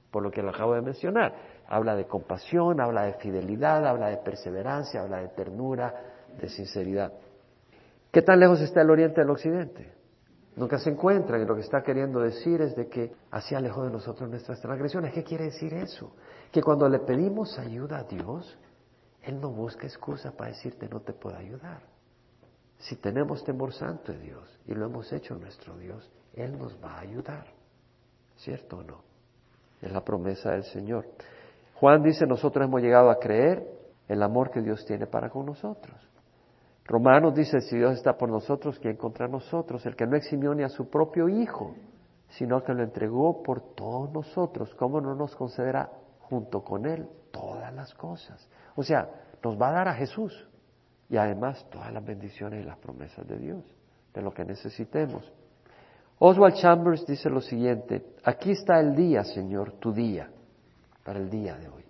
por 0.10 0.24
lo 0.24 0.32
que 0.32 0.41
lo 0.41 0.49
acabo 0.49 0.76
de 0.76 0.82
mencionar. 0.82 1.34
Habla 1.68 1.95
de 1.95 2.06
compasión, 2.06 2.80
habla 2.80 3.04
de 3.04 3.14
fidelidad, 3.14 3.86
habla 3.86 4.08
de 4.08 4.18
perseverancia, 4.18 5.02
habla 5.02 5.22
de 5.22 5.30
ternura, 5.30 5.93
de 6.39 6.47
sinceridad. 6.47 7.12
¿Qué 8.12 8.22
tan 8.22 8.39
lejos 8.39 8.62
está 8.62 8.82
el 8.82 8.89
oriente 8.89 9.22
del 9.22 9.30
occidente? 9.30 10.01
Nunca 10.56 10.78
se 10.78 10.89
encuentran 10.89 11.41
y 11.41 11.45
lo 11.45 11.56
que 11.56 11.62
está 11.62 11.82
queriendo 11.82 12.20
decir 12.20 12.62
es 12.62 12.76
de 12.76 12.88
que 12.88 13.14
así 13.32 13.56
alejó 13.56 13.84
de 13.84 13.91
nosotros 13.91 14.30
nuestras 14.30 14.60
transgresiones. 14.60 15.14
¿Qué 15.14 15.24
quiere 15.24 15.45
decir 15.45 15.74
eso? 15.74 16.14
Que 16.52 16.62
cuando 16.62 16.89
le 16.89 16.99
pedimos 16.99 17.58
ayuda 17.58 17.99
a 17.99 18.04
Dios, 18.04 18.58
Él 19.22 19.39
no 19.39 19.49
busca 19.49 19.88
excusa 19.88 20.32
para 20.32 20.49
decirte 20.52 20.89
no 20.89 20.99
te 20.99 21.14
puedo 21.14 21.38
ayudar. 21.38 21.82
Si 22.80 22.97
tenemos 22.97 23.43
temor 23.43 23.72
santo 23.72 24.12
de 24.12 24.20
Dios 24.20 24.60
y 24.66 24.74
lo 24.74 24.86
hemos 24.86 25.12
hecho 25.14 25.36
nuestro 25.36 25.78
Dios, 25.78 26.12
Él 26.34 26.58
nos 26.58 26.76
va 26.84 26.95
a 26.95 26.99
ayudar. 27.02 27.45
¿Cierto 28.36 28.78
o 28.80 28.84
no? 28.84 29.04
Es 29.82 29.91
la 29.91 30.04
promesa 30.04 30.52
del 30.52 30.64
Señor. 30.64 31.06
Juan 31.76 32.04
dice, 32.04 32.26
nosotros 32.26 32.66
hemos 32.66 32.82
llegado 32.82 33.10
a 33.10 33.20
creer 33.20 33.66
el 34.08 34.22
amor 34.22 34.52
que 34.52 34.62
Dios 34.62 34.86
tiene 34.86 35.08
para 35.08 35.30
con 35.30 35.45
nosotros. 35.45 35.95
Romanos 36.86 37.36
dice, 37.36 37.62
si 37.62 37.78
Dios 37.78 37.94
está 37.94 38.18
por 38.18 38.30
nosotros, 38.30 38.80
¿quién 38.80 38.98
contra 38.98 39.28
nosotros? 39.28 39.86
El 39.86 39.96
que 39.96 40.08
no 40.08 40.18
eximió 40.18 40.54
ni 40.54 40.64
a 40.64 40.70
su 40.70 40.90
propio 40.90 41.30
Hijo, 41.30 41.76
sino 42.30 42.64
que 42.64 42.74
lo 42.74 42.84
entregó 42.84 43.44
por 43.44 43.76
todos 43.76 44.12
nosotros. 44.12 44.74
¿Cómo 44.76 45.00
no 45.00 45.16
nos 45.16 45.36
concederá 45.36 45.90
junto 46.20 46.64
con 46.64 46.86
Él 46.86 47.08
todas 47.32 47.74
las 47.74 47.94
cosas? 47.94 48.50
O 48.76 48.84
sea, 48.84 49.10
nos 49.44 49.60
va 49.60 49.70
a 49.70 49.74
dar 49.74 49.88
a 49.88 49.94
Jesús 49.94 50.48
y 51.10 51.18
además 51.18 51.66
todas 51.70 51.92
las 51.94 52.04
bendiciones 52.04 52.64
y 52.64 52.68
las 52.68 52.78
promesas 52.78 53.28
de 53.28 53.38
Dios, 53.38 53.64
de 54.14 54.22
lo 54.22 54.34
que 54.34 54.46
necesitemos. 54.46 55.32
Oswald 56.20 56.56
Chambers 56.56 57.06
dice 57.06 57.30
lo 57.30 57.42
siguiente, 57.42 58.06
aquí 58.24 58.52
está 58.52 58.80
el 58.80 58.96
día, 58.96 59.24
Señor, 59.24 59.74
tu 59.74 59.92
día 59.92 60.30
para 61.04 61.20
el 61.20 61.30
día 61.30 61.58
de 61.58 61.68
hoy. 61.68 61.84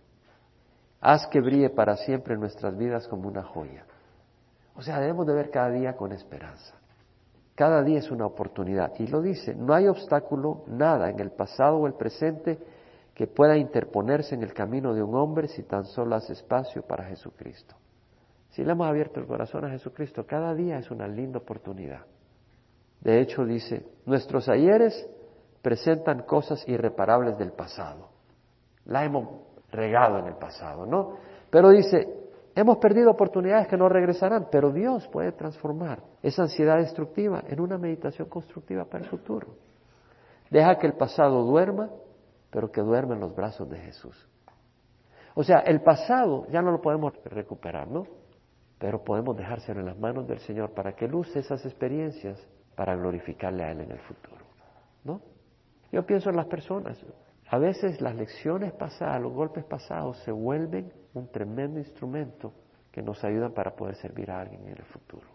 Haz 1.02 1.28
que 1.28 1.42
brille 1.42 1.70
para 1.70 1.98
siempre 1.98 2.38
nuestras 2.38 2.78
vidas 2.78 3.08
como 3.08 3.28
una 3.28 3.44
joya. 3.44 3.86
O 4.76 4.82
sea, 4.82 5.00
debemos 5.00 5.28
de 5.28 5.34
ver 5.34 5.50
cada 5.50 5.70
día 5.70 5.96
con 5.96 6.12
esperanza. 6.12 6.76
Cada 7.56 7.84
día 7.84 8.00
es 8.00 8.10
una 8.10 8.26
oportunidad. 8.26 8.94
Y 9.00 9.08
lo 9.08 9.22
dice, 9.22 9.54
no 9.54 9.74
hay 9.74 9.88
obstáculo, 9.88 10.64
nada 10.68 11.10
en 11.10 11.20
el 11.20 11.32
pasado 11.32 11.78
o 11.78 11.88
el 11.88 11.94
presente 11.94 12.58
que 13.14 13.28
pueda 13.28 13.58
interponerse 13.58 14.36
en 14.36 14.44
el 14.44 14.54
camino 14.54 14.94
de 14.94 15.04
un 15.04 15.16
hombre 15.16 15.48
si 15.48 15.64
tan 15.64 15.86
solo 15.86 16.16
hace 16.16 16.34
espacio 16.34 16.82
para 16.82 17.06
Jesucristo. 17.06 17.76
Si 18.50 18.64
le 18.64 18.72
hemos 18.72 18.88
abierto 18.88 19.20
el 19.20 19.28
corazón 19.28 19.66
a 19.66 19.70
Jesucristo, 19.70 20.26
cada 20.26 20.54
día 20.56 20.78
es 20.78 20.90
una 20.92 21.08
linda 21.08 21.40
oportunidad. 21.40 22.06
De 23.02 23.20
hecho, 23.20 23.46
dice, 23.46 23.86
nuestros 24.06 24.50
ayeres 24.50 25.08
presentan 25.62 26.24
cosas 26.24 26.68
irreparables 26.68 27.38
del 27.38 27.52
pasado 27.52 28.12
la 28.86 29.06
hemos 29.06 29.28
regado 29.72 30.20
en 30.20 30.28
el 30.28 30.36
pasado, 30.36 30.86
¿no? 30.86 31.18
Pero 31.50 31.70
dice, 31.70 32.08
hemos 32.56 32.78
perdido 32.78 33.12
oportunidades 33.12 33.68
que 33.68 33.78
no 33.78 33.90
regresarán, 33.90 34.48
pero 34.52 34.72
Dios 34.72 35.08
puede 35.08 35.32
transformar 35.32 36.02
esa 36.22 36.44
ansiedad 36.44 36.78
destructiva 36.78 37.44
en 37.48 37.60
una 37.60 37.78
meditación 37.78 38.28
constructiva 38.30 38.86
para 38.86 39.04
el 39.04 39.10
futuro. 39.10 39.56
Deja 40.50 40.78
que 40.78 40.88
el 40.88 40.94
pasado 40.94 41.44
duerma, 41.44 41.90
pero 42.50 42.72
que 42.72 42.82
duerma 42.82 43.16
en 43.16 43.22
los 43.22 43.36
brazos 43.36 43.70
de 43.70 43.78
Jesús. 43.78 44.28
O 45.34 45.44
sea, 45.44 45.60
el 45.60 45.82
pasado 45.82 46.46
ya 46.50 46.62
no 46.62 46.72
lo 46.72 46.82
podemos 46.82 47.14
recuperar, 47.24 47.88
¿no? 47.88 48.06
Pero 48.78 49.04
podemos 49.04 49.38
dejárselo 49.38 49.80
en 49.80 49.86
las 49.86 49.98
manos 49.98 50.28
del 50.28 50.40
Señor 50.40 50.74
para 50.74 50.94
que 50.94 51.08
luce 51.08 51.40
esas 51.40 51.66
experiencias 51.66 52.46
para 52.76 52.96
glorificarle 52.96 53.64
a 53.64 53.72
Él 53.72 53.82
en 53.82 53.92
el 53.92 54.00
futuro, 54.00 54.44
¿no? 55.06 55.22
Yo 55.92 56.06
pienso 56.06 56.30
en 56.30 56.36
las 56.36 56.48
personas. 56.48 56.98
A 57.48 57.58
veces 57.58 58.02
las 58.02 58.16
lecciones 58.16 58.74
pasadas, 58.74 59.22
los 59.22 59.34
golpes 59.34 59.64
pasados 59.66 60.18
se 60.24 60.32
vuelven 60.32 60.92
un 61.14 61.28
tremendo 61.28 61.80
instrumento 61.80 62.54
que 62.92 63.02
nos 63.02 63.24
ayudan 63.24 63.54
para 63.54 63.76
poder 63.76 63.96
servir 63.96 64.32
a 64.32 64.42
alguien 64.42 64.62
en 64.64 64.78
el 64.78 64.84
futuro, 64.84 65.28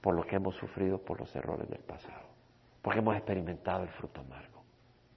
por 0.00 0.14
lo 0.14 0.24
que 0.24 0.36
hemos 0.36 0.54
sufrido 0.56 0.98
por 0.98 1.20
los 1.20 1.34
errores 1.34 1.68
del 1.68 1.80
pasado, 1.80 2.28
porque 2.82 2.98
hemos 2.98 3.16
experimentado 3.16 3.82
el 3.82 3.88
fruto 3.90 4.20
amargo 4.20 4.62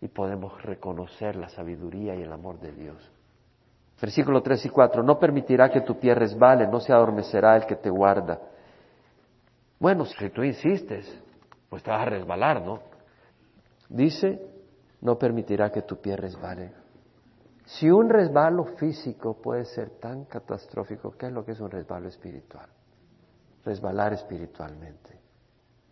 y 0.01 0.07
podemos 0.07 0.61
reconocer 0.63 1.35
la 1.35 1.49
sabiduría 1.49 2.15
y 2.15 2.23
el 2.23 2.31
amor 2.31 2.59
de 2.59 2.71
Dios. 2.73 3.11
Versículo 4.01 4.41
3 4.41 4.65
y 4.65 4.69
4, 4.69 5.01
no 5.01 5.17
permitirá 5.17 5.69
que 5.69 5.81
tu 5.81 5.97
pie 5.97 6.13
resbale, 6.13 6.67
no 6.67 6.81
se 6.81 6.91
adormecerá 6.91 7.55
el 7.55 7.65
que 7.65 7.77
te 7.77 7.89
guarda. 7.89 8.37
Bueno, 9.79 10.03
si 10.03 10.29
tú 10.29 10.43
insistes, 10.43 11.21
pues 11.69 11.83
te 11.83 11.89
vas 11.89 12.01
a 12.01 12.09
resbalar, 12.09 12.61
¿no? 12.61 12.81
Dice, 13.87 14.41
no 14.99 15.17
permitirá 15.17 15.71
que 15.71 15.83
tu 15.83 16.01
pie 16.01 16.17
resbale. 16.17 16.82
Si 17.65 17.89
un 17.89 18.09
resbalo 18.09 18.65
físico 18.75 19.41
puede 19.41 19.65
ser 19.65 19.91
tan 19.99 20.25
catastrófico, 20.25 21.11
¿qué 21.11 21.27
es 21.27 21.31
lo 21.31 21.45
que 21.45 21.53
es 21.53 21.59
un 21.59 21.71
resbalo 21.71 22.09
espiritual? 22.09 22.69
Resbalar 23.63 24.13
espiritualmente. 24.13 25.19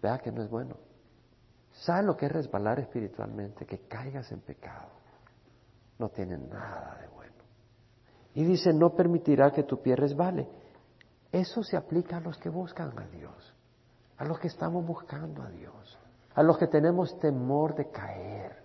Vea 0.01 0.19
que 0.19 0.31
no 0.31 0.43
es 0.43 0.49
bueno. 0.49 0.75
¿Sabes 1.71 2.05
lo 2.05 2.17
que 2.17 2.25
es 2.25 2.31
resbalar 2.31 2.79
espiritualmente? 2.79 3.65
Que 3.65 3.87
caigas 3.87 4.31
en 4.31 4.41
pecado. 4.41 4.89
No 5.97 6.09
tiene 6.09 6.37
nada 6.37 6.97
de 6.99 7.07
bueno. 7.07 7.35
Y 8.33 8.43
dice, 8.43 8.73
no 8.73 8.93
permitirá 8.93 9.51
que 9.51 9.63
tu 9.63 9.81
pie 9.81 9.95
resbale. 9.95 10.47
Eso 11.31 11.63
se 11.63 11.77
aplica 11.77 12.17
a 12.17 12.21
los 12.21 12.37
que 12.37 12.49
buscan 12.49 12.97
a 12.99 13.07
Dios, 13.07 13.53
a 14.17 14.25
los 14.25 14.37
que 14.39 14.47
estamos 14.47 14.85
buscando 14.85 15.41
a 15.41 15.49
Dios, 15.49 15.97
a 16.35 16.43
los 16.43 16.57
que 16.57 16.67
tenemos 16.67 17.17
temor 17.19 17.75
de 17.75 17.89
caer. 17.89 18.61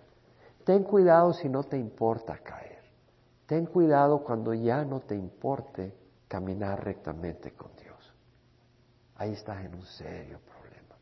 Ten 0.65 0.83
cuidado 0.83 1.31
si 1.31 1.47
no 1.47 1.63
te 1.63 1.77
importa 1.77 2.37
caer. 2.39 2.76
Ten 3.47 3.65
cuidado 3.65 4.23
cuando 4.23 4.53
ya 4.53 4.83
no 4.83 4.99
te 4.99 5.15
importe 5.15 5.95
caminar 6.27 6.83
rectamente 6.83 7.53
con 7.53 7.71
Dios. 7.77 8.13
Ahí 9.15 9.31
estás 9.31 9.63
en 9.63 9.73
un 9.73 9.85
serio 9.85 10.39
problema. 10.45 10.95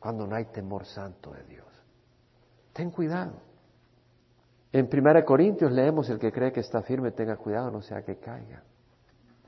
Cuando 0.00 0.26
no 0.26 0.34
hay 0.34 0.46
temor 0.46 0.86
santo 0.86 1.30
de 1.32 1.44
Dios. 1.44 1.66
Ten 2.72 2.90
cuidado. 2.90 3.34
En 4.72 4.88
1 4.90 5.24
Corintios 5.26 5.70
leemos 5.70 6.08
el 6.08 6.18
que 6.18 6.32
cree 6.32 6.52
que 6.52 6.60
está 6.60 6.80
firme 6.82 7.12
tenga 7.12 7.36
cuidado, 7.36 7.70
no 7.70 7.82
sea 7.82 8.02
que 8.02 8.16
caiga. 8.16 8.62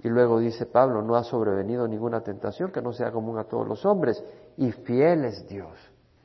Y 0.02 0.08
luego 0.08 0.40
dice 0.40 0.66
Pablo, 0.66 1.02
no 1.02 1.16
ha 1.16 1.24
sobrevenido 1.24 1.88
ninguna 1.88 2.22
tentación 2.22 2.70
que 2.70 2.82
no 2.82 2.92
sea 2.92 3.10
común 3.12 3.38
a 3.38 3.44
todos 3.44 3.66
los 3.66 3.84
hombres. 3.86 4.22
Y 4.58 4.72
fiel 4.72 5.24
es 5.24 5.48
Dios, 5.48 5.74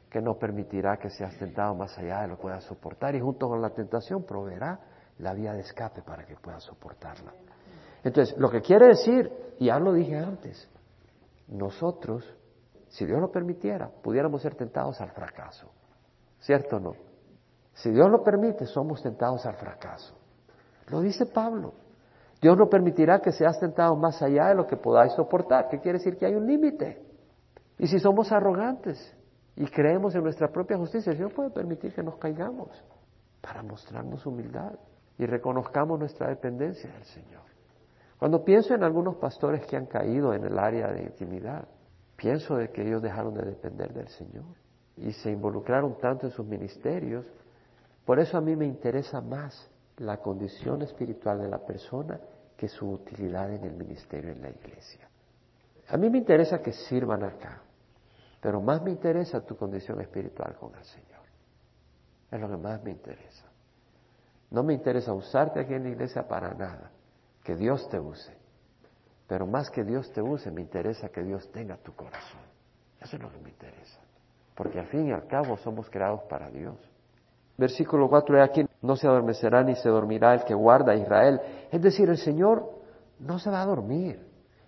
que 0.09 0.21
no 0.21 0.37
permitirá 0.37 0.97
que 0.97 1.09
seas 1.09 1.37
tentado 1.37 1.73
más 1.73 1.97
allá 1.97 2.21
de 2.21 2.27
lo 2.27 2.35
que 2.35 2.43
puedas 2.43 2.63
soportar. 2.65 3.15
Y 3.15 3.21
junto 3.21 3.47
con 3.47 3.61
la 3.61 3.69
tentación 3.69 4.23
proveerá 4.23 4.79
la 5.20 5.34
vía 5.34 5.53
de 5.53 5.61
escape 5.61 6.01
para 6.01 6.26
que 6.26 6.36
puedas 6.36 6.63
soportarla. 6.63 7.34
Entonces, 8.03 8.38
lo 8.38 8.49
que 8.49 8.61
quiere 8.61 8.88
decir, 8.88 9.32
y 9.59 9.66
ya 9.66 9.80
lo 9.80 9.93
dije 9.93 10.18
antes, 10.18 10.70
nosotros, 11.47 12.24
si 12.89 13.05
Dios 13.05 13.20
lo 13.20 13.32
permitiera, 13.32 13.89
pudiéramos 13.89 14.41
ser 14.41 14.55
tentados 14.55 14.99
al 15.01 15.11
fracaso. 15.11 15.72
¿Cierto 16.39 16.78
o 16.78 16.80
no? 16.80 16.93
Si 17.74 17.89
Dios 17.91 18.09
lo 18.09 18.24
permite, 18.24 18.66
somos 18.66 19.01
tentados 19.01 19.45
al 19.45 19.55
fracaso. 19.55 20.16
Lo 20.88 21.01
dice 21.01 21.26
Pablo. 21.26 21.74
Dios 22.41 22.57
no 22.57 22.70
permitirá 22.70 23.20
que 23.22 23.32
seas 23.32 23.59
tentado 23.59 23.95
más 23.95 24.22
allá 24.22 24.49
de 24.49 24.55
lo 24.55 24.68
que 24.68 24.78
podáis 24.78 25.13
soportar. 25.13 25.68
¿Qué 25.70 25.80
quiere 25.80 25.97
decir? 25.97 26.18
Que 26.18 26.28
hay 26.28 26.36
un 26.36 26.45
límite. 26.45 27.03
Y 27.80 27.88
si 27.88 27.99
somos 27.99 28.32
arrogantes 28.32 29.16
y 29.55 29.66
creemos 29.66 30.13
en 30.16 30.24
nuestra 30.24 30.49
propia 30.49 30.78
justicia, 30.78 31.13
Dios 31.13 31.34
puede 31.34 31.49
permitir 31.49 31.93
que 31.93 32.03
nos 32.03 32.18
caigamos 32.18 32.70
para 33.41 33.63
mostrarnos 33.63 34.26
humildad 34.26 34.74
y 35.18 35.26
reconozcamos 35.26 35.99
nuestra 35.99 36.28
dependencia 36.28 36.89
del 36.89 37.05
Señor. 37.05 37.43
Cuando 38.20 38.43
pienso 38.43 38.74
en 38.74 38.84
algunos 38.84 39.16
pastores 39.18 39.66
que 39.66 39.78
han 39.78 39.86
caído 39.86 40.34
en 40.34 40.45
el 40.45 40.57
área 40.57 40.88
de 40.88 41.03
intimidad, 41.03 41.68
pienso 42.16 42.55
de 42.55 42.70
que 42.70 42.82
ellos 42.82 43.01
dejaron 43.01 43.34
de 43.34 43.43
depender 43.43 43.93
del 43.93 44.07
Señor 44.09 44.45
y 44.97 45.11
se 45.11 45.32
involucraron 45.32 45.97
tanto 45.97 46.28
en 46.28 46.32
sus 46.32 46.45
ministerios. 46.45 47.26
Por 48.05 48.20
eso 48.20 48.38
a 48.38 48.41
mí 48.41 48.55
me 48.55 48.66
interesa 48.66 49.22
más 49.22 49.70
la 49.97 50.18
condición 50.18 50.82
espiritual 50.82 51.39
de 51.39 51.49
la 51.49 51.59
persona 51.59 52.20
que 52.57 52.68
su 52.68 52.89
utilidad 52.89 53.51
en 53.51 53.63
el 53.63 53.76
ministerio 53.76 54.32
en 54.32 54.41
la 54.41 54.49
iglesia. 54.49 55.09
A 55.89 55.97
mí 55.97 56.09
me 56.09 56.18
interesa 56.18 56.61
que 56.61 56.72
sirvan 56.72 57.24
acá, 57.24 57.61
pero 58.41 58.61
más 58.61 58.82
me 58.82 58.91
interesa 58.91 59.45
tu 59.45 59.55
condición 59.55 60.01
espiritual 60.01 60.55
con 60.55 60.74
el 60.76 60.84
Señor. 60.84 61.22
Es 62.32 62.39
lo 62.39 62.49
que 62.49 62.57
más 62.57 62.82
me 62.84 62.91
interesa. 62.91 63.45
No 64.51 64.63
me 64.63 64.73
interesa 64.73 65.13
usarte 65.13 65.59
aquí 65.59 65.73
en 65.73 65.83
la 65.83 65.89
iglesia 65.89 66.27
para 66.27 66.53
nada, 66.53 66.91
que 67.43 67.55
Dios 67.55 67.87
te 67.89 67.99
use. 67.99 68.35
Pero 69.27 69.47
más 69.47 69.69
que 69.69 69.83
Dios 69.83 70.11
te 70.11 70.21
use, 70.21 70.51
me 70.51 70.61
interesa 70.61 71.09
que 71.09 71.23
Dios 71.23 71.49
tenga 71.51 71.77
tu 71.77 71.93
corazón. 71.93 72.41
Eso 73.01 73.15
es 73.15 73.21
lo 73.21 73.31
que 73.31 73.39
me 73.39 73.49
interesa. 73.49 73.99
Porque 74.55 74.79
al 74.79 74.87
fin 74.87 75.07
y 75.07 75.11
al 75.11 75.27
cabo 75.27 75.57
somos 75.57 75.89
creados 75.89 76.21
para 76.29 76.49
Dios. 76.49 76.77
Versículo 77.57 78.09
4 78.09 78.35
de 78.35 78.43
aquí, 78.43 78.65
no 78.81 78.95
se 78.95 79.07
adormecerá 79.07 79.63
ni 79.63 79.75
se 79.75 79.89
dormirá 79.89 80.33
el 80.33 80.43
que 80.43 80.53
guarda 80.53 80.91
a 80.91 80.95
Israel. 80.95 81.39
Es 81.71 81.81
decir, 81.81 82.09
el 82.09 82.17
Señor 82.17 82.69
no 83.19 83.39
se 83.39 83.49
va 83.49 83.61
a 83.61 83.65
dormir. 83.65 84.25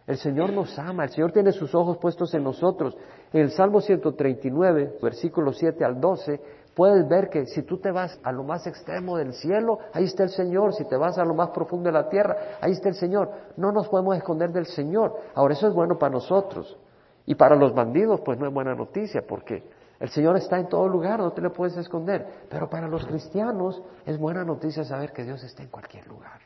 El 0.08 0.18
Señor 0.18 0.54
nos 0.54 0.80
ama, 0.80 1.04
el 1.04 1.10
Señor 1.10 1.34
tiene 1.34 1.52
sus 1.52 1.76
ojos 1.76 1.98
puestos 1.98 2.34
en 2.34 2.44
nosotros. 2.44 2.98
En 3.34 3.42
el 3.42 3.52
Salmo 3.52 3.82
139, 3.82 5.00
versículo 5.02 5.52
7 5.52 5.84
al 5.84 6.00
12, 6.00 6.42
puedes 6.78 7.10
ver 7.10 7.30
que 7.30 7.48
si 7.48 7.64
tú 7.64 7.80
te 7.80 7.90
vas 7.90 8.20
a 8.22 8.32
lo 8.32 8.44
más 8.44 8.68
extremo 8.68 9.18
del 9.18 9.34
cielo, 9.34 9.80
ahí 9.94 10.04
está 10.04 10.22
el 10.22 10.30
Señor. 10.30 10.76
Si 10.76 10.86
te 10.86 10.96
vas 10.96 11.18
a 11.18 11.26
lo 11.26 11.34
más 11.34 11.50
profundo 11.50 11.88
de 11.88 11.92
la 11.92 12.08
tierra, 12.08 12.38
ahí 12.62 12.74
está 12.74 12.90
el 12.90 12.94
Señor. 12.94 13.32
No 13.58 13.72
nos 13.72 13.88
podemos 13.88 14.16
esconder 14.16 14.52
del 14.52 14.68
Señor. 14.68 15.12
Ahora, 15.34 15.56
eso 15.56 15.68
es 15.68 15.74
bueno 15.74 15.98
para 15.98 16.12
nosotros. 16.12 16.78
Y 17.26 17.34
para 17.34 17.56
los 17.56 17.74
bandidos, 17.74 18.22
pues 18.22 18.38
no 18.38 18.48
es 18.48 18.54
buena 18.54 18.76
noticia, 18.76 19.24
porque 19.28 19.64
el 20.00 20.10
Señor 20.10 20.38
está 20.38 20.60
en 20.60 20.70
todo 20.70 20.88
lugar, 20.88 21.20
no 21.20 21.32
te 21.32 21.42
le 21.42 21.50
puedes 21.50 21.76
esconder. 21.78 22.46
Pero 22.48 22.70
para 22.70 22.88
los 22.88 23.04
cristianos 23.08 23.82
es 24.06 24.20
buena 24.20 24.44
noticia 24.44 24.84
saber 24.84 25.12
que 25.12 25.24
Dios 25.24 25.44
está 25.44 25.64
en 25.64 25.70
cualquier 25.70 26.06
lugar. 26.06 26.42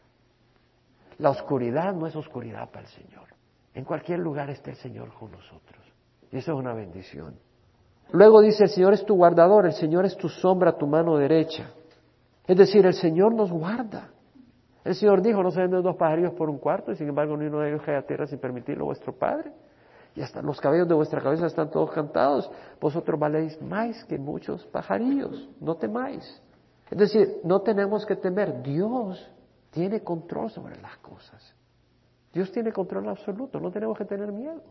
La 1.18 1.30
oscuridad 1.30 1.94
no 1.94 2.08
es 2.08 2.16
oscuridad 2.16 2.70
para 2.70 2.86
el 2.86 2.92
Señor. 2.94 3.28
En 3.74 3.84
cualquier 3.84 4.20
lugar 4.20 4.50
está 4.50 4.70
el 4.70 4.78
Señor 4.78 5.14
con 5.14 5.30
nosotros. 5.30 5.84
Y 6.32 6.38
eso 6.38 6.54
es 6.54 6.58
una 6.58 6.74
bendición. 6.74 7.36
Luego 8.14 8.42
dice, 8.42 8.64
el 8.64 8.70
Señor 8.70 8.94
es 8.94 9.06
tu 9.06 9.16
guardador, 9.16 9.66
el 9.66 9.74
Señor 9.74 10.06
es 10.06 10.18
tu 10.18 10.28
sombra, 10.28 10.78
tu 10.78 10.86
mano 10.86 11.18
derecha. 11.18 11.72
Es 12.46 12.58
decir, 12.58 12.86
el 12.86 12.94
Señor 12.94 13.34
nos 13.34 13.52
guarda. 13.52 14.10
El 14.84 14.96
Señor 14.96 15.22
dijo, 15.22 15.42
no 15.44 15.52
se 15.52 15.62
venden 15.62 15.84
dos 15.84 15.96
pajarillos 15.96 16.34
por 16.34 16.50
un 16.50 16.58
cuarto, 16.58 16.92
y 16.92 16.96
sin 16.96 17.08
embargo 17.08 17.38
ni 17.38 17.46
uno 17.46 17.60
de 17.60 17.70
ellos 17.70 17.84
cae 17.86 17.96
a 17.96 18.02
tierra 18.02 18.28
sin 18.28 18.40
permitirlo 18.40 18.86
vuestro 18.86 19.14
Padre. 19.14 19.52
Y 20.16 20.22
hasta 20.22 20.42
los 20.42 20.60
cabellos 20.60 20.88
de 20.88 20.94
vuestra 20.94 21.22
cabeza 21.22 21.46
están 21.46 21.70
todos 21.70 21.92
cantados. 21.92 22.52
Vosotros 22.82 23.18
valéis 23.18 23.62
más 23.62 24.04
que 24.06 24.18
muchos 24.18 24.66
pajarillos, 24.66 25.50
no 25.62 25.76
temáis. 25.76 26.42
Es 26.90 26.98
decir, 26.98 27.40
no 27.46 27.62
tenemos 27.62 28.06
que 28.06 28.18
temer. 28.18 28.62
Dios 28.62 29.32
tiene 29.70 30.02
control 30.02 30.50
sobre 30.50 30.82
las 30.82 30.98
cosas. 30.98 31.56
Dios 32.34 32.52
tiene 32.52 32.74
control 32.74 33.08
absoluto, 33.08 33.60
no 33.60 33.72
tenemos 33.72 33.98
que 33.98 34.06
tener 34.06 34.32
miedo. 34.32 34.62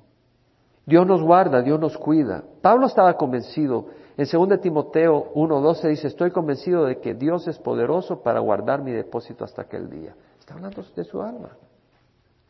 Dios 0.87 1.07
nos 1.07 1.23
guarda, 1.23 1.63
Dios 1.63 1.79
nos 1.79 1.97
cuida. 1.97 2.43
Pablo 2.63 2.87
estaba 2.87 3.15
convencido. 3.15 3.87
En 4.17 4.27
2 4.31 4.61
Timoteo 4.61 5.33
1.12 5.35 5.89
dice, 5.89 6.09
estoy 6.09 6.31
convencido 6.31 6.85
de 6.85 6.99
que 6.99 7.15
Dios 7.15 7.47
es 7.49 7.59
poderoso 7.59 8.23
para 8.23 8.41
guardar 8.41 8.83
mi 8.83 8.93
depósito 8.93 9.45
hasta 9.45 9.63
aquel 9.63 9.89
día. 9.89 10.15
Está 10.39 10.55
hablando 10.55 10.83
de 10.83 11.05
su 11.05 11.23
alma. 11.23 11.51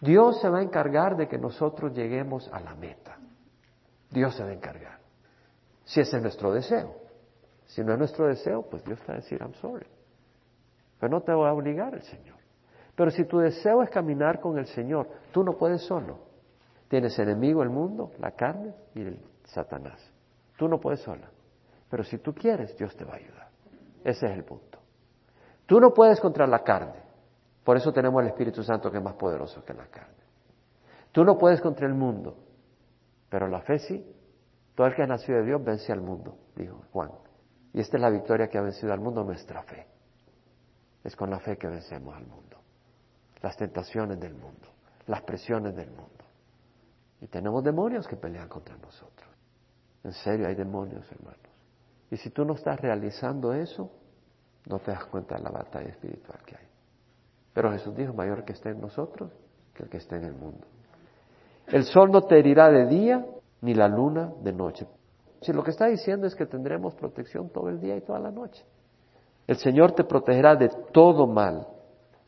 Dios 0.01 0.41
se 0.41 0.49
va 0.49 0.59
a 0.59 0.63
encargar 0.63 1.17
de 1.17 1.29
que 1.29 1.39
nosotros 1.39 1.93
lleguemos 1.93 2.49
a 2.53 2.61
la 2.61 2.75
meta. 2.75 3.19
Dios 4.11 4.35
se 4.35 4.43
va 4.43 4.51
a 4.51 4.55
encargar. 4.55 4.99
Si 5.85 6.01
ese 6.01 6.17
es 6.17 6.23
nuestro 6.23 6.53
deseo. 6.53 6.95
Si 7.67 7.83
no 7.83 7.93
es 7.93 7.99
nuestro 7.99 8.27
deseo, 8.27 8.63
pues 8.63 8.83
Dios 8.85 8.99
te 9.01 9.07
va 9.07 9.15
a 9.15 9.17
decir, 9.17 9.41
I'm 9.41 9.55
sorry. 9.55 9.87
Pero 10.99 11.11
no 11.11 11.21
te 11.21 11.33
va 11.33 11.51
a 11.51 11.53
obligar 11.53 11.95
el 11.95 12.03
Señor. 12.03 12.37
Pero 12.97 13.11
si 13.11 13.25
tu 13.25 13.39
deseo 13.39 13.83
es 13.83 13.91
caminar 13.91 14.41
con 14.41 14.59
el 14.59 14.67
Señor, 14.67 15.09
tú 15.33 15.45
no 15.45 15.53
puedes 15.57 15.83
solo. 15.83 16.30
Tienes 16.91 17.17
enemigo 17.21 17.63
el 17.63 17.71
mundo, 17.71 18.11
la 18.19 18.33
carne 18.33 18.75
y 18.97 19.03
el 19.03 19.21
Satanás. 19.45 20.13
Tú 20.59 20.67
no 20.67 20.81
puedes 20.81 20.99
sola. 20.99 21.31
Pero 21.89 22.03
si 22.03 22.19
tú 22.19 22.35
quieres, 22.35 22.77
Dios 22.77 22.97
te 22.97 23.05
va 23.05 23.13
a 23.13 23.17
ayudar. 23.17 23.49
Ese 24.03 24.27
es 24.27 24.33
el 24.33 24.43
punto. 24.43 24.81
Tú 25.67 25.79
no 25.81 25.95
puedes 25.95 26.19
contra 26.19 26.49
la 26.49 26.65
carne. 26.65 27.01
Por 27.63 27.77
eso 27.77 27.93
tenemos 27.93 28.21
el 28.23 28.31
Espíritu 28.31 28.65
Santo 28.65 28.91
que 28.91 28.99
es 28.99 29.05
más 29.05 29.15
poderoso 29.15 29.65
que 29.65 29.73
la 29.73 29.87
carne. 29.87 30.17
Tú 31.13 31.25
no 31.25 31.39
puedes 31.39 31.61
contra 31.61 31.87
el 31.87 31.95
mundo. 31.95 32.37
Pero 33.29 33.47
la 33.47 33.61
fe 33.61 33.79
sí. 33.79 34.05
Todo 34.75 34.89
el 34.89 34.97
que 34.97 35.05
ha 35.05 35.07
nacido 35.07 35.39
de 35.39 35.45
Dios 35.45 35.63
vence 35.63 35.93
al 35.93 36.01
mundo, 36.01 36.39
dijo 36.57 36.83
Juan. 36.91 37.13
Y 37.73 37.79
esta 37.79 37.99
es 37.99 38.01
la 38.03 38.11
victoria 38.11 38.49
que 38.49 38.59
ha 38.59 38.63
vencido 38.63 38.93
al 38.93 38.99
mundo, 38.99 39.23
nuestra 39.23 39.63
fe. 39.63 39.87
Es 41.05 41.15
con 41.15 41.31
la 41.31 41.39
fe 41.39 41.57
que 41.57 41.69
vencemos 41.69 42.17
al 42.17 42.27
mundo. 42.27 42.57
Las 43.43 43.57
tentaciones 43.57 44.19
del 44.19 44.35
mundo, 44.35 44.67
las 45.07 45.23
presiones 45.23 45.77
del 45.77 45.91
mundo. 45.91 46.20
Y 47.21 47.27
tenemos 47.27 47.63
demonios 47.63 48.07
que 48.07 48.17
pelean 48.17 48.49
contra 48.49 48.77
nosotros. 48.77 49.29
En 50.03 50.13
serio, 50.13 50.47
hay 50.47 50.55
demonios, 50.55 51.11
hermanos. 51.13 51.41
Y 52.11 52.17
si 52.17 52.31
tú 52.31 52.45
no 52.45 52.55
estás 52.55 52.81
realizando 52.81 53.53
eso, 53.53 53.91
no 54.67 54.79
te 54.79 54.91
das 54.91 55.05
cuenta 55.07 55.37
de 55.37 55.43
la 55.43 55.51
batalla 55.51 55.89
espiritual 55.89 56.39
que 56.45 56.57
hay. 56.57 56.67
Pero 57.53 57.73
Jesús 57.73 57.95
dijo, 57.95 58.13
mayor 58.15 58.45
que 58.45 58.53
esté 58.53 58.71
en 58.71 58.81
nosotros 58.81 59.31
que 59.75 59.85
el 59.85 59.89
que 59.89 59.99
esté 59.99 60.17
en 60.17 60.25
el 60.25 60.35
mundo. 60.35 60.67
El 61.67 61.85
sol 61.85 62.11
no 62.11 62.23
te 62.23 62.39
herirá 62.39 62.71
de 62.71 62.87
día, 62.87 63.25
ni 63.61 63.75
la 63.75 63.89
luna 63.89 64.33
de 64.43 64.53
noche. 64.53 64.87
Si 65.43 65.53
lo 65.53 65.63
que 65.63 65.71
está 65.71 65.87
diciendo 65.87 66.27
es 66.27 66.35
que 66.35 66.47
tendremos 66.47 66.95
protección 66.95 67.51
todo 67.51 67.69
el 67.69 67.81
día 67.81 67.97
y 67.97 68.01
toda 68.01 68.19
la 68.19 68.31
noche. 68.31 68.65
El 69.47 69.57
Señor 69.57 69.93
te 69.93 70.05
protegerá 70.05 70.57
de 70.57 70.69
todo 70.93 71.27
mal. 71.27 71.67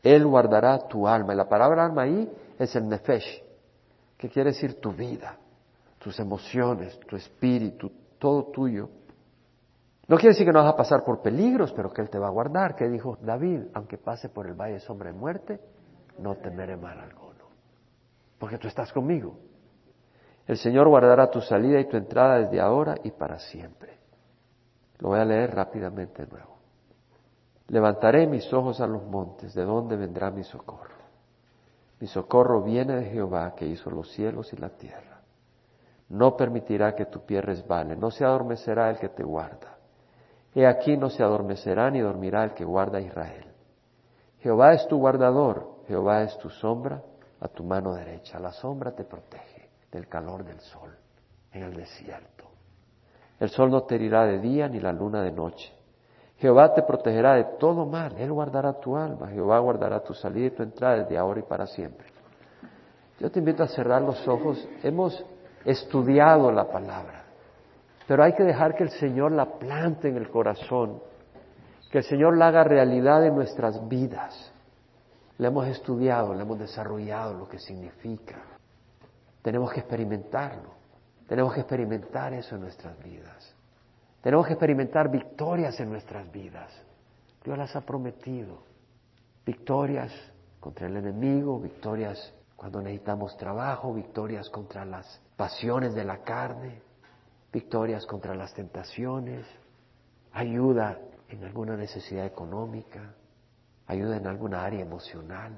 Él 0.01 0.25
guardará 0.25 0.79
tu 0.87 1.07
alma. 1.07 1.33
Y 1.33 1.37
la 1.37 1.47
palabra 1.47 1.85
alma 1.85 2.03
ahí 2.03 2.29
es 2.57 2.75
el 2.75 2.87
nefesh, 2.87 3.43
¿Qué 4.23 4.29
quiere 4.29 4.51
decir 4.51 4.79
tu 4.79 4.93
vida, 4.93 5.35
tus 5.99 6.17
emociones, 6.17 6.97
tu 7.09 7.17
espíritu, 7.17 7.91
todo 8.17 8.45
tuyo. 8.53 8.87
No 10.07 10.15
quiere 10.15 10.29
decir 10.29 10.45
que 10.45 10.53
no 10.53 10.63
vas 10.63 10.73
a 10.73 10.77
pasar 10.77 11.03
por 11.03 11.21
peligros, 11.21 11.73
pero 11.73 11.91
que 11.91 12.01
Él 12.01 12.09
te 12.09 12.17
va 12.17 12.27
a 12.27 12.31
guardar. 12.31 12.73
Que 12.73 12.87
dijo 12.87 13.17
David, 13.21 13.63
aunque 13.73 13.97
pase 13.97 14.29
por 14.29 14.47
el 14.47 14.53
valle 14.53 14.75
de 14.75 14.79
sombra 14.79 15.11
de 15.11 15.19
muerte, 15.19 15.59
no 16.19 16.35
temeré 16.35 16.77
mal 16.77 17.01
alguno, 17.01 17.49
porque 18.39 18.57
tú 18.57 18.69
estás 18.69 18.93
conmigo. 18.93 19.35
El 20.47 20.55
Señor 20.55 20.87
guardará 20.87 21.29
tu 21.29 21.41
salida 21.41 21.81
y 21.81 21.89
tu 21.89 21.97
entrada 21.97 22.39
desde 22.39 22.61
ahora 22.61 22.95
y 23.03 23.11
para 23.11 23.39
siempre. 23.39 23.99
Lo 24.99 25.09
voy 25.09 25.19
a 25.19 25.25
leer 25.25 25.53
rápidamente 25.53 26.23
de 26.23 26.31
nuevo. 26.31 26.59
Levantaré 27.67 28.25
mis 28.25 28.53
ojos 28.53 28.79
a 28.79 28.87
los 28.87 29.03
montes, 29.03 29.53
¿de 29.53 29.65
dónde 29.65 29.97
vendrá 29.97 30.31
mi 30.31 30.45
socorro? 30.45 30.92
Mi 32.03 32.09
socorro 32.09 32.61
viene 32.61 32.97
de 32.97 33.05
Jehová 33.05 33.55
que 33.55 33.65
hizo 33.65 33.89
los 33.89 34.11
cielos 34.11 34.51
y 34.51 34.57
la 34.57 34.67
tierra. 34.67 35.21
No 36.09 36.35
permitirá 36.35 36.93
que 36.95 37.05
tu 37.05 37.21
pie 37.21 37.39
resbale, 37.39 37.95
no 37.95 38.11
se 38.11 38.25
adormecerá 38.25 38.89
el 38.89 38.97
que 38.97 39.07
te 39.07 39.23
guarda. 39.23 39.77
He 40.53 40.67
aquí 40.67 40.97
no 40.97 41.09
se 41.09 41.23
adormecerá 41.23 41.89
ni 41.89 42.01
dormirá 42.01 42.43
el 42.43 42.53
que 42.55 42.65
guarda 42.65 42.97
a 42.97 43.01
Israel. 43.01 43.45
Jehová 44.39 44.73
es 44.73 44.85
tu 44.89 44.97
guardador, 44.97 45.77
Jehová 45.87 46.23
es 46.23 46.37
tu 46.39 46.49
sombra 46.49 47.01
a 47.39 47.47
tu 47.47 47.63
mano 47.63 47.93
derecha. 47.93 48.37
La 48.37 48.51
sombra 48.51 48.91
te 48.91 49.05
protege 49.05 49.69
del 49.89 50.09
calor 50.09 50.43
del 50.43 50.59
sol 50.59 50.93
en 51.53 51.63
el 51.63 51.73
desierto. 51.73 52.43
El 53.39 53.49
sol 53.49 53.71
no 53.71 53.83
te 53.83 53.95
herirá 53.95 54.25
de 54.25 54.39
día 54.39 54.67
ni 54.67 54.81
la 54.81 54.91
luna 54.91 55.21
de 55.21 55.31
noche. 55.31 55.73
Jehová 56.43 56.73
te 56.73 56.83
protegerá 56.83 57.35
de 57.35 57.45
todo 57.57 57.85
mal, 57.85 58.17
Él 58.17 58.29
guardará 58.29 58.73
tu 58.73 58.97
alma, 58.97 59.29
Jehová 59.29 59.59
guardará 59.59 60.01
tu 60.01 60.13
salida 60.13 60.47
y 60.47 60.51
tu 60.51 60.61
entrada 60.61 60.97
desde 60.97 61.17
ahora 61.17 61.39
y 61.39 61.43
para 61.43 61.65
siempre. 61.65 62.05
Yo 63.17 63.31
te 63.31 63.39
invito 63.39 63.63
a 63.63 63.67
cerrar 63.69 64.01
los 64.01 64.27
ojos, 64.27 64.67
hemos 64.83 65.25
estudiado 65.63 66.51
la 66.51 66.69
palabra, 66.69 67.23
pero 68.09 68.25
hay 68.25 68.33
que 68.33 68.43
dejar 68.43 68.75
que 68.75 68.83
el 68.83 68.89
Señor 68.89 69.31
la 69.31 69.57
plante 69.57 70.09
en 70.09 70.17
el 70.17 70.29
corazón, 70.29 71.01
que 71.89 71.99
el 71.99 72.03
Señor 72.03 72.35
la 72.35 72.49
haga 72.49 72.65
realidad 72.65 73.25
en 73.25 73.35
nuestras 73.35 73.87
vidas. 73.87 74.51
Le 75.37 75.47
hemos 75.47 75.65
estudiado, 75.67 76.33
le 76.33 76.41
hemos 76.41 76.59
desarrollado 76.59 77.35
lo 77.35 77.47
que 77.47 77.57
significa. 77.57 78.35
Tenemos 79.41 79.71
que 79.71 79.79
experimentarlo, 79.79 80.71
tenemos 81.25 81.53
que 81.53 81.61
experimentar 81.61 82.33
eso 82.33 82.55
en 82.55 82.63
nuestras 82.63 83.01
vidas. 83.01 83.52
Tenemos 84.23 84.47
que 84.47 84.53
experimentar 84.53 85.11
victorias 85.11 85.77
en 85.81 85.89
nuestras 85.89 86.31
vidas. 86.31 86.71
Dios 87.43 87.57
las 87.57 87.75
ha 87.75 87.81
prometido. 87.81 88.63
Victorias 89.45 90.13
contra 90.61 90.87
el 90.87 90.95
enemigo, 90.95 91.59
victorias 91.59 92.33
cuando 92.55 92.81
necesitamos 92.81 93.35
trabajo, 93.35 93.93
victorias 93.93 94.49
contra 94.49 94.85
las 94.85 95.19
pasiones 95.35 95.93
de 95.93 96.05
la 96.05 96.19
carne, 96.19 96.81
victorias 97.51 98.05
contra 98.05 98.33
las 98.33 98.53
tentaciones, 98.53 99.45
ayuda 100.31 100.97
en 101.27 101.43
alguna 101.43 101.75
necesidad 101.75 102.25
económica, 102.25 103.13
ayuda 103.87 104.15
en 104.15 104.27
alguna 104.27 104.63
área 104.63 104.79
emocional, 104.79 105.51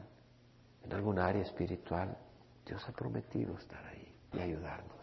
en 0.83 0.91
alguna 0.91 1.27
área 1.27 1.43
espiritual. 1.43 2.17
Dios 2.65 2.83
ha 2.89 2.93
prometido 2.93 3.55
estar 3.59 3.85
ahí 3.85 4.17
y 4.33 4.39
ayudarnos. 4.39 4.94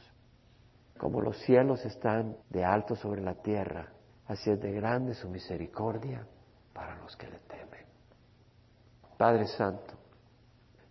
Como 1.03 1.21
los 1.21 1.37
cielos 1.39 1.85
están 1.85 2.37
de 2.49 2.65
alto 2.65 2.95
sobre 2.95 3.21
la 3.23 3.35
tierra, 3.35 3.89
así 4.29 4.53
es 4.53 4.61
de 4.61 4.71
grande 4.71 5.15
su 5.15 5.29
misericordia 5.29 6.25
para 6.73 6.95
los 6.95 7.17
que 7.17 7.27
le 7.27 7.41
temen. 7.41 7.85
Padre 9.19 9.49
Santo, 9.49 9.95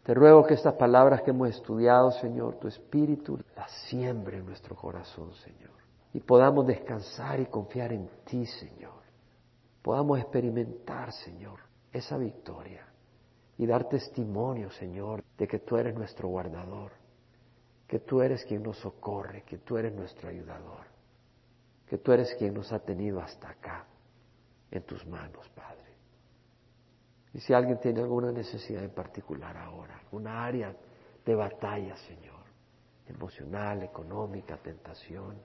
te 0.03 0.13
ruego 0.13 0.45
que 0.45 0.55
estas 0.55 0.73
palabras 0.73 1.21
que 1.21 1.29
hemos 1.29 1.47
estudiado, 1.47 2.11
Señor, 2.11 2.55
tu 2.55 2.67
Espíritu 2.67 3.39
las 3.55 3.71
siembre 3.87 4.39
en 4.39 4.47
nuestro 4.47 4.75
corazón, 4.75 5.33
Señor, 5.35 5.71
y 6.11 6.19
podamos 6.19 6.67
descansar 6.67 7.39
y 7.39 7.45
confiar 7.45 7.93
en 7.93 8.09
ti, 8.25 8.45
Señor. 8.45 9.01
Podamos 9.81 10.19
experimentar, 10.19 11.13
Señor, 11.13 11.59
esa 11.89 12.17
victoria 12.17 12.85
y 13.57 13.65
dar 13.65 13.87
testimonio, 13.87 14.71
Señor, 14.71 15.23
de 15.37 15.47
que 15.47 15.59
tú 15.59 15.77
eres 15.77 15.95
nuestro 15.95 16.27
guardador, 16.27 16.91
que 17.91 17.99
tú 17.99 18.21
eres 18.21 18.45
quien 18.45 18.63
nos 18.63 18.77
socorre, 18.77 19.43
que 19.43 19.57
tú 19.57 19.77
eres 19.77 19.93
nuestro 19.93 20.29
ayudador, 20.29 20.85
que 21.85 21.97
tú 21.97 22.13
eres 22.13 22.33
quien 22.35 22.53
nos 22.53 22.71
ha 22.71 22.79
tenido 22.79 23.19
hasta 23.19 23.49
acá, 23.49 23.85
en 24.71 24.83
tus 24.83 25.05
manos, 25.05 25.49
Padre. 25.49 25.91
Y 27.33 27.41
si 27.41 27.51
alguien 27.51 27.81
tiene 27.81 27.99
alguna 27.99 28.31
necesidad 28.31 28.81
en 28.81 28.91
particular 28.91 29.57
ahora, 29.57 29.97
alguna 29.97 30.45
área 30.45 30.73
de 31.25 31.35
batalla, 31.35 31.97
Señor, 31.97 32.45
emocional, 33.09 33.83
económica, 33.83 34.55
tentación, 34.55 35.35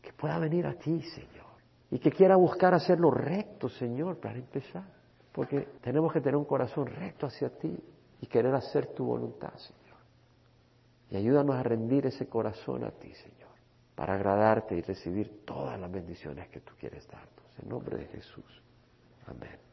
que 0.00 0.12
pueda 0.12 0.38
venir 0.38 0.64
a 0.68 0.74
ti, 0.74 1.02
Señor, 1.02 1.56
y 1.90 1.98
que 1.98 2.12
quiera 2.12 2.36
buscar 2.36 2.72
hacer 2.72 3.00
lo 3.00 3.10
recto, 3.10 3.68
Señor, 3.68 4.20
para 4.20 4.38
empezar, 4.38 4.86
porque 5.32 5.70
tenemos 5.80 6.12
que 6.12 6.20
tener 6.20 6.36
un 6.36 6.44
corazón 6.44 6.86
recto 6.86 7.26
hacia 7.26 7.50
ti 7.58 7.76
y 8.20 8.26
querer 8.28 8.54
hacer 8.54 8.94
tu 8.94 9.06
voluntad, 9.06 9.52
Señor. 9.56 9.85
Y 11.10 11.16
ayúdanos 11.16 11.56
a 11.56 11.62
rendir 11.62 12.06
ese 12.06 12.28
corazón 12.28 12.84
a 12.84 12.90
ti, 12.90 13.14
Señor, 13.14 13.50
para 13.94 14.14
agradarte 14.14 14.76
y 14.76 14.82
recibir 14.82 15.44
todas 15.44 15.78
las 15.78 15.90
bendiciones 15.90 16.48
que 16.48 16.60
tú 16.60 16.72
quieres 16.78 17.06
darnos. 17.08 17.58
En 17.62 17.68
nombre 17.68 17.96
de 17.96 18.06
Jesús. 18.06 18.62
Amén. 19.26 19.65